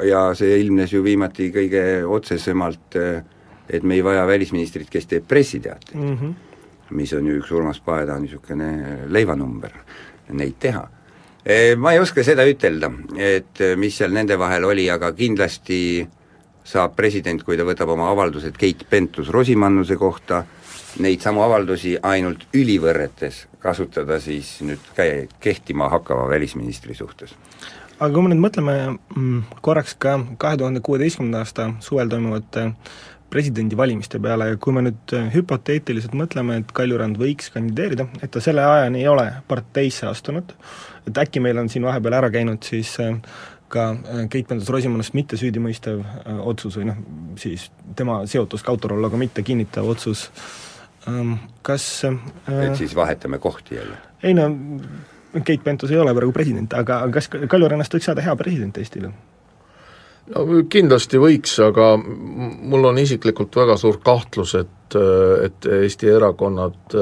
ja 0.09 0.23
see 0.39 0.57
ilmnes 0.63 0.97
ju 0.97 1.03
viimati 1.05 1.51
kõige 1.53 1.85
otsesemalt 2.17 2.97
äh, 2.97 3.21
et 3.71 3.83
me 3.83 3.95
ei 3.95 4.03
vaja 4.03 4.27
välisministrit, 4.27 4.89
kes 4.91 5.07
teeb 5.07 5.27
pressiteateid 5.27 5.99
mm, 5.99 6.17
-hmm. 6.17 6.33
mis 6.89 7.13
on 7.13 7.27
ju 7.27 7.37
üks 7.39 7.51
Urmas 7.51 7.79
Paeda 7.79 8.19
niisugune 8.19 8.71
leivanumber, 9.07 9.71
neid 10.29 10.57
teha. 10.59 10.87
E, 11.45 11.75
ma 11.75 11.93
ei 11.93 11.99
oska 11.99 12.23
seda 12.23 12.45
ütelda, 12.45 12.91
et 13.17 13.63
mis 13.77 13.97
seal 13.97 14.11
nende 14.11 14.37
vahel 14.39 14.63
oli, 14.63 14.89
aga 14.89 15.11
kindlasti 15.11 16.07
saab 16.63 16.95
president, 16.95 17.43
kui 17.43 17.57
ta 17.57 17.63
võtab 17.63 17.89
oma 17.89 18.11
avaldused 18.11 18.57
Keit 18.57 18.83
Pentus-Rosimannuse 18.89 19.95
kohta, 19.97 20.43
neid 20.99 21.21
samu 21.21 21.41
avaldusi 21.41 21.97
ainult 22.03 22.45
ülivõrretes 22.53 23.47
kasutada 23.59 24.19
siis 24.19 24.59
nüüd 24.61 24.91
käe, 24.95 25.27
kehtima 25.39 25.89
hakkava 25.89 26.27
välisministri 26.29 26.95
suhtes 26.95 27.33
aga 28.01 28.15
kui 28.15 28.23
me 28.25 28.31
nüüd 28.31 28.41
mõtleme 28.41 28.75
mm, 28.89 29.41
korraks 29.61 29.93
ka 30.01 30.15
kahe 30.41 30.57
tuhande 30.57 30.81
kuueteistkümnenda 30.85 31.43
aasta 31.43 31.67
suvel 31.85 32.09
toimuvate 32.09 32.71
presidendivalimiste 33.31 34.19
peale 34.19 34.51
ja 34.51 34.57
kui 34.61 34.75
me 34.75 34.83
nüüd 34.85 35.15
äh, 35.15 35.29
hüpoteetiliselt 35.33 36.15
mõtleme, 36.17 36.59
et 36.61 36.73
Kaljurand 36.75 37.19
võiks 37.19 37.51
kandideerida, 37.53 38.07
et 38.21 38.31
ta 38.33 38.43
selle 38.43 38.65
ajani 38.67 39.01
ei 39.03 39.07
ole 39.11 39.27
parteisse 39.47 40.07
astunud, 40.09 40.51
et 41.07 41.21
äkki 41.23 41.43
meil 41.43 41.61
on 41.61 41.71
siin 41.71 41.87
vahepeal 41.87 42.19
ära 42.19 42.31
käinud 42.33 42.67
siis 42.67 42.93
äh, 43.03 43.15
ka 43.71 43.87
äh, 43.95 44.25
Keit 44.31 44.49
Pentus-Rosimannust 44.51 45.15
mitte 45.17 45.39
süüdimõistev 45.39 46.03
otsus 46.43 46.75
või 46.79 46.89
noh, 46.91 46.99
siis 47.39 47.69
tema 47.97 48.21
seotust 48.29 48.67
ka 48.67 48.75
Autorolloga 48.75 49.19
mitte 49.19 49.45
kinnitav 49.47 49.87
otsus, 49.95 50.27
ähm, 51.07 51.37
kas 51.65 51.87
et 52.05 52.77
siis 52.79 52.95
vahetame 52.97 53.39
kohti 53.39 53.79
jälle? 53.79 53.99
ei 54.23 54.35
no, 54.37 54.49
Keit 55.47 55.63
Pentus 55.63 55.91
ei 55.91 55.99
ole 56.03 56.11
praegu 56.15 56.35
president, 56.35 56.73
aga 56.75 57.05
kas 57.15 57.31
Kaljurannast 57.31 57.93
võiks 57.95 58.11
saada 58.11 58.25
hea 58.25 58.35
president 58.35 58.77
Eestile? 58.81 59.13
No 60.29 60.45
kindlasti 60.69 61.19
võiks, 61.21 61.57
aga 61.65 61.93
mul 61.97 62.89
on 62.91 62.99
isiklikult 63.01 63.55
väga 63.55 63.77
suur 63.79 63.99
kahtlus, 64.03 64.55
et, 64.59 64.97
et 65.45 65.71
Eesti 65.81 66.11
erakonnad 66.11 66.97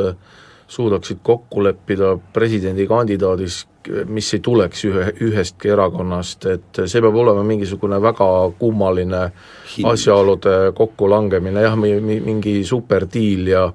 suudaksid 0.70 1.18
kokku 1.26 1.64
leppida 1.66 2.14
presidendikandidaadis, 2.34 3.64
mis 4.12 4.28
ei 4.36 4.42
tuleks 4.46 4.84
ühe, 4.86 5.06
ühestki 5.26 5.72
erakonnast, 5.74 6.46
et 6.52 6.82
see 6.86 7.02
peab 7.02 7.16
olema 7.18 7.42
mingisugune 7.48 7.98
väga 8.02 8.28
kummaline 8.60 9.24
Hind. 9.72 9.90
asjaolude 9.94 10.58
kokkulangemine, 10.78 11.64
jah, 11.66 11.78
mingi 11.80 12.60
superdiil 12.68 13.50
ja 13.50 13.66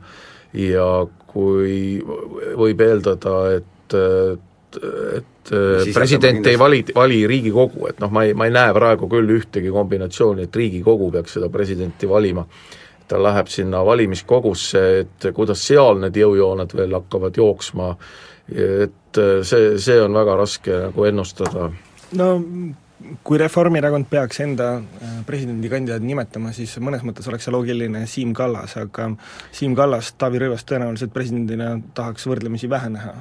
ja 0.54 0.86
kui 1.26 1.98
võib 2.54 2.82
eeldada, 2.84 3.34
et, 3.58 3.96
et 4.82 5.50
et 5.52 5.92
president 5.92 6.46
ei 6.46 6.58
vali, 6.58 6.84
vali 6.94 7.26
Riigikogu, 7.28 7.88
et 7.90 7.98
noh, 8.00 8.12
ma 8.12 8.24
ei, 8.24 8.32
ma 8.36 8.48
ei 8.48 8.54
näe 8.54 8.72
praegu 8.76 9.08
küll 9.12 9.34
ühtegi 9.36 9.72
kombinatsiooni, 9.72 10.46
et 10.46 10.56
Riigikogu 10.56 11.10
peaks 11.12 11.36
seda 11.38 11.50
presidenti 11.52 12.08
valima. 12.08 12.46
ta 13.08 13.18
läheb 13.20 13.50
sinna 13.52 13.82
valimiskogusse, 13.84 14.80
et 14.98 15.26
kuidas 15.36 15.60
seal 15.60 15.98
need 16.00 16.16
jõujooned 16.16 16.72
veel 16.72 16.94
hakkavad 16.96 17.36
jooksma, 17.36 17.90
et 18.48 19.20
see, 19.44 19.74
see 19.76 19.98
on 20.00 20.16
väga 20.16 20.36
raske 20.40 20.78
nagu 20.86 21.04
ennustada. 21.04 21.68
no 22.16 22.30
kui 23.24 23.38
Reformierakond 23.38 24.06
peaks 24.08 24.40
enda 24.40 24.70
äh, 24.78 25.14
presidendikandidaadi 25.26 26.08
nimetama, 26.08 26.52
siis 26.56 26.72
mõnes 26.80 27.04
mõttes 27.04 27.28
oleks 27.28 27.44
see 27.44 27.52
loogiline 27.52 28.06
Siim 28.08 28.32
Kallas, 28.36 28.78
aga 28.80 29.10
Siim 29.52 29.74
Kallast 29.76 30.16
Taavi 30.18 30.40
Rõivas 30.40 30.64
tõenäoliselt 30.68 31.12
presidendina 31.12 31.74
tahaks 31.94 32.24
võrdlemisi 32.30 32.70
vähe 32.70 32.92
näha. 32.94 33.14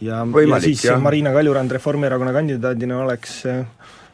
Ja, 0.00 0.24
ja 0.48 0.60
siis 0.60 0.84
jah. 0.84 1.00
Marina 1.02 1.32
Kaljurand 1.32 1.70
Reformierakonna 1.70 2.32
kandidaadina 2.32 3.02
oleks 3.02 3.40
äh, 3.46 3.62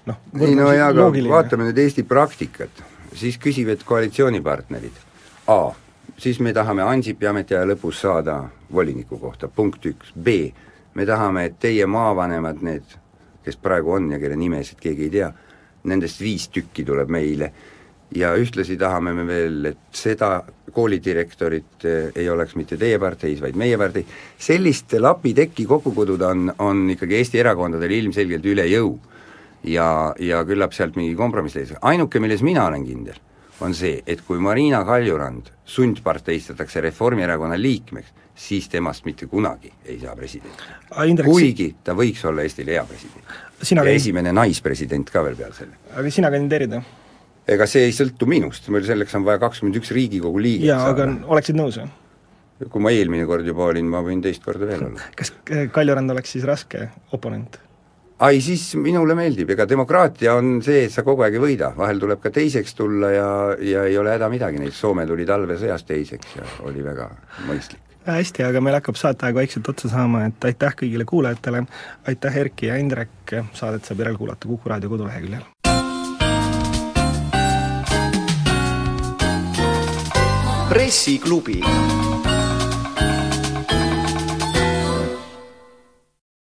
noh, 0.06 0.20
ei 0.40 0.54
no 0.58 0.72
jaa, 0.72 0.90
aga 0.92 1.08
vaatame 1.28 1.68
nüüd 1.68 1.80
Eesti 1.84 2.04
praktikat, 2.08 2.84
siis 3.14 3.38
küsivad 3.42 3.84
koalitsioonipartnerid, 3.86 5.00
A, 5.52 5.58
siis 6.16 6.40
me 6.40 6.54
tahame 6.56 6.84
Ansipi 6.88 7.28
ametiaja 7.28 7.66
lõpus 7.68 8.00
saada 8.00 8.38
voliniku 8.72 9.18
kohta, 9.20 9.48
punkt 9.48 9.84
üks, 9.86 10.12
B, 10.16 10.48
me 10.94 11.06
tahame, 11.06 11.48
et 11.50 11.58
teie 11.60 11.86
maavanemad, 11.86 12.62
need 12.64 13.00
kes 13.44 13.58
praegu 13.60 13.92
on 13.98 14.08
ja 14.14 14.18
kelle 14.18 14.38
nimesid 14.40 14.80
keegi 14.80 15.08
ei 15.08 15.12
tea, 15.18 15.30
nendest 15.90 16.20
viis 16.24 16.48
tükki 16.48 16.84
tuleb 16.88 17.10
meile 17.12 17.50
ja 18.14 18.34
ühtlasi 18.38 18.76
tahame 18.78 19.14
me 19.16 19.26
veel, 19.26 19.70
et 19.72 19.96
seda 19.96 20.38
koolidirektorit 20.74 21.86
eh, 21.86 22.12
ei 22.22 22.28
oleks 22.30 22.54
mitte 22.58 22.78
teie 22.80 22.98
parteis, 23.02 23.40
vaid 23.42 23.58
meie 23.58 23.78
partei, 23.78 24.04
sellist 24.38 24.94
lapitekki 24.98 25.66
kokku 25.70 25.94
kududa 25.96 26.30
on, 26.34 26.48
on 26.58 26.84
ikkagi 26.94 27.18
Eesti 27.20 27.42
erakondadel 27.42 27.94
ilmselgelt 27.98 28.46
üle 28.50 28.66
jõu. 28.70 28.96
ja, 29.64 29.86
ja 30.20 30.42
küllap 30.44 30.74
sealt 30.76 30.96
mingi 30.98 31.14
kompromiss 31.16 31.56
leidis, 31.56 31.78
ainuke, 31.80 32.20
milles 32.20 32.42
mina 32.44 32.66
olen 32.68 32.82
kindel, 32.84 33.20
on 33.64 33.72
see, 33.74 34.02
et 34.06 34.20
kui 34.26 34.38
Marina 34.38 34.82
Kaljurand 34.84 35.48
sundparteistatakse 35.64 36.82
Reformierakonna 36.84 37.56
liikmeks, 37.56 38.12
siis 38.34 38.68
temast 38.68 39.06
mitte 39.06 39.26
kunagi 39.30 39.72
ei 39.86 39.96
saa 40.02 40.16
presidenti. 40.16 40.68
kuigi 41.24 41.70
ta 41.84 41.94
võiks 41.94 42.26
olla 42.28 42.42
Eestile 42.42 42.76
hea 42.76 42.84
president. 42.84 43.32
ja 43.70 43.82
käin... 43.82 43.94
esimene 43.94 44.32
naispresident 44.32 45.10
ka 45.10 45.24
veel 45.24 45.36
peale 45.38 45.54
selle. 45.54 45.80
aga 45.94 46.10
sina 46.10 46.30
kandideerid, 46.34 46.76
jah? 46.76 46.92
Ega 47.48 47.66
see 47.70 47.88
ei 47.88 47.96
sõltu 47.96 48.28
minust, 48.30 48.70
meil 48.72 48.86
selleks 48.86 49.14
on 49.18 49.26
vaja 49.26 49.42
kakskümmend 49.42 49.80
üks 49.80 49.92
Riigikogu 49.94 50.40
liiget 50.42 50.70
jaa, 50.70 50.88
aga 50.94 51.10
oleksid 51.34 51.58
nõus, 51.58 51.78
jah? 51.80 51.90
kui 52.70 52.80
ma 52.80 52.92
eelmine 52.94 53.26
kord 53.28 53.46
juba 53.46 53.68
olin, 53.72 53.88
ma 53.90 54.00
võin 54.04 54.22
teist 54.24 54.44
korda 54.44 54.68
veel 54.68 54.88
olla. 54.88 55.12
kas 55.18 55.32
Kaljurand 55.74 56.14
oleks 56.14 56.36
siis 56.36 56.46
raske 56.48 56.88
oponent? 57.16 57.58
ai, 58.24 58.40
siis 58.44 58.66
minule 58.80 59.16
meeldib, 59.18 59.50
ega 59.56 59.66
demokraatia 59.68 60.36
on 60.38 60.60
see, 60.64 60.86
et 60.86 60.94
sa 60.94 61.04
kogu 61.06 61.26
aeg 61.26 61.36
ei 61.36 61.42
võida, 61.42 61.72
vahel 61.76 62.00
tuleb 62.00 62.22
ka 62.22 62.32
teiseks 62.34 62.78
tulla 62.78 63.10
ja, 63.12 63.30
ja 63.60 63.88
ei 63.90 63.98
ole 64.00 64.14
häda 64.14 64.30
midagi, 64.32 64.62
näiteks 64.62 64.84
Soome 64.86 65.06
tuli 65.10 65.26
talvesõjas 65.28 65.84
teiseks 65.88 66.38
ja 66.38 66.46
oli 66.68 66.84
väga 66.86 67.10
mõistlik 67.48 67.82
hästi, 68.04 68.44
aga 68.44 68.60
meil 68.60 68.76
hakkab 68.76 68.98
saateaeg 69.00 69.38
vaikselt 69.38 69.68
otsa 69.72 69.88
saama, 69.88 70.26
et 70.28 70.44
aitäh 70.44 70.76
kõigile 70.82 71.08
kuulajatele, 71.08 71.64
aitäh 72.10 72.40
Erki 72.44 72.68
ja 72.68 72.76
Indrek, 72.76 73.38
saadet 73.56 73.88
saab 73.88 74.04
järelkuulata 74.04 74.50
Kuku 74.50 74.74
raadio 74.74 74.92
koduleheküljel. 74.92 75.63
Pressiklubi 80.74 81.62